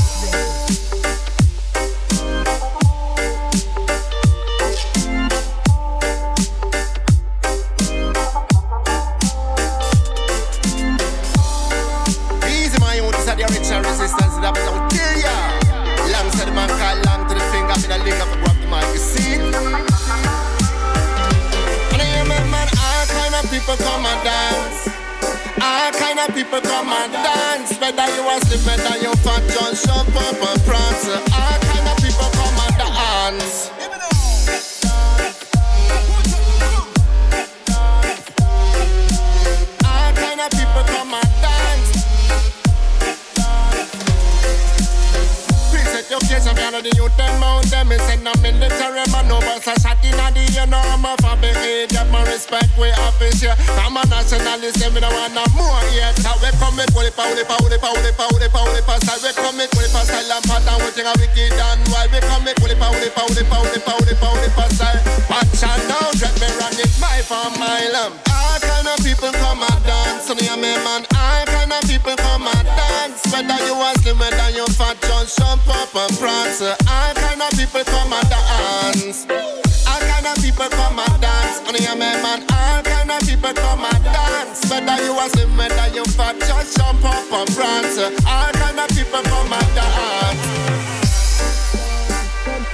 Ulipa, 57.92 58.26
Ulipa, 58.32 58.58
Ulipa, 58.58 58.58
Ulipa, 58.58 58.60
Ulipa, 58.66 58.94
style. 59.02 59.22
We 59.22 59.32
come 59.34 59.56
with 59.56 59.70
Ulipa 59.70 60.00
style 60.04 60.32
and 60.32 60.44
pattern, 60.44 60.78
we 60.84 60.90
think 60.90 61.06
a 61.06 61.12
wicked 61.20 61.52
and 61.52 61.80
wild. 61.92 62.10
We 62.12 62.20
come 62.20 62.44
with 62.44 62.58
Ulipa, 62.62 62.86
Ulipa, 62.90 63.22
Ulipa, 63.26 63.56
Ulipa, 63.62 63.92
Ulipa, 64.00 64.28
Ulipa 64.34 64.64
style. 64.74 65.00
Action 65.30 65.78
now, 65.88 66.10
get 66.18 66.34
me 66.40 66.48
wrong, 66.58 66.76
it's 66.78 66.98
my 67.00 67.20
farm, 67.22 67.52
my 67.58 67.86
lamb. 67.92 68.12
All 68.30 68.58
kind 68.60 68.88
of 68.88 68.98
people 69.04 69.32
come 69.32 69.62
and 69.62 69.82
dance, 69.84 70.30
and 70.30 70.40
yeah, 70.42 70.56
me 70.56 70.74
man. 70.82 71.06
All 71.14 71.44
kind 71.46 71.72
of 71.72 71.82
people 71.88 72.16
come 72.16 72.46
and 72.46 72.66
dance. 72.66 73.22
Whether 73.32 73.58
you 73.66 73.74
are 73.74 73.94
slim, 74.00 74.18
whether 74.18 74.50
you 74.50 74.66
fat, 74.74 74.96
just 75.02 75.38
jump 75.38 75.66
up 75.68 75.94
and 75.94 76.12
prance. 76.18 76.62
All 76.62 77.14
kind 77.14 77.42
of 77.42 77.50
people 77.58 77.84
come 77.84 78.12
and 78.12 78.28
dance. 78.30 79.65
All 79.96 80.02
kind 80.02 80.26
of 80.26 80.36
people 80.44 80.68
come 80.68 80.98
and 80.98 81.22
dance. 81.22 81.58
And 81.66 81.80
yeah, 81.80 81.94
me 81.94 82.00
man. 82.20 82.44
All 82.52 82.82
kind 82.82 83.10
of 83.10 83.20
people 83.26 83.54
come 83.54 83.84
and 83.84 84.04
dance. 84.04 84.68
Whether 84.68 85.02
you 85.04 85.12
are 85.12 85.28
slim, 85.30 85.56
whether 85.56 85.88
you 85.94 86.04
fat, 86.04 86.38
just 86.40 86.76
jump 86.76 87.02
up 87.02 87.32
and 87.32 87.48
prance. 87.56 87.96
All 87.96 88.52
kind 88.52 88.78
of 88.78 88.88
people 88.92 89.22
come 89.22 89.52
and 89.52 89.74
dance. 89.74 90.40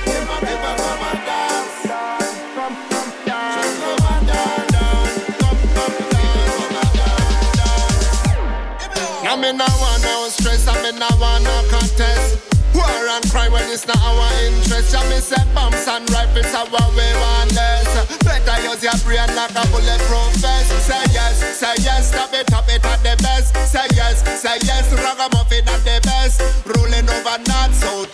People, 0.02 0.38
come 0.42 1.04
and 1.10 1.22
dance. 1.30 1.86
Dance, 3.24 3.70
dance. 3.70 4.02
Now 9.22 9.36
me 9.36 9.52
no 9.52 10.28
stress, 10.28 10.66
I 10.66 10.74
me 10.82 10.98
no 10.98 11.06
want 11.20 11.44
no 11.44 11.62
contest. 11.70 12.51
War 13.02 13.18
and 13.18 13.30
crime 13.30 13.50
when 13.50 13.66
it's 13.66 13.86
not 13.86 13.98
our 13.98 14.30
interest. 14.46 14.94
Yeah, 14.94 15.02
me 15.10 15.18
say 15.18 15.42
bombs 15.54 15.86
and 15.88 16.08
rifles 16.10 16.54
are 16.54 16.66
what 16.70 16.86
we 16.94 17.02
want 17.18 17.50
less. 17.54 17.90
Better 18.22 18.62
use 18.62 18.82
your 18.82 18.94
brain 19.02 19.26
like 19.34 19.50
a 19.50 19.64
bulletproof 19.74 20.30
vest. 20.38 20.70
Say 20.86 21.02
yes, 21.10 21.58
say 21.58 21.74
yes, 21.82 22.14
stop 22.14 22.32
it, 22.32 22.46
top 22.46 22.68
it 22.68 22.84
at 22.84 23.02
the 23.02 23.18
best. 23.22 23.56
Say 23.66 23.86
yes, 23.98 24.22
say 24.40 24.58
yes, 24.62 24.86
ragamuffin 24.94 25.66
at 25.66 25.82
the 25.82 25.98
best. 26.06 26.42
Ruling 26.64 27.08
over 27.10 27.38
north, 27.42 27.74
south, 27.74 28.06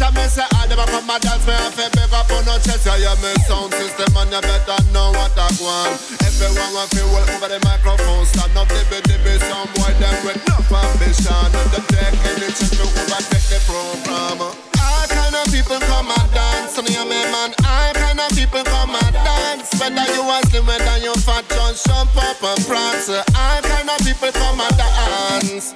west. 0.00 0.14
Me 0.14 0.26
say 0.26 0.46
I 0.58 0.66
never 0.66 0.86
come 0.90 1.10
and 1.10 1.22
dance, 1.22 1.46
me 1.46 1.52
have 1.52 1.74
to 1.74 1.86
beg 1.94 2.12
up 2.12 2.30
on 2.30 2.44
no 2.44 2.58
chest. 2.58 2.86
Yeah, 2.86 2.98
yeah, 2.98 3.14
me 3.22 3.30
sound 3.46 3.72
system 3.74 4.10
and 4.16 4.30
you 4.30 4.40
better 4.42 4.78
know 4.90 5.10
what 5.14 5.34
I 5.38 5.48
want. 5.62 5.94
Everyone 6.22 6.74
want 6.74 6.90
feel 6.90 7.06
well 7.14 7.26
over 7.30 7.48
the 7.48 7.60
microphone. 7.62 8.26
Stand 8.26 8.56
up, 8.58 8.68
dibby 8.68 8.98
dibby, 9.06 9.38
some 9.46 9.70
boy 9.78 9.92
them 10.02 10.14
with 10.26 10.42
enough 10.42 10.70
ambition. 10.70 11.30
And 11.30 11.70
the 11.70 11.80
tech 11.90 12.14
in 12.14 12.34
the 12.42 12.48
check 12.50 12.72
me 12.74 12.84
overtake 12.86 13.46
the 13.50 13.58
program. 13.66 14.38
All 14.42 15.06
kind 15.08 15.34
of 15.34 15.46
people 15.50 15.78
come 15.86 16.10
and 16.10 16.30
dance, 16.34 16.76
yeah, 16.78 17.06
me 17.06 17.20
man. 17.30 17.54
All 17.62 17.92
kind 17.94 18.18
of 18.18 18.30
people 18.34 18.64
come 18.66 18.94
and 18.94 19.14
dance. 19.14 19.70
Whether 19.78 20.06
you 20.14 20.22
are 20.26 20.42
slim, 20.50 20.66
whether 20.66 20.98
you 20.98 21.14
fat, 21.22 21.46
just 21.48 21.86
jump 21.86 22.14
up 22.18 22.42
and 22.42 22.60
prance. 22.66 23.08
All 23.10 23.60
kind 23.62 23.88
of 23.90 23.98
people 24.02 24.32
come 24.32 24.60
and 24.60 24.76
dance. 24.76 25.74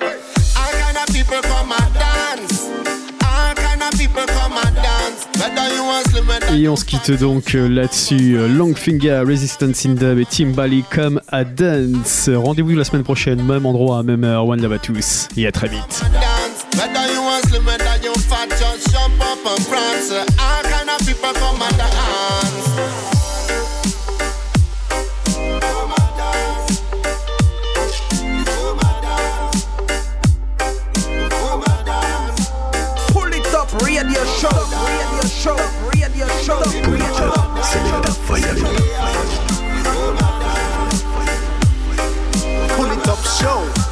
All 0.59 0.73
kind 0.83 0.99
of 0.99 1.07
people 1.15 1.43
come 1.43 1.73
and 1.73 1.95
dance. 1.95 2.58
Et 6.55 6.69
on 6.69 6.77
se 6.77 6.85
quitte 6.85 7.11
donc 7.13 7.55
euh, 7.55 7.69
là-dessus. 7.69 8.37
Euh, 8.37 8.49
Longfinger, 8.49 9.23
Resistance 9.27 9.87
in 9.87 9.91
Dub 9.91 10.19
et 10.19 10.25
Timbali 10.25 10.85
comme 10.91 11.21
à 11.29 11.45
Dance. 11.45 12.29
Rendez-vous 12.33 12.75
la 12.75 12.85
semaine 12.85 13.05
prochaine, 13.05 13.43
même 13.43 13.67
endroit, 13.67 14.03
même 14.03 14.25
heure. 14.25 14.47
One 14.47 14.61
love 14.61 14.73
à 14.73 14.79
tous 14.79 15.29
et 15.37 15.47
à 15.47 15.53
très 15.53 15.69
vite. 15.69 16.03
dance. 16.13 16.67
Whether 16.77 17.13
you 17.13 17.21
are 17.23 17.41
slim, 17.49 17.65
whether 17.67 17.97
you 18.03 18.15
fat, 18.15 18.49
just 18.51 18.91
jump 18.93 19.21
up 19.21 19.39
and 19.47 19.65
prance. 19.67 20.11
All 20.13 20.63
kind 20.65 20.89
of 20.91 20.99
people 21.07 21.33
come 21.35 21.48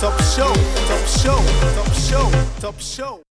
top 0.06 0.22
show, 0.22 0.52
top 0.86 1.06
show, 1.08 1.40
top 1.74 1.92
show, 1.92 2.30
top 2.60 2.78
show. 2.78 3.20